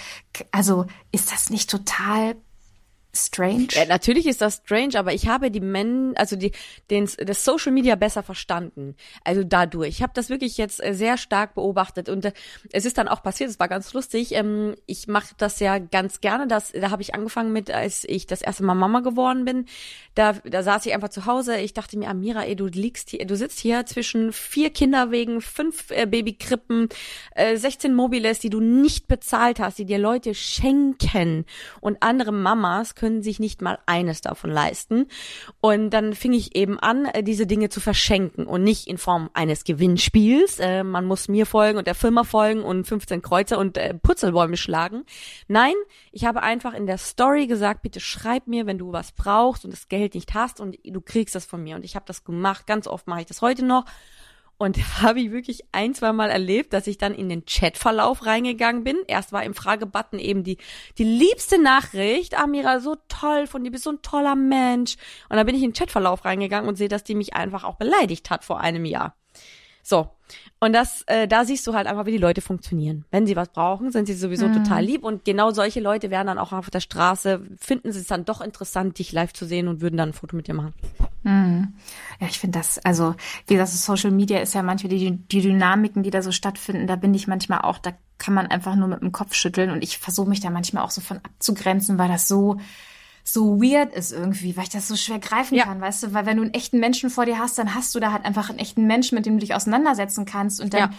Also 0.52 0.86
ist 1.12 1.32
das 1.32 1.50
nicht 1.50 1.70
total 1.70 2.36
strange? 3.16 3.68
Ja, 3.72 3.86
natürlich 3.86 4.26
ist 4.26 4.42
das 4.42 4.62
strange, 4.66 4.98
aber 4.98 5.14
ich 5.14 5.28
habe 5.28 5.52
die 5.52 5.60
Men, 5.60 6.14
also 6.18 6.36
die, 6.36 6.52
den, 6.90 7.10
das 7.18 7.46
Social 7.46 7.72
Media 7.72 7.96
besser 7.96 8.24
verstanden. 8.24 8.96
Also 9.24 9.44
dadurch. 9.44 9.90
Ich 9.90 10.02
habe 10.04 10.14
das 10.16 10.30
wirklich 10.30 10.58
jetzt 10.58 10.84
äh, 10.84 10.94
sehr 10.94 11.18
stark 11.18 11.56
beobachtet 11.56 12.10
und 12.10 12.26
äh, 12.26 12.34
es 12.72 12.86
ist 12.86 12.98
dann 12.98 13.08
auch 13.08 13.24
passiert. 13.24 13.50
Es 13.50 13.60
war 13.60 13.68
ganz 13.68 13.94
lustig. 13.94 14.34
Ähm, 14.34 14.76
ich 14.86 15.08
mache 15.08 15.34
das 15.38 15.60
ja 15.60 15.78
ganz 15.80 16.22
gerne. 16.22 16.48
Das, 16.48 16.72
da 16.72 16.92
habe 16.92 17.02
ich 17.02 17.14
angefangen 17.16 17.54
mit, 17.54 17.72
als 17.72 18.04
ich 18.06 18.28
das 18.28 18.42
erste 18.42 18.64
Mal 18.64 18.76
Mama 18.76 19.00
geworden 19.02 19.46
bin. 19.46 19.66
Da, 20.16 20.34
da 20.34 20.64
saß 20.64 20.86
ich 20.86 20.94
einfach 20.94 21.10
zu 21.10 21.26
Hause. 21.26 21.58
Ich 21.58 21.74
dachte 21.74 21.98
mir, 21.98 22.10
Amira, 22.10 22.44
ey, 22.44 22.56
du 22.56 22.68
liegst 22.68 23.10
hier, 23.10 23.26
du 23.26 23.36
sitzt 23.36 23.60
hier 23.60 23.86
zwischen 23.86 24.32
vier 24.32 24.70
Kinderwegen, 24.70 25.42
fünf 25.42 25.92
äh, 25.92 26.06
Babykrippen, 26.06 26.90
äh, 27.36 27.58
16 27.58 27.94
Mobiles, 27.94 28.40
die 28.40 28.50
du 28.50 28.60
nicht 28.60 29.08
bezahlt 29.08 29.60
hast, 29.60 29.78
die 29.78 29.86
dir 29.86 30.00
Leute 30.00 30.34
schenken 30.34 31.46
und 31.82 32.02
andere 32.02 32.32
Mamas 32.32 32.96
können 32.96 33.05
können 33.06 33.22
sich 33.22 33.40
nicht 33.40 33.62
mal 33.62 33.78
eines 33.86 34.22
davon 34.22 34.50
leisten. 34.50 35.06
Und 35.62 35.92
dann 35.92 36.16
fing 36.16 36.34
ich 36.34 36.56
eben 36.56 36.80
an, 36.80 37.06
äh, 37.06 37.22
diese 37.22 37.46
Dinge 37.46 37.70
zu 37.70 37.80
verschenken 37.80 38.48
und 38.48 38.64
nicht 38.64 38.88
in 38.88 38.98
Form 38.98 39.30
eines 39.36 39.64
Gewinnspiels. 39.64 40.58
Äh, 40.58 40.84
man 40.84 41.06
muss 41.06 41.28
mir 41.28 41.46
folgen 41.46 41.78
und 41.78 41.86
der 41.86 41.94
Firma 41.94 42.24
folgen 42.24 42.64
und 42.64 42.88
15 42.88 43.22
Kreuze 43.22 43.60
und 43.60 43.78
äh, 43.78 43.94
Putzelbäume 43.94 44.58
schlagen. 44.58 45.04
Nein, 45.48 45.76
ich 46.12 46.26
habe 46.26 46.42
einfach 46.42 46.74
in 46.74 46.88
der 46.88 46.98
Story 46.98 47.46
gesagt, 47.46 47.84
bitte 47.84 48.00
schreib 48.00 48.48
mir, 48.48 48.66
wenn 48.66 48.80
du 48.80 48.92
was 48.92 49.12
brauchst 49.12 49.66
und 49.66 49.72
das 49.72 49.88
Geld 49.88 50.16
nicht 50.16 50.34
hast 50.34 50.60
und 50.60 50.80
du 50.84 51.00
kriegst 51.00 51.36
das 51.36 51.46
von 51.46 51.62
mir. 51.62 51.76
Und 51.76 51.86
ich 51.86 51.96
habe 51.96 52.06
das 52.08 52.24
gemacht. 52.24 52.66
Ganz 52.66 52.88
oft 52.88 53.06
mache 53.06 53.20
ich 53.20 53.28
das 53.28 53.44
heute 53.44 53.64
noch. 53.64 53.86
Und 54.58 54.78
habe 55.02 55.20
ich 55.20 55.32
wirklich 55.32 55.66
ein, 55.72 55.94
zwei 55.94 56.14
Mal 56.14 56.30
erlebt, 56.30 56.74
dass 56.74 56.88
ich 56.88 56.98
dann 56.98 57.14
in 57.14 57.30
den 57.30 57.46
Chatverlauf 57.46 58.26
reingegangen 58.26 58.84
bin. 58.84 58.98
Erst 59.08 59.32
war 59.32 59.44
im 59.44 59.54
Fragebutton 59.54 60.20
eben 60.20 60.44
die, 60.44 60.58
die 60.98 61.04
liebste 61.04 61.62
Nachricht. 61.62 62.40
Amira, 62.40 62.80
so 62.80 62.96
toll 63.08 63.48
von 63.48 63.64
dir, 63.64 63.72
bist 63.72 63.84
so 63.84 63.92
ein 63.92 64.02
toller 64.02 64.36
Mensch. 64.36 64.96
Und 65.30 65.38
dann 65.38 65.46
bin 65.46 65.56
ich 65.56 65.64
in 65.64 65.72
den 65.72 65.76
Chatverlauf 65.76 66.26
reingegangen 66.26 66.70
und 66.70 66.76
sehe, 66.76 66.90
dass 66.90 67.04
die 67.04 67.16
mich 67.16 67.36
einfach 67.36 67.64
auch 67.64 67.76
beleidigt 67.76 68.30
hat 68.30 68.44
vor 68.44 68.60
einem 68.60 68.86
Jahr. 68.86 69.16
So. 69.84 70.15
Und 70.60 70.74
das, 70.74 71.04
äh, 71.08 71.28
da 71.28 71.46
siehst 71.46 71.68
du 71.68 71.74
halt 71.74 71.86
einfach, 71.86 72.06
wie 72.06 72.12
die 72.12 72.18
Leute 72.18 72.42
funktionieren. 72.42 73.06
Wenn 73.12 73.28
sie 73.28 73.36
was 73.36 73.50
brauchen, 73.50 73.92
sind 73.92 74.06
sie 74.06 74.14
sowieso 74.14 74.48
mhm. 74.48 74.64
total 74.64 74.84
lieb. 74.84 75.04
Und 75.04 75.26
genau 75.26 75.52
solche 75.52 75.80
Leute 75.80 76.10
werden 76.10 76.28
dann 76.28 76.40
auch 76.40 76.54
auf 76.54 76.70
der 76.70 76.80
Straße, 76.80 77.42
finden 77.60 77.92
sie 77.92 78.00
es 78.00 78.08
dann 78.08 78.26
doch 78.26 78.42
interessant, 78.42 78.98
dich 78.98 79.12
live 79.12 79.34
zu 79.34 79.46
sehen 79.46 79.68
und 79.68 79.82
würden 79.82 79.98
dann 79.98 80.10
ein 80.10 80.14
Foto 80.14 80.36
mit 80.36 80.48
dir 80.48 80.54
machen. 80.54 80.74
Mhm. 81.24 81.74
Ja, 82.20 82.28
ich 82.28 82.40
finde 82.40 82.60
das, 82.60 82.80
also, 82.80 83.16
wie 83.48 83.56
gesagt, 83.56 83.72
Social 83.72 84.12
Media 84.12 84.40
ist 84.40 84.54
ja 84.54 84.64
manchmal 84.64 84.90
die, 84.90 85.12
die 85.12 85.42
Dynamiken, 85.42 86.04
die 86.04 86.12
da 86.12 86.22
so 86.22 86.32
stattfinden, 86.32 86.88
da 86.88 86.96
bin 86.96 87.14
ich 87.14 87.28
manchmal 87.28 87.60
auch, 87.62 87.78
da 87.78 87.92
kann 88.18 88.34
man 88.34 88.48
einfach 88.48 88.76
nur 88.76 88.88
mit 88.88 89.02
dem 89.02 89.12
Kopf 89.12 89.34
schütteln. 89.34 89.72
Und 89.72 89.84
ich 89.84 89.98
versuche 89.98 90.30
mich 90.30 90.40
da 90.40 90.50
manchmal 90.50 90.84
auch 90.84 90.92
so 90.92 91.02
von 91.02 91.18
abzugrenzen, 91.18 91.98
weil 91.98 92.08
das 92.08 92.28
so, 92.28 92.58
so 93.28 93.60
weird 93.60 93.92
ist 93.92 94.12
irgendwie, 94.12 94.56
weil 94.56 94.66
ich 94.66 94.70
das 94.70 94.88
so 94.88 94.96
schwer 94.96 95.18
greifen 95.18 95.56
ja. 95.56 95.64
kann, 95.64 95.82
weißt 95.82 96.04
du, 96.04 96.14
weil 96.14 96.28
wenn 96.28 96.38
du 96.38 96.44
einen 96.44 96.54
echten 96.54 96.80
Menschen 96.80 97.10
vor 97.10 97.26
dir 97.26 97.40
hast, 97.40 97.58
dann 97.58 97.74
hast 97.74 97.96
du 97.96 98.00
da 98.00 98.12
halt 98.12 98.24
einfach 98.24 98.52
einen 98.52 98.60
echten 98.60 98.86
Menschen, 98.86 99.16
mit 99.16 99.26
dem 99.26 99.34
du 99.34 99.40
dich 99.40 99.56
auseinandersetzen 99.56 100.26
kannst 100.26 100.62
und 100.62 100.76
dann 100.76 100.80
ja. 100.80 100.90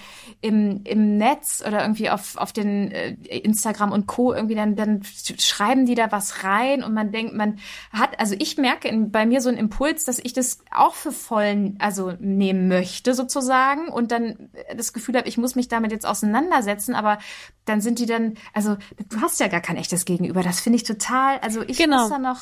im, 0.41 0.81
im 0.83 1.19
Netz 1.19 1.63
oder 1.65 1.83
irgendwie 1.83 2.11
auf, 2.11 2.37
auf 2.37 2.53
den 2.53 2.91
äh, 2.91 3.13
Instagram 3.29 3.93
und 3.93 4.09
Co. 4.09 4.35
irgendwie 4.35 4.57
dann, 4.57 4.75
dann 4.75 5.03
schreiben 5.39 5.87
die 5.87 5.95
da 5.95 6.11
was 6.11 6.43
rein 6.43 6.83
und 6.83 6.93
man 6.95 7.13
denkt, 7.13 7.33
man 7.33 7.61
hat, 7.93 8.19
also 8.19 8.35
ich 8.37 8.57
merke 8.57 8.89
in, 8.89 9.13
bei 9.13 9.25
mir 9.25 9.41
so 9.41 9.49
einen 9.49 9.59
Impuls, 9.59 10.05
dass 10.05 10.19
ich 10.19 10.33
das 10.33 10.59
auch 10.73 10.95
für 10.95 11.13
vollen, 11.13 11.77
also 11.79 12.13
nehmen 12.19 12.67
möchte 12.67 13.15
sozusagen 13.15 13.87
und 13.87 14.11
dann 14.11 14.51
das 14.77 14.93
Gefühl 14.93 15.17
habe, 15.17 15.29
ich 15.29 15.39
muss 15.39 15.55
mich 15.55 15.69
damit 15.69 15.93
jetzt 15.93 16.05
auseinandersetzen, 16.05 16.97
aber 16.97 17.19
dann 17.67 17.81
sind 17.83 17.99
die 17.99 18.07
dann, 18.07 18.35
also 18.55 18.77
du 19.11 19.21
hast 19.21 19.39
ja 19.39 19.49
gar 19.49 19.61
kein 19.61 19.77
echtes 19.77 20.05
Gegenüber. 20.07 20.43
Das 20.43 20.61
finde 20.61 20.77
ich 20.77 20.85
total, 20.85 21.39
also 21.41 21.63
ich 21.63 21.77
Genau. 21.77 22.01
muss 22.03 22.09
da 22.11 22.19
noch, 22.19 22.41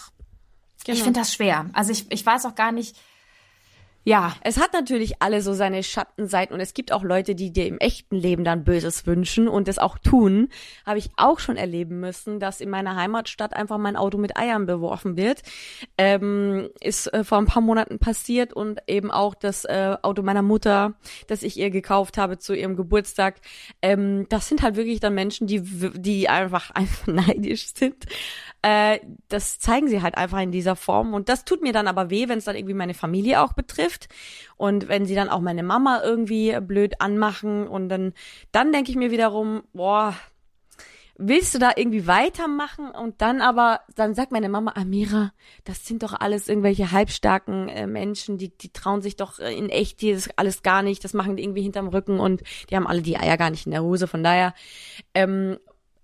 Genau. 0.85 0.97
ich 0.97 1.03
finde 1.03 1.19
das 1.21 1.35
schwer. 1.35 1.67
Also 1.73 1.91
ich, 1.93 2.11
ich 2.13 2.25
weiß 2.25 2.47
auch 2.47 2.55
gar 2.55 2.71
nicht, 2.73 2.97
ja, 4.07 4.35
Es 4.43 4.59
hat 4.61 4.75
natürlich 4.75 5.23
alle 5.23 5.41
so 5.41 5.55
seine 5.55 5.83
Schattenseiten 5.83 6.53
und 6.53 6.61
es 6.61 6.75
gibt 6.75 6.93
auch 6.93 7.03
Leute, 7.03 7.35
die 7.35 7.53
dir 7.53 7.67
im 7.67 7.79
echten 7.79 8.17
Leben 8.17 8.45
dann 8.45 8.63
Böses 8.63 9.07
wünschen 9.07 9.49
und 9.49 9.67
das 9.67 9.79
auch 9.79 9.97
tun. 9.97 10.51
Habe 10.85 10.99
ich 10.99 11.09
auch 11.17 11.39
schon 11.39 11.57
erleben 11.57 12.01
müssen, 12.01 12.39
dass 12.39 12.61
in 12.61 12.69
meiner 12.69 12.97
Heimatstadt 12.97 13.57
einfach 13.57 13.79
mein 13.79 13.97
Auto 13.97 14.19
mit 14.19 14.37
Eiern 14.37 14.67
beworfen 14.67 15.17
wird. 15.17 15.41
Ähm, 15.97 16.69
ist 16.81 17.13
äh, 17.15 17.25
vor 17.25 17.39
ein 17.39 17.47
paar 17.47 17.63
Monaten 17.63 17.99
passiert 17.99 18.53
und 18.53 18.81
eben 18.87 19.11
auch 19.11 19.35
das 19.35 19.65
äh, 19.65 19.97
Auto 20.03 20.23
meiner 20.23 20.43
Mutter, 20.43 20.93
das 21.27 21.43
ich 21.43 21.57
ihr 21.57 21.71
gekauft 21.71 22.19
habe 22.19 22.37
zu 22.37 22.53
ihrem 22.53 22.77
Geburtstag. 22.77 23.37
Ähm, 23.81 24.27
das 24.29 24.51
sind 24.51 24.61
halt 24.61 24.77
wirklich 24.77 25.01
dann 25.01 25.15
Menschen, 25.15 25.47
die, 25.47 25.63
die 25.63 26.29
einfach, 26.29 26.71
einfach 26.75 27.07
neidisch 27.07 27.69
sind. 27.75 28.05
Äh, 28.61 29.01
das 29.29 29.59
zeigen 29.59 29.89
sie 29.89 30.03
halt 30.03 30.19
einfach 30.19 30.41
in 30.41 30.53
dieser 30.53 30.77
Form 30.77 31.15
und 31.15 31.31
das 31.31 31.47
tut 31.47 31.63
mir 31.63 31.73
dann 31.73 31.89
aber 31.89 32.11
weh, 32.11 32.29
wenn 32.29 32.39
es 32.39 32.45
dann 32.45 32.57
irgendwie 32.57 32.75
meine 32.75 32.95
Familie 32.95 33.43
auch 33.43 33.55
betrifft 33.55 33.94
und 34.57 34.89
wenn 34.89 35.07
sie 35.07 35.15
dann 35.15 35.29
auch 35.29 35.41
meine 35.41 35.63
Mama 35.63 36.03
irgendwie 36.03 36.59
blöd 36.61 37.01
anmachen 37.01 37.67
und 37.67 37.89
dann 37.89 38.13
dann 38.53 38.73
denke 38.73 38.91
ich 38.91 38.97
mir 38.97 39.11
wiederum, 39.11 39.63
boah, 39.73 40.15
willst 41.17 41.55
du 41.55 41.59
da 41.59 41.73
irgendwie 41.77 42.07
weitermachen? 42.07 42.91
Und 42.91 43.23
dann 43.23 43.41
aber 43.41 43.81
dann 43.95 44.15
sagt 44.15 44.33
meine 44.33 44.49
Mama 44.49 44.73
Amira, 44.75 45.33
das 45.65 45.87
sind 45.87 46.03
doch 46.03 46.13
alles 46.13 46.49
irgendwelche 46.49 46.93
halbstarken 46.93 47.69
äh, 47.69 47.87
Menschen, 47.87 48.39
die 48.39 48.57
die 48.57 48.73
trauen 48.73 49.03
sich 49.03 49.17
doch 49.17 49.39
äh, 49.39 49.57
in 49.57 49.69
echt 49.69 50.01
dieses 50.01 50.31
alles 50.37 50.63
gar 50.63 50.83
nicht, 50.83 51.05
das 51.05 51.15
machen 51.15 51.37
die 51.37 51.43
irgendwie 51.43 51.63
hinterm 51.63 51.89
Rücken 51.89 52.21
und 52.21 52.43
die 52.71 52.77
haben 52.77 52.87
alle 52.87 53.03
die 53.03 53.17
Eier 53.17 53.37
gar 53.37 53.51
nicht 53.51 53.67
in 53.67 53.73
der 53.73 53.83
Hose, 53.83 54.07
von 54.07 54.23
daher 54.23 54.55
ähm, 55.15 55.59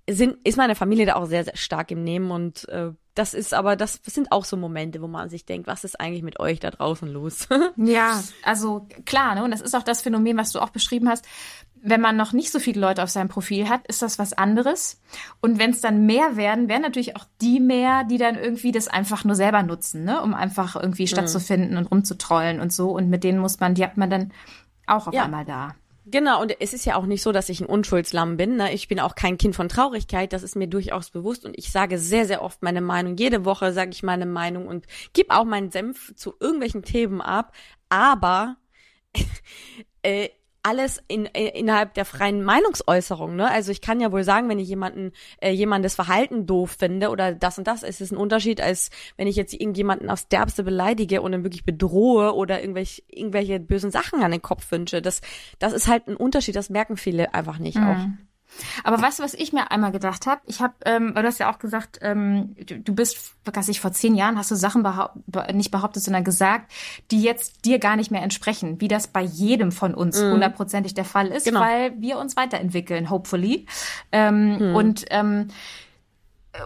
sind, 0.08 0.38
ist 0.44 0.56
meine 0.56 0.74
Familie 0.74 1.06
da 1.06 1.16
auch 1.16 1.26
sehr, 1.26 1.44
sehr 1.44 1.56
stark 1.56 1.90
im 1.90 2.04
Nehmen 2.04 2.30
und 2.30 2.68
äh, 2.68 2.90
das 3.20 3.34
ist 3.34 3.52
aber, 3.52 3.76
das 3.76 4.00
sind 4.06 4.32
auch 4.32 4.46
so 4.46 4.56
Momente, 4.56 5.02
wo 5.02 5.06
man 5.06 5.28
sich 5.28 5.44
denkt, 5.44 5.66
was 5.66 5.84
ist 5.84 6.00
eigentlich 6.00 6.22
mit 6.22 6.40
euch 6.40 6.58
da 6.58 6.70
draußen 6.70 7.06
los? 7.06 7.46
Ja, 7.76 8.22
also 8.42 8.86
klar, 9.04 9.34
ne? 9.34 9.44
Und 9.44 9.50
das 9.50 9.60
ist 9.60 9.76
auch 9.76 9.82
das 9.82 10.00
Phänomen, 10.00 10.38
was 10.38 10.52
du 10.52 10.58
auch 10.60 10.70
beschrieben 10.70 11.06
hast. 11.06 11.26
Wenn 11.82 12.00
man 12.00 12.16
noch 12.16 12.32
nicht 12.32 12.50
so 12.50 12.58
viele 12.58 12.80
Leute 12.80 13.02
auf 13.02 13.10
seinem 13.10 13.28
Profil 13.28 13.68
hat, 13.68 13.86
ist 13.88 14.00
das 14.00 14.18
was 14.18 14.32
anderes. 14.32 15.00
Und 15.42 15.58
wenn 15.58 15.70
es 15.70 15.82
dann 15.82 16.06
mehr 16.06 16.36
werden, 16.36 16.68
werden 16.70 16.80
natürlich 16.82 17.14
auch 17.16 17.26
die 17.42 17.60
mehr, 17.60 18.04
die 18.04 18.16
dann 18.16 18.36
irgendwie 18.36 18.72
das 18.72 18.88
einfach 18.88 19.24
nur 19.24 19.34
selber 19.36 19.62
nutzen, 19.62 20.04
ne? 20.04 20.22
Um 20.22 20.32
einfach 20.32 20.74
irgendwie 20.76 21.06
stattzufinden 21.06 21.76
und 21.76 21.86
rumzutrollen 21.90 22.58
und 22.58 22.72
so. 22.72 22.90
Und 22.90 23.10
mit 23.10 23.22
denen 23.22 23.38
muss 23.38 23.60
man, 23.60 23.74
die 23.74 23.84
hat 23.84 23.98
man 23.98 24.08
dann 24.08 24.32
auch 24.86 25.06
auf 25.08 25.14
Ja. 25.14 25.24
einmal 25.24 25.44
da. 25.44 25.74
Genau, 26.10 26.40
und 26.40 26.60
es 26.60 26.72
ist 26.72 26.86
ja 26.86 26.96
auch 26.96 27.06
nicht 27.06 27.22
so, 27.22 27.30
dass 27.30 27.48
ich 27.48 27.60
ein 27.60 27.66
Unschuldslamm 27.66 28.36
bin. 28.36 28.56
Ne? 28.56 28.72
Ich 28.72 28.88
bin 28.88 28.98
auch 29.00 29.14
kein 29.14 29.38
Kind 29.38 29.54
von 29.54 29.68
Traurigkeit, 29.68 30.32
das 30.32 30.42
ist 30.42 30.56
mir 30.56 30.66
durchaus 30.66 31.10
bewusst. 31.10 31.44
Und 31.44 31.56
ich 31.56 31.70
sage 31.70 31.98
sehr, 31.98 32.26
sehr 32.26 32.42
oft 32.42 32.62
meine 32.62 32.80
Meinung. 32.80 33.16
Jede 33.16 33.44
Woche 33.44 33.72
sage 33.72 33.90
ich 33.92 34.02
meine 34.02 34.26
Meinung 34.26 34.66
und 34.66 34.86
gebe 35.12 35.34
auch 35.34 35.44
meinen 35.44 35.70
Senf 35.70 36.14
zu 36.16 36.34
irgendwelchen 36.40 36.82
Themen 36.82 37.20
ab. 37.20 37.52
Aber 37.88 38.56
äh, 40.02 40.30
alles 40.62 41.02
in, 41.08 41.26
äh, 41.26 41.58
innerhalb 41.58 41.94
der 41.94 42.04
freien 42.04 42.42
Meinungsäußerung, 42.42 43.36
ne? 43.36 43.50
Also 43.50 43.72
ich 43.72 43.80
kann 43.80 44.00
ja 44.00 44.12
wohl 44.12 44.24
sagen, 44.24 44.48
wenn 44.48 44.58
ich 44.58 44.68
jemanden, 44.68 45.12
äh, 45.40 45.50
jemandes 45.50 45.94
Verhalten 45.94 46.46
doof 46.46 46.76
finde 46.78 47.10
oder 47.10 47.34
das 47.34 47.58
und 47.58 47.66
das, 47.66 47.82
ist 47.82 48.00
es 48.00 48.10
ein 48.10 48.16
Unterschied, 48.16 48.60
als 48.60 48.90
wenn 49.16 49.26
ich 49.26 49.36
jetzt 49.36 49.54
irgendjemanden 49.54 50.10
aufs 50.10 50.28
Derbste 50.28 50.62
beleidige 50.62 51.22
und 51.22 51.32
dann 51.32 51.44
wirklich 51.44 51.64
bedrohe 51.64 52.34
oder 52.34 52.60
irgendwelche, 52.60 53.02
irgendwelche 53.08 53.58
bösen 53.58 53.90
Sachen 53.90 54.22
an 54.22 54.30
den 54.30 54.42
Kopf 54.42 54.70
wünsche. 54.70 55.00
Das, 55.00 55.20
das 55.58 55.72
ist 55.72 55.88
halt 55.88 56.08
ein 56.08 56.16
Unterschied, 56.16 56.56
das 56.56 56.70
merken 56.70 56.96
viele 56.96 57.32
einfach 57.34 57.58
nicht 57.58 57.78
auch. 57.78 58.06
Aber 58.84 59.00
weißt 59.00 59.18
du, 59.18 59.22
was 59.22 59.34
ich 59.34 59.52
mir 59.52 59.70
einmal 59.70 59.92
gedacht 59.92 60.26
habe? 60.26 60.40
Ich 60.46 60.60
habe, 60.60 60.74
ähm, 60.84 61.14
du 61.14 61.22
hast 61.22 61.38
ja 61.38 61.50
auch 61.52 61.58
gesagt, 61.58 61.98
ähm, 62.02 62.54
du, 62.66 62.78
du 62.78 62.94
bist, 62.94 63.34
was 63.44 63.68
ich 63.68 63.80
vor 63.80 63.92
zehn 63.92 64.14
Jahren 64.14 64.36
hast 64.36 64.50
du 64.50 64.54
Sachen 64.54 64.82
behaupt, 64.82 65.14
be- 65.26 65.46
nicht 65.54 65.70
behauptet, 65.70 66.02
sondern 66.02 66.24
gesagt, 66.24 66.70
die 67.10 67.22
jetzt 67.22 67.64
dir 67.64 67.78
gar 67.78 67.96
nicht 67.96 68.10
mehr 68.10 68.22
entsprechen, 68.22 68.80
wie 68.80 68.88
das 68.88 69.06
bei 69.08 69.22
jedem 69.22 69.72
von 69.72 69.94
uns 69.94 70.20
hundertprozentig 70.20 70.94
der 70.94 71.04
Fall 71.04 71.28
ist, 71.28 71.44
Genau. 71.44 71.60
weil 71.60 71.98
wir 72.00 72.18
uns 72.18 72.36
weiterentwickeln, 72.36 73.08
hopefully. 73.10 73.66
Ähm, 74.12 74.74
Und 74.74 75.04
ähm, 75.10 75.48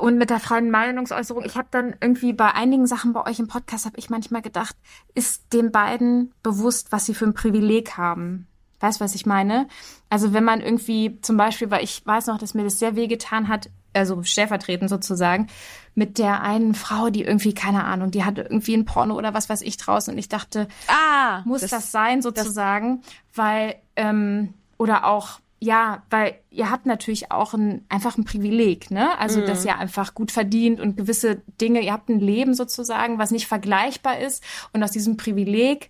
und 0.01 0.17
mit 0.17 0.31
der 0.31 0.41
freien 0.41 0.71
Meinungsäußerung, 0.71 1.45
ich 1.45 1.57
habe 1.57 1.69
dann 1.71 1.95
irgendwie 2.01 2.33
bei 2.33 2.53
einigen 2.55 2.87
Sachen 2.87 3.13
bei 3.13 3.27
euch 3.27 3.39
im 3.39 3.49
Podcast, 3.49 3.85
habe 3.85 3.99
ich 3.99 4.09
manchmal 4.09 4.41
gedacht, 4.41 4.75
ist 5.15 5.53
den 5.53 5.73
beiden 5.73 6.33
bewusst, 6.43 6.91
was 6.91 7.05
sie 7.05 7.13
für 7.15 7.27
ein 7.27 7.35
Privileg 7.35 7.99
haben? 7.99 8.47
Weißt 8.85 9.01
du, 9.01 9.05
was 9.05 9.15
ich 9.15 9.25
meine? 9.25 9.67
Also 10.11 10.35
wenn 10.35 10.45
man 10.45 10.61
irgendwie 10.61 11.19
zum 11.23 11.39
Beispiel, 11.39 11.71
weil 11.71 11.83
ich 11.83 12.05
weiß 12.05 12.27
noch, 12.27 12.37
dass 12.37 12.53
mir 12.53 12.65
das 12.65 12.79
sehr 12.79 12.97
wehgetan 12.97 13.49
hat, 13.49 13.71
also 13.95 14.23
stellvertretend 14.23 14.91
sozusagen, 14.91 15.47
mit 15.95 16.19
der 16.19 16.43
einen 16.43 16.75
Frau, 16.75 17.09
die 17.09 17.23
irgendwie, 17.23 17.55
keine 17.55 17.85
Ahnung, 17.85 18.11
die 18.11 18.25
hatte 18.25 18.43
irgendwie 18.43 18.75
ein 18.75 18.85
Porno 18.85 19.17
oder 19.17 19.33
was 19.33 19.49
weiß 19.49 19.63
ich 19.63 19.79
draußen 19.79 20.13
und 20.13 20.19
ich 20.19 20.29
dachte, 20.29 20.69
Ah, 20.89 21.41
muss 21.47 21.63
das, 21.63 21.93
sein 21.93 22.21
sozusagen, 22.21 23.01
weil 23.35 23.77
ähm, 23.97 24.53
oder 24.77 25.07
auch 25.07 25.41
ja, 25.61 26.03
weil 26.11 26.35
ihr 26.51 26.71
habt 26.71 26.85
natürlich 26.85 27.33
auch 27.33 27.55
ein 27.55 27.87
einfach 27.89 28.19
ein 28.19 28.25
Privileg, 28.25 28.91
ne? 28.91 29.19
Also 29.19 29.41
dass 29.41 29.65
ihr 29.65 29.79
einfach 29.79 30.13
gut 30.13 30.31
verdient 30.31 30.79
und 30.79 30.99
gewisse 30.99 31.41
Dinge, 31.59 31.81
ihr 31.81 31.95
habt 31.95 32.11
ein 32.11 32.21
Leben 32.21 32.53
sozusagen, 32.53 33.19
was 33.19 33.31
nicht 33.31 33.47
vergleichbar 33.47 34.19
ist 34.19 34.45
und 34.75 34.83
aus 34.83 34.91
diesem 34.91 35.17
Privileg 35.17 35.89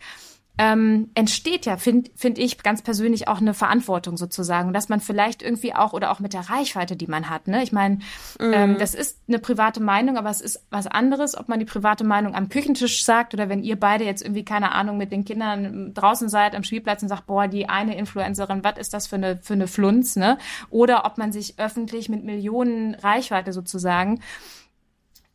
ähm, 0.56 1.10
entsteht 1.14 1.66
ja, 1.66 1.76
finde 1.76 2.10
find 2.14 2.38
ich 2.38 2.62
ganz 2.62 2.80
persönlich 2.82 3.26
auch 3.26 3.40
eine 3.40 3.54
Verantwortung 3.54 4.16
sozusagen, 4.16 4.72
dass 4.72 4.88
man 4.88 5.00
vielleicht 5.00 5.42
irgendwie 5.42 5.74
auch 5.74 5.92
oder 5.92 6.12
auch 6.12 6.20
mit 6.20 6.32
der 6.32 6.48
Reichweite, 6.48 6.94
die 6.94 7.08
man 7.08 7.28
hat. 7.28 7.48
Ne? 7.48 7.62
Ich 7.64 7.72
meine, 7.72 7.98
ähm, 8.38 8.76
das 8.78 8.94
ist 8.94 9.18
eine 9.26 9.40
private 9.40 9.82
Meinung, 9.82 10.16
aber 10.16 10.30
es 10.30 10.40
ist 10.40 10.64
was 10.70 10.86
anderes, 10.86 11.36
ob 11.36 11.48
man 11.48 11.58
die 11.58 11.64
private 11.64 12.04
Meinung 12.04 12.36
am 12.36 12.48
Küchentisch 12.48 13.04
sagt 13.04 13.34
oder 13.34 13.48
wenn 13.48 13.64
ihr 13.64 13.78
beide 13.78 14.04
jetzt 14.04 14.22
irgendwie 14.22 14.44
keine 14.44 14.72
Ahnung 14.72 14.96
mit 14.96 15.10
den 15.10 15.24
Kindern 15.24 15.92
draußen 15.92 16.28
seid 16.28 16.54
am 16.54 16.62
Spielplatz 16.62 17.02
und 17.02 17.08
sagt, 17.08 17.26
boah, 17.26 17.48
die 17.48 17.68
eine 17.68 17.96
Influencerin, 17.96 18.62
was 18.62 18.78
ist 18.78 18.94
das 18.94 19.08
für 19.08 19.16
eine 19.16 19.38
für 19.42 19.54
eine 19.54 19.66
Flunz, 19.66 20.14
ne? 20.14 20.38
Oder 20.70 21.04
ob 21.04 21.18
man 21.18 21.32
sich 21.32 21.58
öffentlich 21.58 22.08
mit 22.08 22.24
Millionen 22.24 22.94
Reichweite 22.94 23.52
sozusagen 23.52 24.20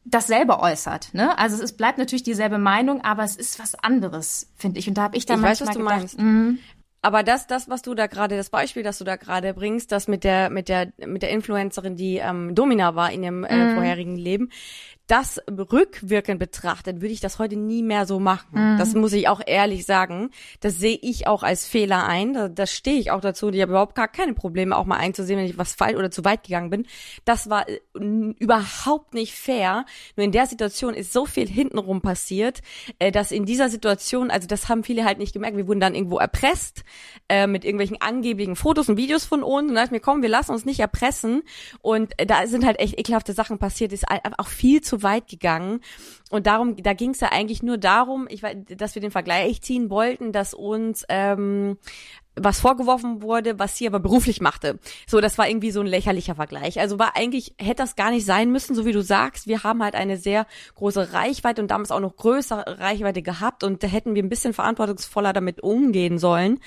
dasselbe 0.05 0.59
äußert. 0.59 1.13
Ne? 1.13 1.37
Also 1.37 1.55
es 1.55 1.61
ist, 1.61 1.77
bleibt 1.77 1.97
natürlich 1.97 2.23
dieselbe 2.23 2.57
Meinung, 2.57 3.01
aber 3.01 3.23
es 3.23 3.35
ist 3.35 3.59
was 3.59 3.75
anderes, 3.75 4.51
finde 4.55 4.79
ich. 4.79 4.87
Und 4.87 4.97
da 4.97 5.03
habe 5.03 5.17
ich 5.17 5.25
dann 5.25 5.39
Ich 5.39 5.45
weiß, 5.45 5.61
manchmal 5.61 6.03
was 6.03 6.11
du 6.15 6.17
gedacht, 6.17 6.17
meinst. 6.17 6.59
Aber 7.01 7.23
das, 7.23 7.47
das, 7.47 7.69
was 7.69 7.81
du 7.81 7.95
da 7.95 8.07
gerade, 8.07 8.35
das 8.35 8.49
Beispiel, 8.49 8.83
das 8.83 8.97
du 8.97 9.05
da 9.05 9.15
gerade 9.15 9.53
bringst, 9.53 9.91
das 9.91 10.07
mit 10.07 10.23
der, 10.23 10.49
mit 10.49 10.67
der, 10.67 10.91
mit 11.05 11.21
der 11.21 11.29
Influencerin, 11.29 11.95
die 11.95 12.17
ähm, 12.17 12.55
Domina 12.55 12.95
war 12.95 13.11
in 13.11 13.23
ihrem 13.23 13.43
äh, 13.45 13.73
vorherigen 13.73 14.17
Leben, 14.17 14.49
das 15.09 15.41
rückwirkend 15.49 16.39
betrachtet, 16.39 17.01
würde 17.01 17.13
ich 17.13 17.19
das 17.19 17.39
heute 17.39 17.55
nie 17.55 17.81
mehr 17.81 18.05
so 18.05 18.19
machen. 18.19 18.77
Das 18.77 18.93
muss 18.93 19.11
ich 19.13 19.27
auch 19.27 19.41
ehrlich 19.45 19.85
sagen. 19.85 20.29
Das 20.59 20.77
sehe 20.77 20.99
ich 21.01 21.25
auch 21.25 21.41
als 21.41 21.65
Fehler 21.65 22.05
ein. 22.05 22.33
Da, 22.33 22.47
da 22.47 22.67
stehe 22.67 22.99
ich 22.99 23.09
auch 23.09 23.19
dazu. 23.19 23.47
Und 23.47 23.55
ich 23.55 23.61
habe 23.61 23.71
überhaupt 23.71 23.95
gar 23.95 24.07
keine 24.07 24.35
Probleme, 24.35 24.77
auch 24.77 24.85
mal 24.85 24.97
einzusehen, 24.97 25.39
wenn 25.39 25.47
ich 25.47 25.57
was 25.57 25.73
falsch 25.73 25.97
oder 25.97 26.11
zu 26.11 26.25
weit 26.25 26.43
gegangen 26.43 26.69
bin. 26.69 26.85
Das 27.25 27.49
war 27.49 27.67
äh, 27.67 27.79
überhaupt 27.95 29.15
nicht 29.15 29.33
fair. 29.33 29.85
Nur 30.15 30.25
in 30.25 30.31
der 30.31 30.45
Situation 30.45 30.93
ist 30.93 31.11
so 31.11 31.25
viel 31.25 31.47
hintenrum 31.47 32.01
passiert, 32.01 32.61
äh, 32.99 33.11
dass 33.11 33.31
in 33.31 33.45
dieser 33.45 33.69
Situation, 33.69 34.29
also 34.29 34.47
das 34.47 34.69
haben 34.69 34.83
viele 34.83 35.05
halt 35.05 35.17
nicht 35.17 35.33
gemerkt. 35.33 35.57
Wir 35.57 35.67
wurden 35.67 35.79
dann 35.79 35.95
irgendwo 35.95 36.19
erpresst 36.19 36.83
äh, 37.29 37.47
mit 37.47 37.65
irgendwelchen 37.65 37.99
angeblichen 37.99 38.55
Fotos 38.55 38.89
und 38.89 38.97
Videos 38.97 39.25
von 39.25 39.41
uns. 39.41 39.69
Und 39.69 39.75
da 39.75 39.81
dachte 39.81 39.87
ich 39.87 39.91
mir, 39.91 39.99
komm, 40.01 40.21
wir 40.21 40.29
lassen 40.29 40.51
uns 40.51 40.65
nicht 40.65 40.79
erpressen. 40.79 41.41
Und 41.81 42.13
äh, 42.17 42.27
da 42.27 42.45
sind 42.45 42.63
halt 42.63 42.79
echt 42.79 42.99
ekelhafte 42.99 43.33
Sachen 43.33 43.57
passiert. 43.57 43.91
Ist 43.91 44.07
einfach 44.07 44.37
auch 44.37 44.47
viel 44.47 44.81
zu 44.81 44.98
weit 45.03 45.27
gegangen. 45.27 45.81
Und 46.29 46.47
darum, 46.47 46.75
da 46.77 46.93
ging 46.93 47.11
es 47.11 47.19
ja 47.19 47.31
eigentlich 47.31 47.63
nur 47.63 47.77
darum, 47.77 48.27
ich, 48.29 48.41
dass 48.75 48.95
wir 48.95 49.01
den 49.01 49.11
Vergleich 49.11 49.61
ziehen 49.61 49.89
wollten, 49.89 50.31
dass 50.31 50.53
uns 50.53 51.05
ähm, 51.09 51.77
was 52.43 52.59
vorgeworfen 52.59 53.21
wurde, 53.21 53.59
was 53.59 53.77
sie 53.77 53.87
aber 53.87 53.99
beruflich 53.99 54.41
machte. 54.41 54.79
So, 55.07 55.21
das 55.21 55.37
war 55.37 55.47
irgendwie 55.47 55.71
so 55.71 55.81
ein 55.81 55.87
lächerlicher 55.87 56.35
Vergleich. 56.35 56.79
Also 56.79 56.99
war 56.99 57.15
eigentlich, 57.15 57.53
hätte 57.57 57.83
das 57.83 57.95
gar 57.95 58.11
nicht 58.11 58.25
sein 58.25 58.51
müssen, 58.51 58.75
so 58.75 58.85
wie 58.85 58.91
du 58.91 59.01
sagst. 59.01 59.47
Wir 59.47 59.63
haben 59.63 59.83
halt 59.83 59.95
eine 59.95 60.17
sehr 60.17 60.45
große 60.75 61.13
Reichweite 61.13 61.61
und 61.61 61.71
damals 61.71 61.91
auch 61.91 61.99
noch 61.99 62.15
größere 62.15 62.79
Reichweite 62.79 63.21
gehabt 63.21 63.63
und 63.63 63.83
da 63.83 63.87
hätten 63.87 64.15
wir 64.15 64.23
ein 64.23 64.29
bisschen 64.29 64.53
verantwortungsvoller 64.53 65.33
damit 65.33 65.61
umgehen 65.61 66.17
sollen. 66.17 66.59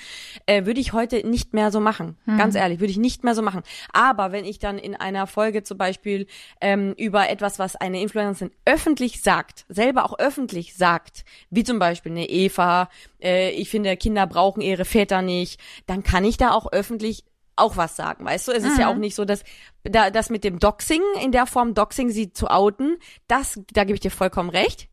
Äh, 0.45 0.65
würde 0.65 0.79
ich 0.79 0.93
heute 0.93 1.27
nicht 1.27 1.53
mehr 1.53 1.71
so 1.71 1.79
machen. 1.79 2.17
Ganz 2.37 2.55
ehrlich, 2.55 2.79
würde 2.79 2.91
ich 2.91 2.97
nicht 2.97 3.23
mehr 3.23 3.35
so 3.35 3.41
machen. 3.41 3.63
Aber 3.91 4.31
wenn 4.31 4.45
ich 4.45 4.59
dann 4.59 4.77
in 4.77 4.95
einer 4.95 5.27
Folge 5.27 5.63
zum 5.63 5.77
Beispiel 5.77 6.27
ähm, 6.61 6.93
über 6.97 7.29
etwas, 7.29 7.59
was 7.59 7.75
eine 7.75 8.01
Influencerin 8.01 8.51
öffentlich 8.65 9.21
sagt, 9.21 9.65
selber 9.69 10.05
auch 10.05 10.19
öffentlich 10.19 10.75
sagt, 10.75 11.25
wie 11.49 11.63
zum 11.63 11.79
Beispiel 11.79 12.11
eine 12.11 12.29
Eva, 12.29 12.89
äh, 13.23 13.49
ich 13.51 13.69
finde, 13.69 13.95
Kinder 13.97 14.27
brauchen 14.27 14.61
ihre 14.61 14.85
Väter 14.85 15.21
nicht, 15.21 15.59
dann 15.85 16.03
kann 16.03 16.23
ich 16.25 16.37
da 16.37 16.51
auch 16.51 16.71
öffentlich 16.71 17.23
auch 17.55 17.77
was 17.77 17.95
sagen, 17.95 18.25
weißt 18.25 18.47
du? 18.47 18.51
Es 18.51 18.63
ist 18.63 18.79
ja 18.79 18.91
auch 18.91 18.95
nicht 18.95 19.13
so, 19.13 19.25
dass 19.25 19.43
da, 19.83 20.09
das 20.09 20.31
mit 20.31 20.43
dem 20.43 20.57
Doxing 20.57 21.03
in 21.23 21.31
der 21.31 21.45
Form 21.45 21.75
Doxing 21.75 22.09
sie 22.09 22.33
zu 22.33 22.47
outen, 22.49 22.97
das, 23.27 23.59
da 23.71 23.83
gebe 23.83 23.93
ich 23.93 23.99
dir 23.99 24.09
vollkommen 24.09 24.49
recht. 24.49 24.87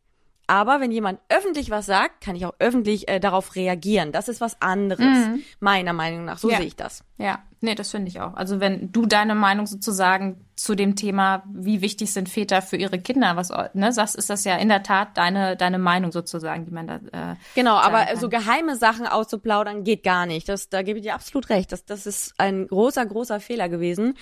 Aber 0.47 0.81
wenn 0.81 0.91
jemand 0.91 1.21
öffentlich 1.29 1.71
was 1.71 1.87
sagt, 1.87 2.23
kann 2.23 2.35
ich 2.37 2.45
auch 2.45 2.55
öffentlich 2.59 3.09
äh, 3.09 3.21
darauf 3.21 3.55
reagieren. 3.55 4.11
Das 4.13 4.29
ist 4.29 4.41
was 4.41 4.61
anderes, 4.61 5.29
meiner 5.61 5.93
Meinung 5.93 6.25
nach. 6.25 6.39
So 6.39 6.51
Ja. 6.51 6.59
sehe 6.59 6.67
ich 6.67 6.77
das. 6.77 7.05
Ja. 7.19 7.45
Nee, 7.63 7.75
das 7.75 7.91
finde 7.91 8.09
ich 8.09 8.21
auch. 8.21 8.35
Also 8.35 8.59
wenn 8.59 8.91
du 8.91 9.05
deine 9.05 9.35
Meinung 9.35 9.67
sozusagen 9.67 10.47
zu 10.57 10.75
dem 10.75 10.97
Thema, 10.97 11.43
wie 11.53 11.83
wichtig 11.83 12.11
sind 12.11 12.31
Väter 12.31 12.63
für 12.63 12.77
ihre 12.77 12.99
Kinder, 12.99 13.37
was 13.37 13.51
ne, 13.75 13.93
sagst, 13.93 14.17
ist 14.17 14.31
das 14.31 14.45
ja 14.45 14.57
in 14.57 14.69
der 14.69 14.83
Tat 14.83 15.19
deine 15.19 15.57
deine 15.57 15.79
Meinung 15.79 16.11
sozusagen, 16.11 16.65
die 16.65 16.71
man 16.71 16.87
da 16.87 16.97
äh, 16.97 17.37
genau. 17.55 17.77
Aber 17.77 18.07
kann. 18.07 18.17
so 18.17 18.31
geheime 18.31 18.77
Sachen 18.77 19.07
auszuplaudern 19.07 19.85
geht 19.85 20.05
gar 20.05 20.25
nicht. 20.25 20.49
Das 20.49 20.71
da 20.71 20.81
gebe 20.81 21.01
ich 21.01 21.05
dir 21.05 21.15
absolut 21.15 21.51
recht. 21.51 21.71
Das 21.71 21.85
das 21.85 22.07
ist 22.07 22.35
ein 22.39 22.67
großer 22.67 23.05
großer 23.05 23.41
Fehler 23.41 23.69
gewesen. 23.69 24.15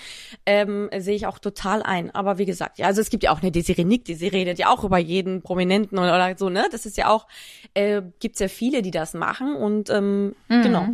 Ähm, 0.44 0.90
sehe 0.98 1.14
ich 1.14 1.26
auch 1.26 1.38
total 1.38 1.84
ein. 1.84 2.12
Aber 2.12 2.38
wie 2.38 2.46
gesagt, 2.46 2.78
ja, 2.78 2.86
also 2.86 3.00
es 3.00 3.08
gibt 3.08 3.22
ja 3.22 3.30
auch 3.30 3.40
eine 3.40 3.52
Desiree 3.52 3.84
Nick, 3.84 4.04
die 4.04 4.14
sie 4.14 4.28
redet 4.28 4.58
ja 4.58 4.68
auch 4.68 4.82
über 4.82 4.98
jeden 4.98 5.42
Prominenten 5.42 5.96
oder, 5.96 6.14
oder 6.14 6.36
so 6.36 6.48
ne. 6.48 6.66
Das 6.72 6.86
ist 6.86 6.96
ja 6.96 7.08
auch 7.08 7.28
äh, 7.74 8.02
gibt's 8.18 8.40
ja 8.40 8.48
viele, 8.48 8.82
die 8.82 8.90
das 8.90 9.14
machen 9.14 9.54
und 9.54 9.90
ähm, 9.90 10.34
mhm. 10.48 10.62
genau 10.62 10.88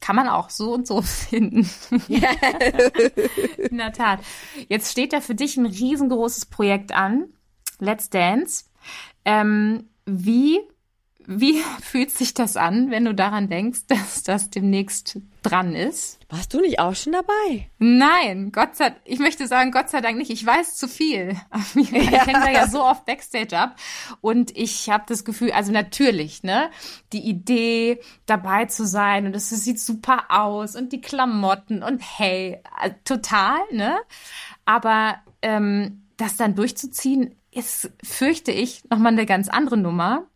kann 0.00 0.16
man 0.16 0.28
auch 0.28 0.50
so 0.50 0.74
und 0.74 0.86
so 0.86 1.02
finden. 1.02 1.68
In 2.08 3.78
der 3.78 3.92
Tat. 3.92 4.20
Jetzt 4.68 4.92
steht 4.92 5.12
da 5.12 5.20
für 5.20 5.34
dich 5.34 5.56
ein 5.56 5.66
riesengroßes 5.66 6.46
Projekt 6.46 6.92
an. 6.92 7.26
Let's 7.78 8.10
Dance. 8.10 8.64
Ähm, 9.24 9.88
wie 10.06 10.60
wie 11.26 11.62
fühlt 11.82 12.10
sich 12.10 12.34
das 12.34 12.56
an, 12.56 12.90
wenn 12.90 13.04
du 13.04 13.14
daran 13.14 13.48
denkst, 13.48 13.80
dass 13.88 14.22
das 14.22 14.50
demnächst 14.50 15.18
dran 15.42 15.74
ist? 15.74 16.18
Warst 16.28 16.52
du 16.54 16.60
nicht 16.60 16.80
auch 16.80 16.94
schon 16.94 17.12
dabei? 17.12 17.70
Nein, 17.78 18.50
Gott 18.50 18.76
sei 18.76 18.94
ich 19.04 19.18
möchte 19.20 19.46
sagen, 19.46 19.70
Gott 19.70 19.90
sei 19.90 20.00
Dank 20.00 20.18
nicht. 20.18 20.30
Ich 20.30 20.44
weiß 20.44 20.76
zu 20.76 20.88
viel. 20.88 21.36
Ich 21.76 21.90
ja. 21.90 22.24
hänge 22.24 22.40
da 22.40 22.50
ja 22.50 22.68
so 22.68 22.82
oft 22.82 23.04
Backstage 23.04 23.56
ab 23.56 23.76
und 24.20 24.56
ich 24.56 24.88
habe 24.88 25.04
das 25.06 25.24
Gefühl, 25.24 25.52
also 25.52 25.72
natürlich, 25.72 26.42
ne, 26.42 26.70
die 27.12 27.20
Idee 27.20 28.00
dabei 28.24 28.64
zu 28.64 28.86
sein 28.86 29.26
und 29.26 29.36
es 29.36 29.50
sieht 29.50 29.78
super 29.78 30.24
aus 30.28 30.74
und 30.74 30.92
die 30.92 31.00
Klamotten 31.00 31.82
und 31.82 32.00
hey, 32.00 32.60
äh, 32.82 32.90
total, 33.04 33.58
ne? 33.70 33.98
Aber 34.64 35.16
ähm, 35.42 36.02
das 36.16 36.36
dann 36.36 36.54
durchzuziehen, 36.54 37.34
ist, 37.50 37.90
fürchte 38.02 38.52
ich, 38.52 38.84
nochmal 38.90 39.12
eine 39.12 39.26
ganz 39.26 39.48
andere 39.48 39.76
Nummer. 39.76 40.26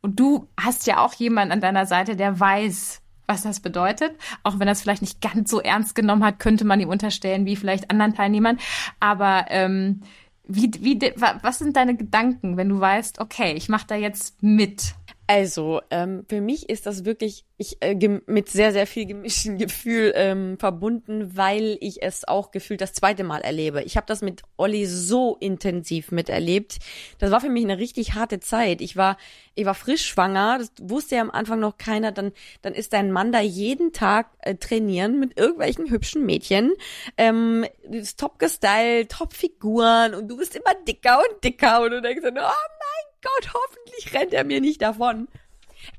Und 0.00 0.18
du 0.18 0.48
hast 0.58 0.86
ja 0.86 1.04
auch 1.04 1.14
jemanden 1.14 1.52
an 1.52 1.60
deiner 1.60 1.86
Seite, 1.86 2.16
der 2.16 2.38
weiß, 2.38 3.00
was 3.26 3.42
das 3.42 3.60
bedeutet. 3.60 4.12
Auch 4.42 4.58
wenn 4.58 4.68
er 4.68 4.72
es 4.72 4.82
vielleicht 4.82 5.02
nicht 5.02 5.20
ganz 5.20 5.50
so 5.50 5.60
ernst 5.60 5.94
genommen 5.94 6.24
hat, 6.24 6.38
könnte 6.38 6.64
man 6.64 6.80
ihm 6.80 6.88
unterstellen, 6.88 7.46
wie 7.46 7.56
vielleicht 7.56 7.90
anderen 7.90 8.14
Teilnehmern. 8.14 8.58
Aber 9.00 9.46
ähm, 9.48 10.02
wie, 10.44 10.70
wie, 10.80 11.00
was 11.42 11.58
sind 11.58 11.76
deine 11.76 11.96
Gedanken, 11.96 12.56
wenn 12.56 12.68
du 12.68 12.80
weißt, 12.80 13.20
okay, 13.20 13.52
ich 13.54 13.68
mache 13.68 13.86
da 13.86 13.94
jetzt 13.94 14.42
mit? 14.42 14.94
Also, 15.34 15.80
ähm, 15.88 16.26
für 16.28 16.42
mich 16.42 16.68
ist 16.68 16.84
das 16.84 17.06
wirklich 17.06 17.46
ich, 17.56 17.78
äh, 17.80 17.96
mit 18.26 18.50
sehr, 18.50 18.70
sehr 18.70 18.86
viel 18.86 19.06
gemischten 19.06 19.56
Gefühl 19.56 20.12
ähm, 20.14 20.58
verbunden, 20.58 21.34
weil 21.34 21.78
ich 21.80 22.02
es 22.02 22.28
auch 22.28 22.50
gefühlt 22.50 22.82
das 22.82 22.92
zweite 22.92 23.24
Mal 23.24 23.40
erlebe. 23.40 23.82
Ich 23.82 23.96
habe 23.96 24.06
das 24.06 24.20
mit 24.20 24.42
Olli 24.58 24.84
so 24.84 25.38
intensiv 25.40 26.12
miterlebt. 26.12 26.80
Das 27.18 27.30
war 27.30 27.40
für 27.40 27.48
mich 27.48 27.64
eine 27.64 27.78
richtig 27.78 28.12
harte 28.12 28.40
Zeit. 28.40 28.82
Ich 28.82 28.94
war, 28.98 29.16
ich 29.54 29.64
war 29.64 29.74
frisch 29.74 30.04
schwanger, 30.04 30.58
das 30.58 30.70
wusste 30.82 31.14
ja 31.16 31.22
am 31.22 31.30
Anfang 31.30 31.60
noch 31.60 31.78
keiner. 31.78 32.12
Dann, 32.12 32.32
dann 32.60 32.74
ist 32.74 32.92
dein 32.92 33.10
Mann 33.10 33.32
da 33.32 33.40
jeden 33.40 33.94
Tag 33.94 34.26
äh, 34.40 34.56
trainieren 34.56 35.18
mit 35.18 35.38
irgendwelchen 35.38 35.88
hübschen 35.88 36.26
Mädchen. 36.26 36.74
Ähm, 37.16 37.64
ist 37.90 38.20
top 38.20 38.38
gestylt, 38.38 39.12
top 39.12 39.32
Figuren 39.32 40.14
und 40.14 40.28
du 40.28 40.36
bist 40.36 40.54
immer 40.54 40.74
dicker 40.86 41.20
und 41.20 41.42
dicker 41.42 41.80
und 41.80 41.92
du 41.92 42.02
denkst 42.02 42.22
dann, 42.22 42.36
oh 42.36 42.42
mein 42.42 43.11
Gott, 43.22 43.54
hoffentlich 43.54 44.14
rennt 44.14 44.34
er 44.34 44.44
mir 44.44 44.60
nicht 44.60 44.82
davon. 44.82 45.28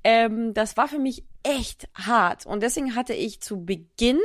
Ähm, 0.03 0.53
das 0.53 0.77
war 0.77 0.88
für 0.88 0.99
mich 0.99 1.23
echt 1.43 1.88
hart. 1.95 2.45
Und 2.45 2.63
deswegen 2.63 2.95
hatte 2.95 3.13
ich 3.13 3.41
zu 3.41 3.65
Beginn 3.65 4.19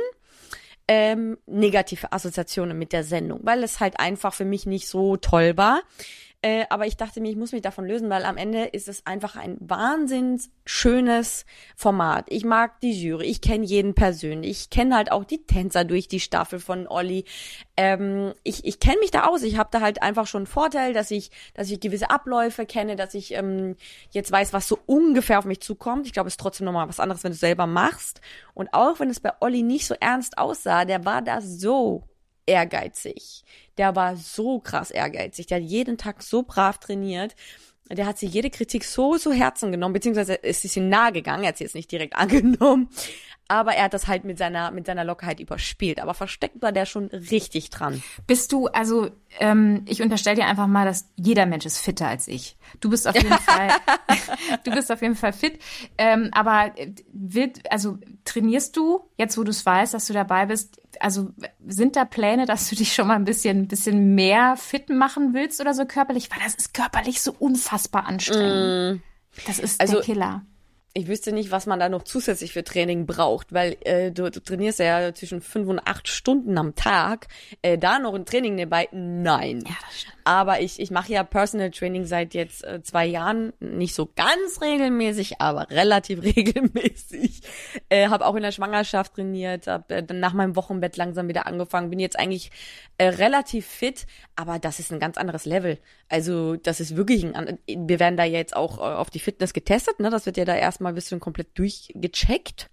ähm, 0.87 1.37
negative 1.45 2.11
Assoziationen 2.11 2.77
mit 2.77 2.93
der 2.93 3.03
Sendung, 3.03 3.41
weil 3.43 3.63
es 3.63 3.79
halt 3.79 3.99
einfach 3.99 4.33
für 4.33 4.45
mich 4.45 4.65
nicht 4.65 4.87
so 4.87 5.17
toll 5.17 5.55
war. 5.55 5.81
Äh, 6.41 6.65
aber 6.69 6.87
ich 6.87 6.95
dachte 6.95 7.19
mir, 7.19 7.29
ich 7.29 7.35
muss 7.35 7.51
mich 7.51 7.61
davon 7.61 7.85
lösen, 7.85 8.09
weil 8.09 8.23
am 8.23 8.37
Ende 8.37 8.63
ist 8.63 8.87
es 8.87 9.05
einfach 9.05 9.35
ein 9.35 9.57
wahnsinns 9.59 10.49
schönes 10.65 11.45
Format. 11.75 12.27
Ich 12.29 12.45
mag 12.45 12.79
die 12.79 12.93
Jury, 12.93 13.25
ich 13.25 13.41
kenne 13.41 13.65
jeden 13.65 13.93
persönlich, 13.93 14.51
ich 14.51 14.69
kenne 14.69 14.95
halt 14.95 15.11
auch 15.11 15.25
die 15.25 15.45
Tänzer 15.45 15.83
durch 15.83 16.07
die 16.07 16.21
Staffel 16.21 16.61
von 16.61 16.87
Olli. 16.87 17.25
Ähm, 17.75 18.33
ich 18.43 18.63
ich 18.63 18.79
kenne 18.79 18.99
mich 19.01 19.11
da 19.11 19.25
aus. 19.25 19.43
Ich 19.43 19.57
habe 19.57 19.67
da 19.73 19.81
halt 19.81 20.01
einfach 20.01 20.27
schon 20.27 20.39
einen 20.39 20.47
Vorteil, 20.47 20.93
dass 20.93 21.11
ich, 21.11 21.29
dass 21.55 21.69
ich 21.69 21.81
gewisse 21.81 22.09
Abläufe 22.09 22.65
kenne, 22.65 22.95
dass 22.95 23.15
ich 23.15 23.33
ähm, 23.33 23.75
jetzt 24.11 24.31
weiß, 24.31 24.53
was 24.53 24.65
so 24.65 24.79
ungefähr 24.85 25.39
auf 25.39 25.45
mich 25.45 25.59
zukommt. 25.59 26.07
Ich 26.07 26.13
glaube, 26.13 26.27
es 26.27 26.33
ist 26.35 26.39
trotzdem 26.39 26.63
nochmal 26.65 26.87
was 26.87 27.01
anderes, 27.01 27.25
wenn 27.25 27.33
du 27.33 27.37
selber 27.37 27.67
machst. 27.67 28.21
Und 28.53 28.73
auch 28.73 29.01
wenn 29.01 29.09
es 29.09 29.19
bei 29.19 29.33
Olli 29.41 29.61
nicht 29.61 29.87
so 29.87 29.95
ernst 29.99 30.37
aussah, 30.37 30.85
der 30.85 31.03
war 31.03 31.21
da 31.21 31.41
so 31.41 32.03
ehrgeizig. 32.49 33.43
Der 33.77 33.95
war 33.95 34.15
so 34.17 34.59
krass 34.59 34.91
ehrgeizig. 34.91 35.47
Der 35.47 35.57
hat 35.57 35.63
jeden 35.63 35.97
Tag 35.97 36.21
so 36.23 36.43
brav 36.43 36.79
trainiert. 36.79 37.35
Der 37.89 38.05
hat 38.05 38.19
sich 38.19 38.33
jede 38.33 38.49
Kritik 38.49 38.83
so 38.83 39.17
so 39.17 39.31
Herzen 39.31 39.71
genommen, 39.71 39.93
beziehungsweise 39.93 40.35
ist 40.35 40.65
es 40.65 40.75
ihm 40.75 40.89
nahe 40.89 41.11
gegangen. 41.11 41.43
Er 41.43 41.49
hat 41.49 41.57
sie 41.57 41.63
jetzt 41.63 41.75
nicht 41.75 41.91
direkt 41.91 42.15
angenommen 42.17 42.89
aber 43.49 43.73
er 43.73 43.85
hat 43.85 43.93
das 43.95 44.07
halt 44.07 44.25
mit 44.25 44.37
seiner 44.37 44.69
mit 44.69 44.85
seiner 44.85 45.03
Lockerheit 45.03 45.39
überspielt. 45.39 45.99
Aber 45.99 46.13
versteckt 46.13 46.61
war 46.61 46.71
der 46.71 46.85
schon 46.85 47.07
richtig 47.07 47.71
dran. 47.71 48.01
Bist 48.27 48.51
du 48.51 48.67
also? 48.67 49.09
Ähm, 49.39 49.83
ich 49.87 50.01
unterstelle 50.03 50.35
dir 50.35 50.45
einfach 50.45 50.67
mal, 50.67 50.85
dass 50.85 51.09
jeder 51.15 51.47
Mensch 51.47 51.65
ist 51.65 51.79
fitter 51.79 52.07
als 52.07 52.27
ich. 52.27 52.57
Du 52.79 52.91
bist 52.91 53.07
auf 53.07 53.15
jeden 53.15 53.33
Fall, 53.39 53.69
du 54.63 54.71
bist 54.71 54.91
auf 54.91 55.01
jeden 55.01 55.15
Fall 55.15 55.33
fit. 55.33 55.59
Ähm, 55.97 56.29
aber 56.31 56.77
äh, 56.77 56.93
wird 57.11 57.71
also 57.71 57.97
trainierst 58.23 58.77
du 58.77 59.09
jetzt, 59.17 59.35
wo 59.37 59.43
du 59.43 59.49
es 59.49 59.65
weißt, 59.65 59.95
dass 59.95 60.05
du 60.05 60.13
dabei 60.13 60.45
bist? 60.45 60.79
Also 60.99 61.31
sind 61.67 61.95
da 61.95 62.05
Pläne, 62.05 62.45
dass 62.45 62.69
du 62.69 62.75
dich 62.75 62.93
schon 62.93 63.07
mal 63.07 63.15
ein 63.15 63.25
bisschen, 63.25 63.67
bisschen 63.67 64.13
mehr 64.13 64.57
fit 64.57 64.89
machen 64.89 65.33
willst 65.33 65.59
oder 65.59 65.73
so 65.73 65.85
körperlich? 65.85 66.29
Weil 66.29 66.39
das 66.43 66.53
ist 66.53 66.75
körperlich 66.75 67.21
so 67.21 67.35
unfassbar 67.37 68.05
anstrengend. 68.05 68.99
Mm. 68.99 69.47
Das 69.47 69.57
ist 69.57 69.81
also, 69.81 69.95
der 69.95 70.03
Killer 70.03 70.43
ich 70.93 71.07
wüsste 71.07 71.31
nicht, 71.31 71.51
was 71.51 71.65
man 71.65 71.79
da 71.79 71.89
noch 71.89 72.03
zusätzlich 72.03 72.53
für 72.53 72.63
Training 72.63 73.05
braucht, 73.05 73.53
weil 73.53 73.77
äh, 73.81 74.11
du, 74.11 74.29
du 74.29 74.39
trainierst 74.39 74.79
ja 74.79 75.13
zwischen 75.13 75.41
fünf 75.41 75.67
und 75.67 75.79
acht 75.79 76.07
Stunden 76.07 76.57
am 76.57 76.75
Tag. 76.75 77.27
Äh, 77.61 77.77
da 77.77 77.99
noch 77.99 78.13
ein 78.13 78.25
Training 78.25 78.55
nebenbei? 78.55 78.89
Nein. 78.91 79.63
Ja, 79.65 79.75
das 79.87 79.99
stimmt. 80.01 80.18
Aber 80.29 80.61
ich, 80.61 80.79
ich 80.79 80.91
mache 80.91 81.11
ja 81.11 81.23
Personal 81.23 81.71
Training 81.71 82.05
seit 82.05 82.35
jetzt 82.35 82.63
äh, 82.63 82.83
zwei 82.83 83.07
Jahren. 83.07 83.51
Nicht 83.59 83.95
so 83.95 84.07
ganz 84.15 84.61
regelmäßig, 84.61 85.41
aber 85.41 85.67
relativ 85.71 86.21
regelmäßig. 86.23 87.41
Äh, 87.89 88.09
habe 88.09 88.27
auch 88.27 88.35
in 88.35 88.43
der 88.43 88.51
Schwangerschaft 88.51 89.15
trainiert, 89.15 89.65
habe 89.65 89.95
äh, 89.95 90.03
dann 90.03 90.19
nach 90.19 90.33
meinem 90.33 90.55
Wochenbett 90.55 90.97
langsam 90.97 91.29
wieder 91.29 91.47
angefangen. 91.47 91.89
Bin 91.89 91.97
jetzt 91.97 92.19
eigentlich 92.19 92.51
äh, 92.99 93.07
relativ 93.07 93.65
fit, 93.65 94.05
aber 94.35 94.59
das 94.59 94.77
ist 94.77 94.91
ein 94.91 94.99
ganz 94.99 95.17
anderes 95.17 95.45
Level. 95.45 95.79
Also 96.09 96.57
das 96.57 96.79
ist 96.79 96.95
wirklich 96.95 97.25
ein, 97.25 97.57
wir 97.67 97.99
werden 97.99 98.15
da 98.15 98.23
jetzt 98.23 98.55
auch 98.55 98.77
äh, 98.77 98.81
auf 98.81 99.09
die 99.09 99.17
Fitness 99.17 99.51
getestet, 99.51 99.99
ne? 99.99 100.11
Das 100.11 100.27
wird 100.27 100.37
ja 100.37 100.45
da 100.45 100.53
erstmal 100.53 100.91
ein 100.91 100.95
bisschen 100.95 101.19
komplett 101.19 101.57
durchgecheckt. 101.57 102.69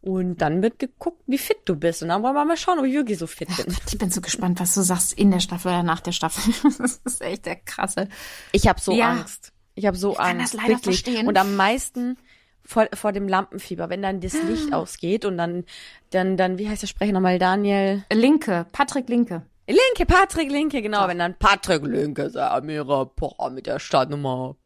Und 0.00 0.36
dann 0.38 0.62
wird 0.62 0.78
geguckt, 0.78 1.22
wie 1.26 1.38
fit 1.38 1.58
du 1.64 1.74
bist. 1.74 2.02
Und 2.02 2.08
dann 2.08 2.22
wollen 2.22 2.34
wir 2.34 2.44
mal 2.44 2.56
schauen, 2.56 2.78
ob 2.78 2.84
ich 2.84 2.94
wirklich 2.94 3.18
so 3.18 3.26
fit 3.26 3.48
bin. 3.48 3.66
Gott, 3.66 3.82
ich 3.92 3.98
bin 3.98 4.10
so 4.10 4.20
gespannt, 4.20 4.60
was 4.60 4.74
du 4.74 4.82
sagst 4.82 5.12
in 5.12 5.30
der 5.30 5.40
Staffel 5.40 5.68
oder 5.68 5.82
nach 5.82 6.00
der 6.00 6.12
Staffel. 6.12 6.54
Das 6.78 7.00
ist 7.04 7.22
echt 7.22 7.46
der 7.46 7.56
krasse. 7.56 8.08
Ich 8.52 8.68
habe 8.68 8.80
so 8.80 8.92
ja. 8.92 9.10
Angst. 9.10 9.52
Ich 9.74 9.86
habe 9.86 9.96
so 9.96 10.12
ich 10.12 10.20
Angst. 10.20 10.30
Kann 10.30 10.38
das 10.38 10.52
leider 10.52 10.68
wirklich. 10.68 11.02
verstehen. 11.02 11.26
Und 11.26 11.36
am 11.36 11.56
meisten 11.56 12.16
vor, 12.64 12.86
vor 12.94 13.12
dem 13.12 13.28
Lampenfieber, 13.28 13.88
wenn 13.90 14.02
dann 14.02 14.20
das 14.20 14.34
Licht 14.42 14.72
ah. 14.72 14.76
ausgeht 14.76 15.24
und 15.24 15.38
dann, 15.38 15.64
dann, 16.10 16.36
dann, 16.36 16.58
wie 16.58 16.68
heißt 16.68 16.82
der 16.82 16.86
Sprecher 16.86 17.12
nochmal, 17.12 17.38
Daniel? 17.38 18.04
Linke, 18.12 18.66
Patrick 18.72 19.08
Linke. 19.08 19.42
Linke, 19.66 20.06
Patrick 20.06 20.50
Linke, 20.50 20.80
genau. 20.80 21.02
So. 21.02 21.08
Wenn 21.08 21.18
dann 21.18 21.38
Patrick 21.38 21.84
Linke 21.84 22.30
sagt, 22.30 22.52
Amira, 22.52 23.04
boah, 23.04 23.50
mit 23.50 23.66
der 23.66 23.78
Startnummer 23.78 24.56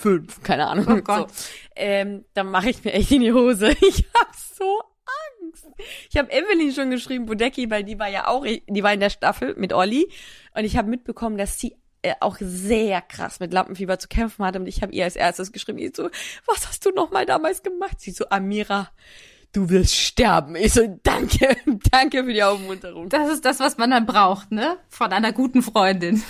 fünf, 0.00 0.42
keine 0.42 0.66
Ahnung. 0.66 0.86
Oh 0.88 1.02
Gott. 1.02 1.30
So. 1.30 1.44
Ähm, 1.76 2.24
dann 2.34 2.50
mache 2.50 2.70
ich 2.70 2.84
mir 2.84 2.92
echt 2.92 3.10
in 3.10 3.22
die 3.22 3.32
Hose. 3.32 3.74
Ich 3.80 4.04
hab 4.14 4.34
so 4.34 4.80
Angst. 5.42 5.66
Ich 6.10 6.16
habe 6.16 6.30
Evelyn 6.32 6.72
schon 6.72 6.90
geschrieben, 6.90 7.26
Bodecki, 7.26 7.70
weil 7.70 7.84
die 7.84 7.98
war 7.98 8.08
ja 8.08 8.26
auch, 8.26 8.44
die 8.44 8.82
war 8.82 8.92
in 8.92 9.00
der 9.00 9.10
Staffel 9.10 9.54
mit 9.56 9.72
Olli 9.72 10.10
und 10.54 10.64
ich 10.64 10.76
habe 10.76 10.88
mitbekommen, 10.88 11.36
dass 11.38 11.58
sie 11.58 11.76
äh, 12.02 12.14
auch 12.20 12.36
sehr 12.40 13.02
krass 13.02 13.40
mit 13.40 13.52
Lampenfieber 13.52 13.98
zu 13.98 14.08
kämpfen 14.08 14.44
hatte 14.44 14.58
und 14.58 14.66
ich 14.66 14.82
habe 14.82 14.92
ihr 14.92 15.04
als 15.04 15.16
erstes 15.16 15.52
geschrieben, 15.52 15.78
ich 15.78 15.94
so, 15.94 16.08
was 16.46 16.66
hast 16.66 16.86
du 16.86 16.90
noch 16.90 17.10
mal 17.10 17.26
damals 17.26 17.62
gemacht? 17.62 18.00
Sie 18.00 18.10
so, 18.10 18.24
Amira, 18.30 18.90
du 19.52 19.68
wirst 19.68 19.96
sterben. 19.96 20.56
Ich 20.56 20.72
so, 20.72 20.98
danke, 21.02 21.56
danke 21.90 22.24
für 22.24 22.32
die 22.32 22.42
Aufmunterung. 22.42 23.08
Das 23.08 23.30
ist 23.30 23.44
das, 23.44 23.60
was 23.60 23.76
man 23.78 23.90
dann 23.90 24.06
braucht, 24.06 24.50
ne? 24.52 24.78
Von 24.88 25.12
einer 25.12 25.32
guten 25.32 25.62
Freundin. 25.62 26.22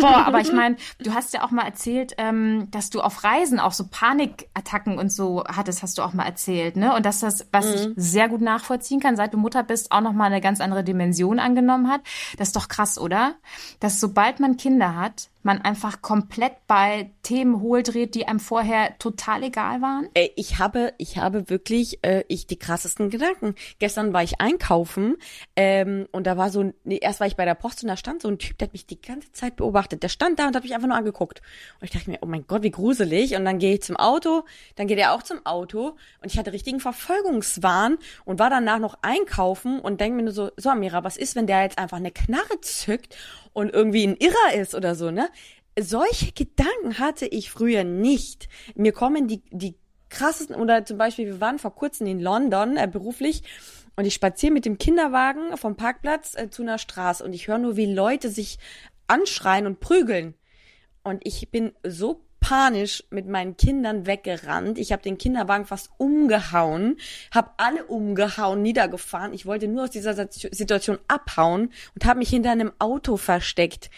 Boah, 0.00 0.26
aber 0.26 0.40
ich 0.40 0.52
meine, 0.52 0.76
du 0.98 1.14
hast 1.14 1.32
ja 1.34 1.44
auch 1.44 1.50
mal 1.50 1.64
erzählt, 1.64 2.14
ähm, 2.18 2.68
dass 2.70 2.90
du 2.90 3.00
auf 3.00 3.24
Reisen 3.24 3.60
auch 3.60 3.72
so 3.72 3.84
Panikattacken 3.90 4.98
und 4.98 5.12
so 5.12 5.44
hattest, 5.46 5.82
hast 5.82 5.98
du 5.98 6.02
auch 6.02 6.12
mal 6.12 6.24
erzählt, 6.24 6.76
ne? 6.76 6.94
Und 6.94 7.06
dass 7.06 7.20
das, 7.20 7.46
was 7.52 7.66
mhm. 7.66 7.72
ich 7.74 7.88
sehr 7.96 8.28
gut 8.28 8.40
nachvollziehen 8.40 9.00
kann, 9.00 9.16
seit 9.16 9.34
du 9.34 9.38
Mutter 9.38 9.62
bist, 9.62 9.92
auch 9.92 10.00
nochmal 10.00 10.28
eine 10.28 10.40
ganz 10.40 10.60
andere 10.60 10.84
Dimension 10.84 11.38
angenommen 11.38 11.90
hat. 11.90 12.00
Das 12.38 12.48
ist 12.48 12.56
doch 12.56 12.68
krass, 12.68 12.98
oder? 12.98 13.34
Dass 13.80 14.00
sobald 14.00 14.40
man 14.40 14.56
Kinder 14.56 14.96
hat, 14.96 15.28
man 15.44 15.60
einfach 15.60 16.02
komplett 16.02 16.66
bei 16.66 17.10
Themen 17.22 17.60
hohldreht, 17.60 18.14
die 18.14 18.26
einem 18.26 18.40
vorher 18.40 18.98
total 18.98 19.42
egal 19.44 19.82
waren? 19.82 20.08
Äh, 20.14 20.30
ich 20.36 20.58
habe, 20.58 20.94
ich 20.98 21.18
habe 21.18 21.48
wirklich, 21.50 21.98
äh, 22.02 22.24
ich 22.28 22.46
die 22.46 22.58
krassesten 22.58 23.10
Gedanken. 23.10 23.54
Gestern 23.78 24.12
war 24.12 24.22
ich 24.22 24.40
einkaufen 24.40 25.16
ähm, 25.54 26.06
und 26.12 26.26
da 26.26 26.36
war 26.36 26.50
so, 26.50 26.72
nee, 26.84 26.98
erst 27.00 27.20
war 27.20 27.26
ich 27.26 27.36
bei 27.36 27.44
der 27.44 27.54
Post 27.54 27.82
und 27.82 27.88
da 27.88 27.96
stand 27.96 28.22
so 28.22 28.28
ein 28.28 28.38
Typ, 28.38 28.58
der 28.58 28.68
hat 28.68 28.72
mich 28.72 28.86
die 28.86 28.93
ganze 29.00 29.32
Zeit 29.32 29.56
beobachtet. 29.56 30.02
Der 30.02 30.08
stand 30.08 30.38
da 30.38 30.46
und 30.46 30.56
hat 30.56 30.62
mich 30.62 30.74
einfach 30.74 30.88
nur 30.88 30.96
angeguckt. 30.96 31.42
Und 31.80 31.84
ich 31.84 31.90
dachte 31.90 32.10
mir, 32.10 32.18
oh 32.22 32.26
mein 32.26 32.46
Gott, 32.46 32.62
wie 32.62 32.70
gruselig. 32.70 33.34
Und 33.36 33.44
dann 33.44 33.58
gehe 33.58 33.74
ich 33.74 33.82
zum 33.82 33.96
Auto, 33.96 34.44
dann 34.76 34.86
geht 34.86 34.98
er 34.98 35.12
auch 35.12 35.22
zum 35.22 35.44
Auto 35.44 35.96
und 36.20 36.32
ich 36.32 36.38
hatte 36.38 36.52
richtigen 36.52 36.80
Verfolgungswahn 36.80 37.98
und 38.24 38.38
war 38.38 38.50
danach 38.50 38.78
noch 38.78 38.98
einkaufen 39.02 39.80
und 39.80 40.00
denke 40.00 40.16
mir 40.16 40.22
nur 40.24 40.32
so, 40.32 40.50
so 40.56 40.70
Amira, 40.70 41.04
was 41.04 41.16
ist, 41.16 41.36
wenn 41.36 41.46
der 41.46 41.62
jetzt 41.62 41.78
einfach 41.78 41.98
eine 41.98 42.10
Knarre 42.10 42.60
zückt 42.60 43.16
und 43.52 43.72
irgendwie 43.72 44.06
ein 44.06 44.16
Irrer 44.16 44.60
ist 44.60 44.74
oder 44.74 44.94
so, 44.94 45.10
ne? 45.10 45.28
Solche 45.78 46.30
Gedanken 46.32 47.00
hatte 47.00 47.26
ich 47.26 47.50
früher 47.50 47.82
nicht. 47.82 48.48
Mir 48.76 48.92
kommen 48.92 49.26
die, 49.26 49.42
die 49.50 49.74
krassesten, 50.08 50.56
oder 50.56 50.84
zum 50.84 50.98
Beispiel, 50.98 51.26
wir 51.26 51.40
waren 51.40 51.58
vor 51.58 51.74
kurzem 51.74 52.06
in 52.06 52.20
London 52.20 52.76
äh, 52.76 52.88
beruflich 52.90 53.42
und 53.96 54.04
ich 54.04 54.14
spaziere 54.14 54.52
mit 54.52 54.64
dem 54.64 54.78
Kinderwagen 54.78 55.56
vom 55.56 55.76
Parkplatz 55.76 56.34
äh, 56.36 56.50
zu 56.50 56.62
einer 56.62 56.78
Straße 56.78 57.24
und 57.24 57.32
ich 57.32 57.48
höre 57.48 57.58
nur, 57.58 57.76
wie 57.76 57.92
Leute 57.92 58.28
sich 58.28 58.58
anschreien 59.06 59.66
und 59.66 59.80
prügeln. 59.80 60.34
Und 61.02 61.20
ich 61.26 61.50
bin 61.50 61.72
so 61.86 62.24
panisch 62.40 63.04
mit 63.10 63.26
meinen 63.26 63.56
Kindern 63.56 64.06
weggerannt. 64.06 64.78
Ich 64.78 64.92
habe 64.92 65.02
den 65.02 65.16
Kinderwagen 65.16 65.64
fast 65.64 65.90
umgehauen, 65.96 66.98
habe 67.32 67.50
alle 67.56 67.84
umgehauen, 67.84 68.60
niedergefahren. 68.62 69.32
Ich 69.32 69.46
wollte 69.46 69.66
nur 69.68 69.84
aus 69.84 69.90
dieser 69.90 70.14
Situation 70.14 70.98
abhauen 71.08 71.72
und 71.94 72.04
habe 72.04 72.18
mich 72.18 72.28
hinter 72.28 72.50
einem 72.50 72.72
Auto 72.78 73.16
versteckt 73.16 73.90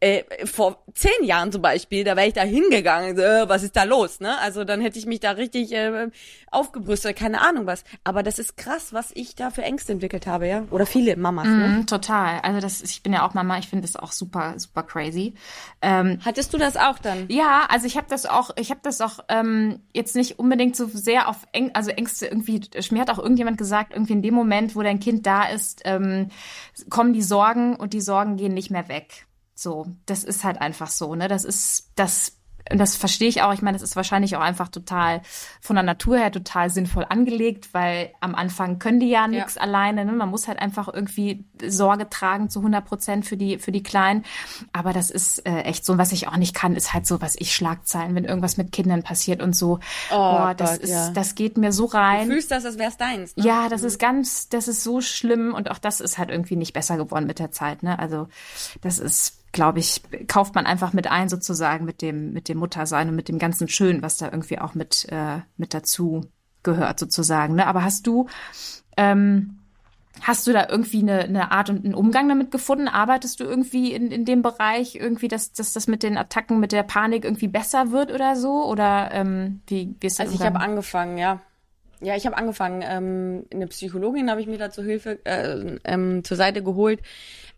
äh, 0.00 0.46
vor 0.46 0.82
zehn 0.94 1.24
Jahren 1.24 1.52
zum 1.52 1.62
Beispiel, 1.62 2.04
da 2.04 2.16
wäre 2.16 2.28
ich 2.28 2.34
da 2.34 2.42
hingegangen, 2.42 3.18
äh, 3.18 3.48
was 3.48 3.62
ist 3.62 3.76
da 3.76 3.84
los, 3.84 4.20
ne? 4.20 4.38
Also 4.38 4.64
dann 4.64 4.80
hätte 4.80 4.98
ich 4.98 5.06
mich 5.06 5.20
da 5.20 5.32
richtig 5.32 5.72
äh, 5.72 6.08
aufgebrüstet, 6.50 7.16
keine 7.16 7.40
Ahnung 7.40 7.66
was. 7.66 7.84
Aber 8.04 8.22
das 8.22 8.38
ist 8.38 8.56
krass, 8.56 8.92
was 8.92 9.10
ich 9.14 9.34
da 9.34 9.50
für 9.50 9.62
Ängste 9.62 9.92
entwickelt 9.92 10.26
habe, 10.26 10.46
ja? 10.48 10.64
Oder 10.70 10.86
viele 10.86 11.16
Mamas, 11.16 11.46
mm, 11.46 11.58
ne? 11.58 11.68
Mhm, 11.68 11.86
total. 11.86 12.40
Also 12.40 12.60
das, 12.60 12.82
ich 12.82 13.02
bin 13.02 13.12
ja 13.12 13.26
auch 13.26 13.34
Mama, 13.34 13.58
ich 13.58 13.68
finde 13.68 13.82
das 13.82 13.96
auch 13.96 14.12
super, 14.12 14.54
super 14.58 14.82
crazy. 14.82 15.34
Ähm, 15.82 16.18
Hattest 16.24 16.52
du 16.54 16.58
das 16.58 16.76
auch 16.76 16.98
dann? 16.98 17.26
Ja, 17.28 17.66
also 17.68 17.86
ich 17.86 17.96
habe 17.96 18.06
das 18.08 18.26
auch, 18.26 18.50
ich 18.56 18.70
habe 18.70 18.80
das 18.82 19.00
auch 19.00 19.20
ähm, 19.28 19.80
jetzt 19.92 20.16
nicht 20.16 20.38
unbedingt 20.38 20.76
so 20.76 20.86
sehr 20.86 21.28
auf 21.28 21.46
Äng 21.52 21.70
also 21.74 21.90
Ängste 21.90 22.26
irgendwie. 22.26 22.60
Mir 22.90 23.00
hat 23.00 23.10
auch 23.10 23.18
irgendjemand 23.18 23.58
gesagt, 23.58 23.92
irgendwie 23.92 24.14
in 24.14 24.22
dem 24.22 24.34
Moment, 24.34 24.74
wo 24.74 24.82
dein 24.82 25.00
Kind 25.00 25.26
da 25.26 25.48
ist, 25.48 25.82
ähm, 25.84 26.30
kommen 26.90 27.12
die 27.12 27.22
Sorgen 27.22 27.76
und 27.76 27.92
die 27.92 28.00
Sorgen 28.00 28.36
gehen 28.36 28.54
nicht 28.54 28.70
mehr 28.70 28.88
weg. 28.88 29.27
So, 29.58 29.86
das 30.06 30.22
ist 30.22 30.44
halt 30.44 30.60
einfach 30.60 30.86
so, 30.86 31.16
ne? 31.16 31.26
Das 31.26 31.44
ist, 31.44 31.90
das 31.96 32.38
und 32.70 32.78
das 32.78 32.96
verstehe 32.96 33.28
ich 33.28 33.42
auch. 33.42 33.52
Ich 33.52 33.62
meine, 33.62 33.76
das 33.76 33.82
ist 33.82 33.96
wahrscheinlich 33.96 34.36
auch 34.36 34.40
einfach 34.40 34.68
total 34.68 35.22
von 35.60 35.76
der 35.76 35.82
Natur 35.82 36.18
her 36.18 36.30
total 36.30 36.70
sinnvoll 36.70 37.06
angelegt, 37.08 37.70
weil 37.72 38.12
am 38.20 38.34
Anfang 38.34 38.78
können 38.78 39.00
die 39.00 39.08
ja 39.08 39.26
nichts 39.26 39.54
ja. 39.54 39.62
alleine. 39.62 40.04
Ne? 40.04 40.12
Man 40.12 40.28
muss 40.28 40.48
halt 40.48 40.58
einfach 40.58 40.86
irgendwie 40.92 41.44
Sorge 41.66 42.08
tragen 42.10 42.50
zu 42.50 42.58
100 42.60 42.84
Prozent 42.84 43.26
für 43.26 43.36
die 43.36 43.58
für 43.58 43.72
die 43.72 43.82
Kleinen. 43.82 44.24
Aber 44.72 44.92
das 44.92 45.10
ist 45.10 45.46
äh, 45.46 45.62
echt 45.62 45.84
so. 45.84 45.98
was 45.98 46.12
ich 46.12 46.28
auch 46.28 46.36
nicht 46.36 46.54
kann, 46.54 46.76
ist 46.76 46.92
halt 46.92 47.06
so, 47.06 47.20
was 47.20 47.36
ich 47.36 47.54
Schlagzeilen, 47.54 48.14
wenn 48.14 48.24
irgendwas 48.24 48.56
mit 48.56 48.72
Kindern 48.72 49.02
passiert 49.02 49.42
und 49.42 49.56
so. 49.56 49.80
Oh, 50.10 50.14
oh 50.14 50.54
das 50.56 50.72
Gott, 50.72 50.80
ist, 50.80 50.90
ja. 50.90 51.10
das 51.10 51.34
geht 51.34 51.56
mir 51.56 51.72
so 51.72 51.86
rein. 51.86 52.28
Du 52.28 52.34
fühlst 52.34 52.50
das, 52.50 52.64
als 52.64 52.78
wär's 52.78 52.96
deins. 52.96 53.36
Ne? 53.36 53.44
Ja, 53.44 53.68
das 53.68 53.80
mhm. 53.80 53.88
ist 53.88 53.98
ganz, 53.98 54.48
das 54.50 54.68
ist 54.68 54.84
so 54.84 55.00
schlimm 55.00 55.54
und 55.54 55.70
auch 55.70 55.78
das 55.78 56.00
ist 56.00 56.18
halt 56.18 56.30
irgendwie 56.30 56.56
nicht 56.56 56.74
besser 56.74 56.96
geworden 56.96 57.26
mit 57.26 57.38
der 57.38 57.50
Zeit. 57.50 57.82
Ne? 57.82 57.98
Also 57.98 58.28
das 58.82 58.98
ist 58.98 59.38
glaube 59.58 59.80
ich, 59.80 60.02
kauft 60.28 60.54
man 60.54 60.66
einfach 60.66 60.92
mit 60.92 61.10
ein 61.10 61.28
sozusagen 61.28 61.84
mit 61.84 62.00
dem 62.00 62.32
mit 62.32 62.48
dem 62.48 62.58
Muttersein 62.58 63.08
und 63.08 63.16
mit 63.16 63.28
dem 63.28 63.40
ganzen 63.40 63.66
Schön, 63.66 64.02
was 64.02 64.16
da 64.16 64.26
irgendwie 64.26 64.60
auch 64.60 64.76
mit 64.76 65.08
äh, 65.10 65.40
mit 65.56 65.74
dazu 65.74 66.26
gehört 66.62 67.00
sozusagen. 67.00 67.56
Ne? 67.56 67.66
Aber 67.66 67.82
hast 67.82 68.06
du 68.06 68.28
ähm, 68.96 69.58
hast 70.22 70.46
du 70.46 70.52
da 70.52 70.68
irgendwie 70.68 71.00
eine, 71.00 71.24
eine 71.24 71.50
Art 71.50 71.70
und 71.70 71.84
einen 71.84 71.94
Umgang 71.94 72.28
damit 72.28 72.52
gefunden? 72.52 72.86
Arbeitest 72.86 73.40
du 73.40 73.44
irgendwie 73.44 73.92
in, 73.92 74.12
in 74.12 74.24
dem 74.24 74.42
Bereich 74.42 74.94
irgendwie, 74.94 75.26
dass, 75.26 75.52
dass 75.52 75.72
das 75.72 75.88
mit 75.88 76.04
den 76.04 76.16
Attacken, 76.16 76.60
mit 76.60 76.70
der 76.70 76.84
Panik 76.84 77.24
irgendwie 77.24 77.48
besser 77.48 77.90
wird 77.90 78.12
oder 78.12 78.36
so? 78.36 78.64
Oder 78.64 79.10
ähm, 79.12 79.60
wie, 79.66 79.96
wie 79.98 80.06
ist 80.06 80.20
das? 80.20 80.28
Also 80.28 80.38
ich 80.38 80.46
habe 80.46 80.60
angefangen, 80.60 81.18
ja. 81.18 81.40
Ja, 82.00 82.14
ich 82.14 82.26
habe 82.26 82.36
angefangen. 82.36 82.84
Ähm, 82.86 83.46
eine 83.52 83.66
Psychologin 83.66 84.30
habe 84.30 84.40
ich 84.40 84.46
mir 84.46 84.58
da 84.58 84.70
zur 84.70 84.84
Hilfe 84.84 85.18
äh, 85.26 85.78
ähm, 85.82 86.22
zur 86.22 86.36
Seite 86.36 86.62
geholt, 86.62 87.00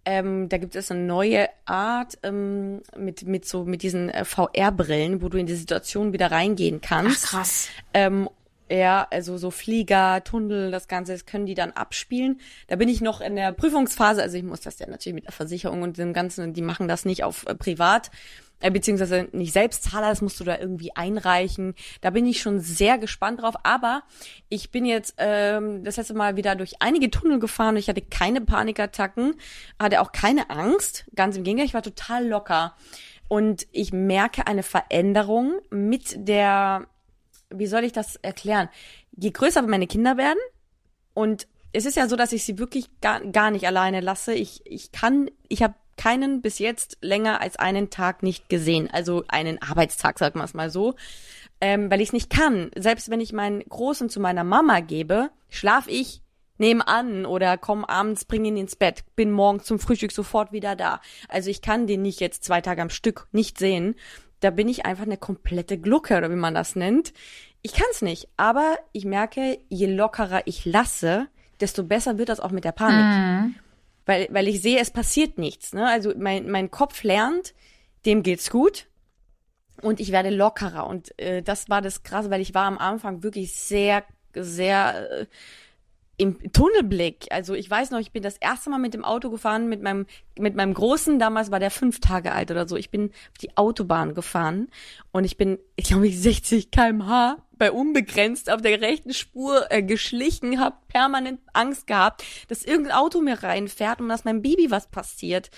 ähm, 0.04 0.48
da 0.48 0.58
gibt 0.58 0.76
es 0.76 0.90
eine 0.90 1.00
neue 1.00 1.48
Art 1.66 2.18
ähm, 2.22 2.82
mit 2.96 3.26
mit 3.26 3.44
so 3.44 3.64
mit 3.64 3.82
diesen 3.82 4.08
äh, 4.08 4.24
VR-Brillen, 4.24 5.22
wo 5.22 5.28
du 5.28 5.38
in 5.38 5.46
die 5.46 5.54
Situation 5.54 6.12
wieder 6.12 6.30
reingehen 6.30 6.80
kannst. 6.80 7.26
Ach, 7.26 7.30
krass. 7.30 7.68
Ähm, 7.92 8.28
ja, 8.70 9.06
also 9.10 9.36
so 9.36 9.50
Flieger, 9.50 10.22
Tunnel, 10.22 10.70
das 10.70 10.86
Ganze, 10.86 11.12
das 11.12 11.26
können 11.26 11.44
die 11.44 11.54
dann 11.54 11.72
abspielen. 11.72 12.40
Da 12.68 12.76
bin 12.76 12.88
ich 12.88 13.00
noch 13.00 13.20
in 13.20 13.34
der 13.34 13.52
Prüfungsphase, 13.52 14.22
also 14.22 14.36
ich 14.36 14.44
muss 14.44 14.60
das 14.60 14.78
ja 14.78 14.86
natürlich 14.88 15.14
mit 15.14 15.24
der 15.24 15.32
Versicherung 15.32 15.82
und 15.82 15.98
dem 15.98 16.12
Ganzen, 16.12 16.54
die 16.54 16.62
machen 16.62 16.86
das 16.86 17.04
nicht 17.04 17.24
auf 17.24 17.44
äh, 17.46 17.54
privat 17.54 18.10
äh, 18.60 18.70
beziehungsweise 18.70 19.28
nicht 19.32 19.52
Selbstzahler, 19.52 20.08
das 20.08 20.22
musst 20.22 20.38
du 20.40 20.44
da 20.44 20.58
irgendwie 20.58 20.94
einreichen. 20.94 21.74
Da 22.00 22.10
bin 22.10 22.26
ich 22.26 22.40
schon 22.40 22.60
sehr 22.60 22.98
gespannt 22.98 23.42
drauf. 23.42 23.54
Aber 23.62 24.02
ich 24.48 24.70
bin 24.70 24.84
jetzt 24.84 25.14
ähm, 25.18 25.82
das 25.84 25.96
letzte 25.96 26.14
Mal 26.14 26.36
wieder 26.36 26.54
durch 26.54 26.74
einige 26.80 27.10
Tunnel 27.10 27.38
gefahren 27.38 27.74
und 27.74 27.78
ich 27.78 27.88
hatte 27.88 28.02
keine 28.02 28.40
Panikattacken, 28.40 29.34
hatte 29.78 30.00
auch 30.00 30.12
keine 30.12 30.50
Angst. 30.50 31.06
Ganz 31.14 31.36
im 31.36 31.44
Gegenteil, 31.44 31.66
ich 31.66 31.74
war 31.74 31.82
total 31.82 32.26
locker. 32.26 32.74
Und 33.28 33.66
ich 33.72 33.92
merke 33.92 34.46
eine 34.46 34.62
Veränderung 34.62 35.60
mit 35.70 36.28
der, 36.28 36.86
wie 37.48 37.66
soll 37.66 37.84
ich 37.84 37.92
das 37.92 38.16
erklären? 38.16 38.68
Je 39.16 39.30
größer 39.30 39.62
meine 39.62 39.86
Kinder 39.86 40.16
werden 40.16 40.38
und 41.14 41.46
es 41.72 41.86
ist 41.86 41.96
ja 41.96 42.08
so, 42.08 42.16
dass 42.16 42.32
ich 42.32 42.44
sie 42.44 42.58
wirklich 42.58 42.88
gar, 43.00 43.20
gar 43.20 43.50
nicht 43.50 43.66
alleine 43.66 44.00
lasse. 44.00 44.34
Ich, 44.34 44.62
ich 44.64 44.90
kann, 44.92 45.30
ich 45.48 45.62
habe 45.62 45.74
keinen 46.00 46.40
bis 46.40 46.58
jetzt 46.58 46.96
länger 47.02 47.42
als 47.42 47.56
einen 47.56 47.90
Tag 47.90 48.22
nicht 48.22 48.48
gesehen. 48.48 48.88
Also 48.90 49.24
einen 49.28 49.60
Arbeitstag, 49.60 50.18
sagen 50.18 50.40
wir 50.40 50.44
es 50.44 50.54
mal 50.54 50.70
so. 50.70 50.94
Ähm, 51.60 51.90
weil 51.90 52.00
ich 52.00 52.08
es 52.08 52.12
nicht 52.14 52.30
kann. 52.30 52.70
Selbst 52.74 53.10
wenn 53.10 53.20
ich 53.20 53.34
meinen 53.34 53.60
Großen 53.60 54.08
zu 54.08 54.18
meiner 54.18 54.42
Mama 54.42 54.80
gebe, 54.80 55.28
schlaf 55.50 55.86
ich 55.88 56.22
nebenan 56.56 57.26
oder 57.26 57.58
komm 57.58 57.84
abends, 57.84 58.24
bring 58.24 58.46
ihn 58.46 58.56
ins 58.56 58.76
Bett, 58.76 59.04
bin 59.14 59.30
morgens 59.30 59.64
zum 59.64 59.78
Frühstück 59.78 60.12
sofort 60.12 60.52
wieder 60.52 60.74
da. 60.74 61.02
Also 61.28 61.50
ich 61.50 61.60
kann 61.60 61.86
den 61.86 62.00
nicht 62.00 62.20
jetzt 62.20 62.44
zwei 62.44 62.62
Tage 62.62 62.80
am 62.80 62.88
Stück 62.88 63.26
nicht 63.30 63.58
sehen. 63.58 63.94
Da 64.40 64.48
bin 64.48 64.68
ich 64.68 64.86
einfach 64.86 65.04
eine 65.04 65.18
komplette 65.18 65.76
Glucke 65.76 66.16
oder 66.16 66.30
wie 66.30 66.36
man 66.36 66.54
das 66.54 66.76
nennt. 66.76 67.12
Ich 67.60 67.74
kann 67.74 67.88
es 67.90 68.00
nicht, 68.00 68.26
aber 68.38 68.78
ich 68.92 69.04
merke, 69.04 69.58
je 69.68 69.86
lockerer 69.86 70.46
ich 70.46 70.64
lasse, 70.64 71.28
desto 71.60 71.84
besser 71.84 72.16
wird 72.16 72.30
das 72.30 72.40
auch 72.40 72.52
mit 72.52 72.64
der 72.64 72.72
Panik. 72.72 73.04
Mhm 73.04 73.54
weil, 74.10 74.26
weil 74.32 74.48
ich 74.48 74.60
sehe, 74.60 74.80
es 74.80 74.90
passiert 74.90 75.38
nichts. 75.38 75.72
Ne? 75.72 75.86
Also 75.86 76.12
mein, 76.18 76.50
mein 76.50 76.72
Kopf 76.72 77.04
lernt, 77.04 77.54
dem 78.06 78.24
geht's 78.24 78.50
gut 78.50 78.88
und 79.82 80.00
ich 80.00 80.10
werde 80.10 80.30
lockerer. 80.30 80.88
Und 80.88 81.16
äh, 81.20 81.42
das 81.44 81.68
war 81.68 81.80
das 81.80 82.02
Krasse, 82.02 82.28
weil 82.28 82.40
ich 82.40 82.52
war 82.52 82.64
am 82.64 82.76
Anfang 82.76 83.22
wirklich 83.22 83.54
sehr, 83.54 84.02
sehr 84.34 85.10
äh, 85.12 85.26
im 86.16 86.52
Tunnelblick. 86.52 87.28
Also 87.30 87.54
ich 87.54 87.70
weiß 87.70 87.92
noch, 87.92 88.00
ich 88.00 88.10
bin 88.10 88.24
das 88.24 88.36
erste 88.36 88.68
Mal 88.70 88.78
mit 88.78 88.94
dem 88.94 89.04
Auto 89.04 89.30
gefahren, 89.30 89.68
mit 89.68 89.80
meinem, 89.80 90.06
mit 90.36 90.56
meinem 90.56 90.74
Großen, 90.74 91.20
damals 91.20 91.52
war 91.52 91.60
der 91.60 91.70
fünf 91.70 92.00
Tage 92.00 92.32
alt 92.32 92.50
oder 92.50 92.66
so. 92.66 92.74
Ich 92.74 92.90
bin 92.90 93.12
auf 93.30 93.38
die 93.40 93.56
Autobahn 93.56 94.14
gefahren 94.14 94.72
und 95.12 95.22
ich 95.22 95.36
bin, 95.36 95.60
ich 95.76 95.84
glaube, 95.84 96.10
60 96.10 96.72
kmh 96.72 97.36
bei 97.60 97.70
unbegrenzt 97.70 98.50
auf 98.50 98.62
der 98.62 98.80
rechten 98.80 99.12
Spur 99.12 99.70
äh, 99.70 99.82
geschlichen, 99.82 100.58
habe 100.58 100.76
permanent 100.88 101.40
Angst 101.52 101.86
gehabt, 101.86 102.24
dass 102.48 102.64
irgendein 102.64 102.96
Auto 102.96 103.20
mir 103.20 103.42
reinfährt 103.42 104.00
und 104.00 104.08
dass 104.08 104.24
meinem 104.24 104.40
Baby 104.40 104.70
was 104.70 104.86
passiert. 104.86 105.50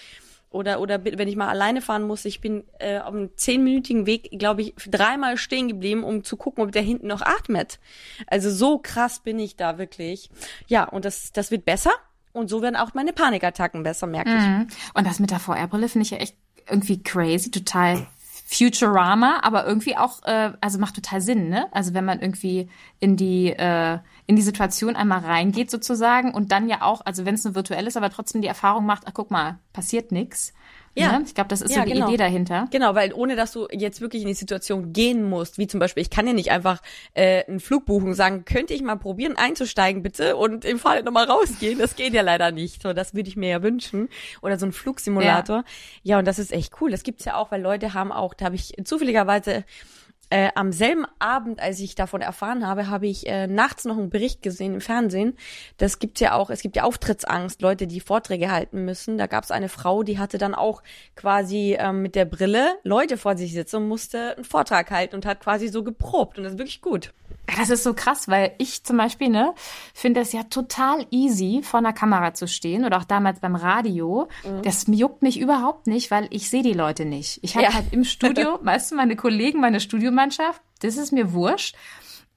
Oder, 0.51 0.81
oder 0.81 1.05
wenn 1.05 1.29
ich 1.29 1.37
mal 1.37 1.49
alleine 1.49 1.81
fahren 1.81 2.03
muss, 2.03 2.25
ich 2.25 2.41
bin 2.41 2.65
äh, 2.81 2.99
auf 2.99 3.15
einem 3.15 3.31
zehnminütigen 3.37 4.05
Weg, 4.05 4.37
glaube 4.37 4.63
ich, 4.63 4.75
dreimal 4.91 5.37
stehen 5.37 5.69
geblieben, 5.69 6.03
um 6.03 6.25
zu 6.25 6.37
gucken, 6.37 6.65
ob 6.65 6.73
der 6.73 6.83
hinten 6.83 7.07
noch 7.07 7.23
atmet. 7.23 7.79
Also 8.27 8.51
so 8.51 8.79
krass 8.79 9.21
bin 9.21 9.39
ich 9.39 9.55
da 9.55 9.79
wirklich. 9.79 10.29
Ja, 10.67 10.83
und 10.85 11.05
das, 11.05 11.31
das 11.31 11.53
wird 11.53 11.65
besser. 11.65 11.93
Und 12.33 12.51
so 12.51 12.63
werden 12.63 12.77
auch 12.77 12.95
meine 12.95 13.13
Panikattacken 13.13 13.85
besser, 13.85 14.09
merke 14.09 14.31
ich. 14.31 14.43
Mhm. 14.43 14.67
Und 14.95 15.07
das 15.07 15.21
mit 15.21 15.31
der 15.31 15.39
VR-Brille 15.39 15.89
finde 15.89 16.03
ich 16.03 16.11
ja 16.11 16.19
echt 16.19 16.37
irgendwie 16.69 17.01
crazy, 17.01 17.53
total 17.53 18.09
Futurama, 18.45 19.41
aber 19.43 19.67
irgendwie 19.67 19.97
auch, 19.97 20.23
äh, 20.25 20.53
also 20.61 20.79
macht 20.79 20.95
total 20.95 21.21
Sinn, 21.21 21.49
ne? 21.49 21.69
Also 21.73 21.95
wenn 21.95 22.05
man 22.05 22.21
irgendwie 22.21 22.69
in 23.01 23.17
die 23.17 23.51
äh, 23.51 23.99
in 24.27 24.37
die 24.37 24.43
Situation 24.43 24.97
einmal 24.97 25.21
reingeht 25.21 25.71
sozusagen 25.71 26.33
und 26.33 26.53
dann 26.53 26.69
ja 26.69 26.83
auch, 26.83 27.05
also 27.05 27.25
wenn 27.25 27.35
es 27.35 27.45
nur 27.45 27.55
virtuell 27.55 27.87
ist, 27.87 27.97
aber 27.97 28.11
trotzdem 28.11 28.43
die 28.43 28.49
Erfahrung 28.49 28.87
macht, 28.87 29.05
ach 29.07 29.15
guck 29.15 29.31
mal, 29.31 29.59
passiert 29.73 30.13
nix. 30.13 30.53
Ja. 30.95 31.19
Ne? 31.19 31.25
Ich 31.27 31.35
glaube, 31.35 31.49
das 31.49 31.63
ist 31.63 31.75
ja, 31.75 31.83
so 31.83 31.87
die 31.87 31.93
genau. 31.93 32.09
Idee 32.09 32.17
dahinter. 32.19 32.69
Genau, 32.71 32.95
weil 32.95 33.13
ohne 33.15 33.35
dass 33.35 33.53
du 33.53 33.67
jetzt 33.71 34.01
wirklich 34.01 34.23
in 34.23 34.29
die 34.29 34.35
Situation 34.35 34.93
gehen 34.93 35.29
musst, 35.29 35.59
wie 35.59 35.67
zum 35.67 35.81
Beispiel, 35.81 36.03
ich 36.03 36.11
kann 36.11 36.27
ja 36.27 36.33
nicht 36.33 36.51
einfach 36.51 36.83
äh, 37.15 37.45
einen 37.47 37.61
Flug 37.61 37.87
buchen 37.87 38.09
und 38.09 38.15
sagen, 38.15 38.45
könnte 38.45 38.75
ich 38.75 38.83
mal 38.83 38.97
probieren 38.97 39.37
einzusteigen 39.37 40.03
bitte 40.03 40.37
und 40.37 40.65
im 40.65 40.79
Fall 40.79 41.03
nochmal 41.03 41.25
rausgehen. 41.25 41.79
Das 41.79 41.97
geht 41.97 42.13
ja 42.13 42.23
leider 42.23 42.51
nicht. 42.51 42.83
So, 42.83 42.93
das 42.93 43.15
würde 43.15 43.29
ich 43.29 43.37
mir 43.37 43.49
ja 43.49 43.63
wünschen. 43.63 44.09
Oder 44.43 44.59
so 44.59 44.67
ein 44.67 44.73
Flugsimulator. 44.73 45.59
Ja. 45.59 45.65
ja, 46.03 46.19
und 46.19 46.27
das 46.27 46.39
ist 46.39 46.53
echt 46.53 46.75
cool. 46.81 46.91
Das 46.91 47.03
gibt's 47.03 47.25
ja 47.25 47.37
auch, 47.37 47.51
weil 47.51 47.63
Leute 47.63 47.95
haben 47.95 48.13
auch, 48.13 48.35
da 48.35 48.47
habe 48.47 48.57
ich 48.57 48.75
zufälligerweise 48.85 49.65
äh, 50.33 50.51
am 50.55 50.73
selben 50.73 51.05
Abend, 51.19 51.61
als 51.61 51.79
ich 51.79 51.95
davon 51.95 52.23
erfahren 52.23 52.67
habe, 52.67 52.89
habe 52.89 53.07
ich 53.07 53.27
äh, 53.27 53.47
nachts 53.47 53.85
noch 53.85 53.99
einen 53.99 54.09
Bericht 54.09 54.41
gesehen 54.41 54.73
im 54.73 54.81
Fernsehen. 54.81 55.37
Das 55.77 55.99
gibt's 55.99 56.21
ja 56.21 56.33
auch, 56.33 56.49
es 56.49 56.63
gibt 56.63 56.75
ja 56.75 56.85
Auftrittsangst, 56.85 57.61
Leute, 57.61 57.87
die 57.87 58.01
Vorträge 58.01 58.51
halten 58.51 58.87
müssen. 58.87 59.19
Da 59.19 59.27
gab's 59.27 59.51
eine 59.51 59.69
Frau, 59.69 60.03
die 60.03 60.19
hatte 60.19 60.39
dann 60.39 60.55
auch 60.55 60.83
quasi 61.17 61.77
ähm, 61.79 62.01
mit 62.01 62.15
der 62.15 62.25
Brille 62.25 62.79
Leute 62.83 63.19
vor 63.19 63.37
sich 63.37 63.53
sitzen 63.53 63.77
und 63.77 63.89
musste 63.89 64.37
einen 64.37 64.45
Vortrag 64.45 64.91
halten 64.91 65.17
und 65.17 65.27
hat 65.27 65.41
quasi 65.41 65.69
so 65.69 65.85
geprobt. 65.85 66.39
Und 66.39 66.45
das 66.45 66.55
ist 66.55 66.59
wirklich 66.59 66.81
gut. 66.81 67.13
Das 67.59 67.71
ist 67.71 67.83
so 67.83 67.93
krass, 67.93 68.29
weil 68.29 68.53
ich 68.59 68.85
zum 68.85 68.97
Beispiel, 68.97 69.29
ne, 69.29 69.53
finde 69.95 70.21
es 70.21 70.33
ja 70.33 70.45
total 70.45 71.07
easy, 71.11 71.61
vor 71.63 71.79
einer 71.79 71.93
Kamera 71.93 72.35
zu 72.35 72.47
stehen 72.47 72.85
oder 72.85 72.99
auch 72.99 73.05
damals 73.05 73.41
beim 73.41 73.57
Radio. 73.57 74.29
Mhm. 74.45 74.63
Das 74.63 74.87
juckt 74.87 75.23
mich 75.23 75.41
überhaupt 75.41 75.87
nicht, 75.87 76.11
weil 76.11 76.29
ich 76.31 76.49
sehe 76.49 76.63
die 76.63 76.73
Leute 76.73 77.05
nicht. 77.05 77.41
Ich 77.43 77.57
habe 77.57 77.67
ja. 77.67 77.75
halt 77.75 77.87
im 77.93 78.05
Studio, 78.05 78.59
du, 78.65 78.95
meine 78.95 79.17
Kollegen, 79.17 79.61
meine 79.61 79.81
Studiomannschaft, 80.23 80.63
das 80.81 80.97
ist 80.97 81.13
mir 81.13 81.33
wurscht. 81.33 81.77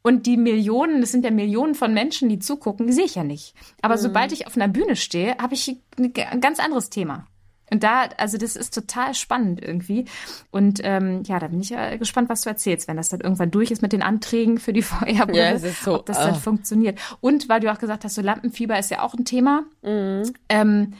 Und 0.02 0.28
die 0.28 0.38
Millionen, 0.38 1.02
das 1.02 1.12
sind 1.12 1.26
ja 1.26 1.32
Millionen 1.32 1.74
von 1.74 1.94
Menschen, 1.94 2.30
die 2.30 2.38
zugucken, 2.38 2.86
die 2.86 2.94
sehe 2.94 3.06
ich 3.06 3.16
ja 3.16 3.24
nicht. 3.24 3.56
Aber 3.82 3.96
mhm. 3.96 4.02
sobald 4.02 4.32
ich 4.32 4.46
auf 4.46 4.56
einer 4.56 4.68
Bühne 4.68 4.96
stehe, 4.96 5.36
habe 5.40 5.56
ich 5.56 5.78
ein 5.98 6.42
ganz 6.42 6.60
anderes 6.60 6.92
Thema. 6.92 7.26
Und 7.72 7.82
da, 7.82 8.04
also 8.18 8.38
das 8.38 8.56
ist 8.56 8.76
total 8.76 9.16
spannend 9.16 9.64
irgendwie. 9.64 10.06
Und 10.52 10.80
ähm, 10.84 11.24
ja, 11.26 11.40
da 11.40 11.48
bin 11.48 11.60
ich 11.60 11.72
ja 11.72 11.96
gespannt, 11.98 12.30
was 12.30 12.42
du 12.42 12.50
erzählst, 12.50 12.88
wenn 12.88 12.98
das 12.98 13.10
dann 13.10 13.22
irgendwann 13.22 13.50
durch 13.50 13.72
ist 13.72 13.82
mit 13.82 13.92
den 13.92 14.04
Anträgen 14.04 14.60
für 14.60 14.74
die 14.74 14.82
VR-Brille, 14.84 15.58
ja, 15.58 15.58
so, 15.58 15.96
ob 15.96 16.06
das 16.06 16.20
dann 16.20 16.36
oh. 16.36 16.40
funktioniert. 16.40 17.00
Und 17.22 17.50
weil 17.50 17.62
du 17.62 17.72
auch 17.72 17.80
gesagt 17.80 18.04
hast, 18.04 18.14
so 18.14 18.22
Lampenfieber 18.22 18.78
ist 18.78 18.92
ja 18.92 19.02
auch 19.02 19.16
ein 19.16 19.26
Thema. 19.26 19.64
Mhm. 19.82 20.34
Ähm, 20.50 20.94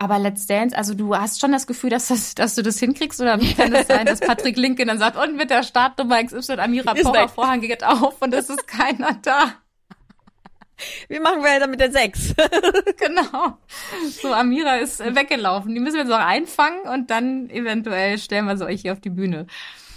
aber 0.00 0.18
Let's 0.18 0.46
Dance, 0.46 0.76
also 0.76 0.94
du 0.94 1.14
hast 1.14 1.40
schon 1.40 1.52
das 1.52 1.66
Gefühl, 1.66 1.90
dass, 1.90 2.08
das, 2.08 2.34
dass 2.34 2.54
du 2.54 2.62
das 2.62 2.78
hinkriegst 2.78 3.20
oder 3.20 3.38
kann 3.38 3.74
es 3.74 3.86
sein, 3.86 4.06
dass 4.06 4.20
Patrick 4.20 4.56
Linken 4.56 4.88
dann 4.88 4.98
sagt, 4.98 5.18
und 5.18 5.36
mit 5.36 5.50
der 5.50 5.62
Startnummer 5.62 6.24
XY 6.24 6.54
Amira 6.54 6.94
Pocher 6.94 7.28
Vorhang 7.28 7.60
geht 7.60 7.84
auf 7.84 8.20
und 8.22 8.32
es 8.32 8.48
ist 8.48 8.66
keiner 8.66 9.18
da. 9.22 9.52
Wie 11.10 11.20
machen 11.20 11.42
wir 11.42 11.60
dann 11.60 11.70
mit 11.70 11.80
der 11.80 11.92
Sechs? 11.92 12.34
genau. 12.96 13.58
So, 14.22 14.32
Amira 14.32 14.76
ist 14.76 15.02
äh, 15.02 15.14
weggelaufen. 15.14 15.74
Die 15.74 15.80
müssen 15.80 15.96
wir 15.96 16.04
jetzt 16.04 16.10
noch 16.10 16.18
einfangen 16.18 16.80
und 16.88 17.10
dann 17.10 17.50
eventuell 17.50 18.16
stellen 18.16 18.46
wir 18.46 18.56
sie 18.56 18.64
euch 18.64 18.80
hier 18.80 18.94
auf 18.94 19.00
die 19.00 19.10
Bühne. 19.10 19.46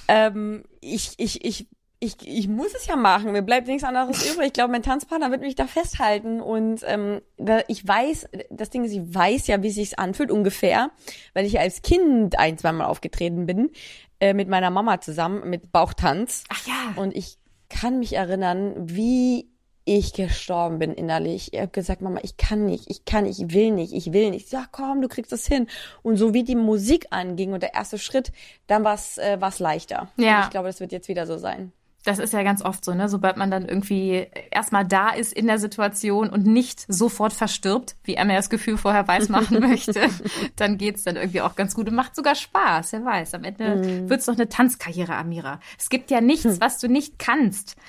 Ähm, 0.10 0.66
ich, 0.82 1.14
ich, 1.16 1.46
ich, 1.46 1.68
ich, 2.04 2.28
ich 2.28 2.48
muss 2.48 2.76
es 2.76 2.86
ja 2.86 2.96
machen. 2.96 3.32
Mir 3.32 3.42
bleibt 3.42 3.68
nichts 3.68 3.84
anderes 3.84 4.26
übrig. 4.32 4.48
Ich 4.48 4.54
glaube, 4.54 4.72
mein 4.72 4.84
Tanzpartner 4.84 5.32
wird 5.32 5.42
mich 5.42 5.56
da 5.56 5.66
festhalten. 5.66 6.42
Und 6.42 6.82
ähm, 6.86 7.22
da, 7.38 7.62
ich 7.68 7.88
weiß, 7.88 8.28
das 8.50 8.70
Ding 8.70 8.84
ist, 8.84 8.92
ich 8.92 9.02
weiß 9.02 9.48
ja, 9.48 9.64
wie 9.64 9.70
es 9.70 9.76
sich 9.76 9.98
anfühlt 9.98 10.32
ungefähr, 10.32 10.92
weil 11.34 11.46
ich 11.46 11.60
als 11.60 11.82
Kind 11.82 12.38
ein, 12.38 12.58
zweimal 12.58 12.88
aufgetreten 12.88 13.46
bin 13.46 13.72
äh, 14.20 14.34
mit 14.34 14.50
meiner 14.50 14.70
Mama 14.70 15.00
zusammen 15.00 15.50
mit 15.50 15.72
Bauchtanz. 15.72 16.44
Ach 16.50 16.68
ja. 16.68 17.02
Und 17.02 17.16
ich 17.16 17.38
kann 17.70 18.00
mich 18.00 18.14
erinnern, 18.14 18.74
wie 18.78 19.50
ich 19.86 20.14
gestorben 20.14 20.80
bin 20.80 20.94
innerlich. 20.94 21.54
Ich 21.54 21.60
habe 21.60 21.72
gesagt, 21.72 22.02
Mama, 22.02 22.20
ich 22.24 22.38
kann 22.38 22.66
nicht, 22.66 22.90
ich 22.90 23.06
kann 23.06 23.26
nicht, 23.26 23.40
ich 23.40 23.54
will 23.54 23.72
nicht, 23.72 23.94
ich 23.94 24.14
will 24.14 24.30
nicht. 24.30 24.48
Sag, 24.50 24.72
komm, 24.72 25.02
du 25.02 25.08
kriegst 25.08 25.32
das 25.32 25.46
hin. 25.46 25.68
Und 26.04 26.18
so 26.18 26.34
wie 26.34 26.44
die 26.44 26.56
Musik 26.56 27.08
anging 27.10 27.54
und 27.54 27.64
der 27.64 27.74
erste 27.74 27.98
Schritt, 27.98 28.32
dann 28.68 28.84
war 28.84 28.96
es 28.96 29.18
äh, 29.18 29.42
war's 29.42 29.60
leichter. 29.60 30.10
Ja. 30.18 30.38
Und 30.38 30.44
ich 30.46 30.50
glaube, 30.52 30.68
das 30.68 30.80
wird 30.80 30.92
jetzt 30.92 31.10
wieder 31.10 31.28
so 31.28 31.38
sein. 31.38 31.74
Das 32.04 32.20
ist 32.20 32.34
ja 32.34 32.44
ganz 32.44 32.62
oft 32.62 32.84
so, 32.84 32.94
ne? 32.94 33.08
Sobald 33.08 33.38
man 33.38 33.50
dann 33.50 33.66
irgendwie 33.66 34.28
erstmal 34.52 34.86
da 34.86 35.10
ist 35.10 35.32
in 35.32 35.48
der 35.48 35.58
Situation 35.58 36.30
und 36.30 36.46
nicht 36.46 36.86
sofort 36.88 37.32
verstirbt, 37.32 37.96
wie 38.04 38.16
er 38.16 38.26
mir 38.26 38.36
das 38.36 38.50
Gefühl 38.50 38.78
vorher 38.78 39.08
weiß 39.08 39.30
machen 39.30 39.60
möchte, 39.62 40.10
dann 40.58 40.78
geht's 40.78 41.04
dann 41.04 41.16
irgendwie 41.16 41.42
auch 41.42 41.56
ganz 41.56 41.76
gut 41.76 41.88
und 41.88 41.96
macht 41.96 42.16
sogar 42.16 42.36
Spaß. 42.36 42.92
Wer 42.92 43.06
weiß, 43.06 43.34
am 43.36 43.46
Ende 43.46 43.76
mm. 43.78 44.10
wird's 44.10 44.28
noch 44.28 44.36
eine 44.36 44.50
Tanzkarriere, 44.50 45.16
Amira. 45.16 45.60
Es 45.80 45.90
gibt 45.90 46.12
ja 46.12 46.20
nichts, 46.20 46.44
hm. 46.46 46.62
was 46.62 46.80
du 46.80 46.88
nicht 46.88 47.20
kannst. 47.20 47.76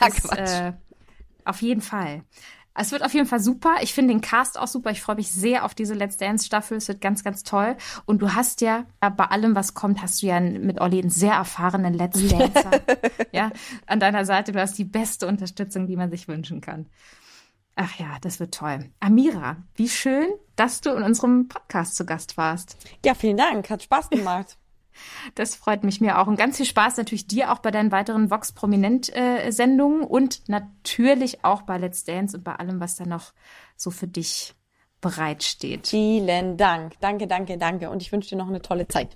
Das, 0.00 0.24
äh, 0.30 0.72
auf 1.44 1.60
jeden 1.60 1.82
Fall. 1.82 2.22
Es 2.76 2.90
wird 2.90 3.04
auf 3.04 3.14
jeden 3.14 3.26
Fall 3.26 3.40
super. 3.40 3.76
Ich 3.82 3.94
finde 3.94 4.12
den 4.12 4.20
Cast 4.20 4.58
auch 4.58 4.66
super. 4.66 4.90
Ich 4.90 5.00
freue 5.00 5.16
mich 5.16 5.30
sehr 5.30 5.64
auf 5.64 5.74
diese 5.74 5.94
Let's 5.94 6.16
Dance 6.16 6.44
Staffel. 6.44 6.76
Es 6.76 6.88
wird 6.88 7.00
ganz, 7.00 7.22
ganz 7.22 7.44
toll. 7.44 7.76
Und 8.04 8.20
du 8.20 8.34
hast 8.34 8.60
ja 8.60 8.84
bei 9.00 9.26
allem, 9.26 9.54
was 9.54 9.74
kommt, 9.74 10.02
hast 10.02 10.22
du 10.22 10.26
ja 10.26 10.40
mit 10.40 10.80
Olli 10.80 11.00
einen 11.00 11.10
sehr 11.10 11.34
erfahrenen 11.34 11.94
Let's 11.94 12.26
Dancer. 12.26 12.70
ja, 13.32 13.50
an 13.86 14.00
deiner 14.00 14.24
Seite. 14.24 14.50
Du 14.50 14.60
hast 14.60 14.76
die 14.76 14.84
beste 14.84 15.28
Unterstützung, 15.28 15.86
die 15.86 15.96
man 15.96 16.10
sich 16.10 16.26
wünschen 16.26 16.60
kann. 16.60 16.86
Ach 17.76 17.96
ja, 17.98 18.18
das 18.20 18.40
wird 18.40 18.54
toll. 18.54 18.90
Amira, 19.00 19.56
wie 19.74 19.88
schön, 19.88 20.28
dass 20.56 20.80
du 20.80 20.90
in 20.90 21.02
unserem 21.02 21.48
Podcast 21.48 21.96
zu 21.96 22.04
Gast 22.04 22.36
warst. 22.36 22.76
Ja, 23.04 23.14
vielen 23.14 23.36
Dank. 23.36 23.70
Hat 23.70 23.82
Spaß 23.82 24.10
gemacht. 24.10 24.56
Das 25.34 25.54
freut 25.54 25.84
mich 25.84 26.00
mir 26.00 26.18
auch. 26.18 26.26
Und 26.26 26.36
ganz 26.36 26.56
viel 26.56 26.66
Spaß 26.66 26.96
natürlich 26.96 27.26
dir 27.26 27.52
auch 27.52 27.58
bei 27.58 27.70
deinen 27.70 27.92
weiteren 27.92 28.30
Vox 28.30 28.52
Prominent-Sendungen 28.52 30.02
und 30.02 30.48
natürlich 30.48 31.44
auch 31.44 31.62
bei 31.62 31.78
Let's 31.78 32.04
Dance 32.04 32.36
und 32.36 32.44
bei 32.44 32.54
allem, 32.54 32.80
was 32.80 32.96
da 32.96 33.04
noch 33.04 33.32
so 33.76 33.90
für 33.90 34.06
dich 34.06 34.54
bereitsteht. 35.04 35.88
Vielen 35.88 36.56
Dank. 36.56 36.94
Danke, 37.00 37.26
danke, 37.26 37.58
danke. 37.58 37.90
Und 37.90 38.00
ich 38.00 38.10
wünsche 38.10 38.30
dir 38.30 38.36
noch 38.36 38.48
eine 38.48 38.62
tolle 38.62 38.88
Zeit. 38.88 39.10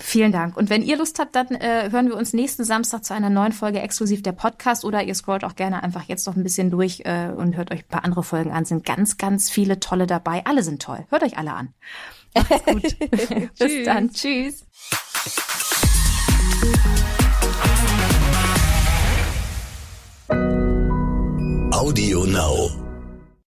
Vielen 0.00 0.32
Dank. 0.32 0.56
Und 0.56 0.68
wenn 0.68 0.82
ihr 0.82 0.98
Lust 0.98 1.20
habt, 1.20 1.36
dann 1.36 1.46
äh, 1.52 1.90
hören 1.92 2.08
wir 2.08 2.16
uns 2.16 2.32
nächsten 2.32 2.64
Samstag 2.64 3.04
zu 3.04 3.14
einer 3.14 3.30
neuen 3.30 3.52
Folge 3.52 3.80
exklusiv 3.80 4.20
der 4.20 4.32
Podcast 4.32 4.84
oder 4.84 5.04
ihr 5.04 5.14
scrollt 5.14 5.44
auch 5.44 5.54
gerne 5.54 5.84
einfach 5.84 6.02
jetzt 6.02 6.26
noch 6.26 6.34
ein 6.34 6.42
bisschen 6.42 6.72
durch 6.72 7.02
äh, 7.04 7.28
und 7.28 7.56
hört 7.56 7.70
euch 7.70 7.84
ein 7.84 7.88
paar 7.88 8.04
andere 8.04 8.24
Folgen 8.24 8.50
an. 8.50 8.64
Sind 8.64 8.84
ganz, 8.84 9.16
ganz 9.16 9.48
viele 9.48 9.78
tolle 9.78 10.08
dabei. 10.08 10.44
Alle 10.44 10.64
sind 10.64 10.82
toll. 10.82 11.06
Hört 11.08 11.22
euch 11.22 11.38
alle 11.38 11.52
an. 11.52 11.72
Macht's 12.34 12.64
gut. 12.64 12.98
Bis 13.58 13.84
dann. 13.84 14.10
Tschüss. 14.10 14.66
Audio 21.72 22.24
Now. 22.24 22.87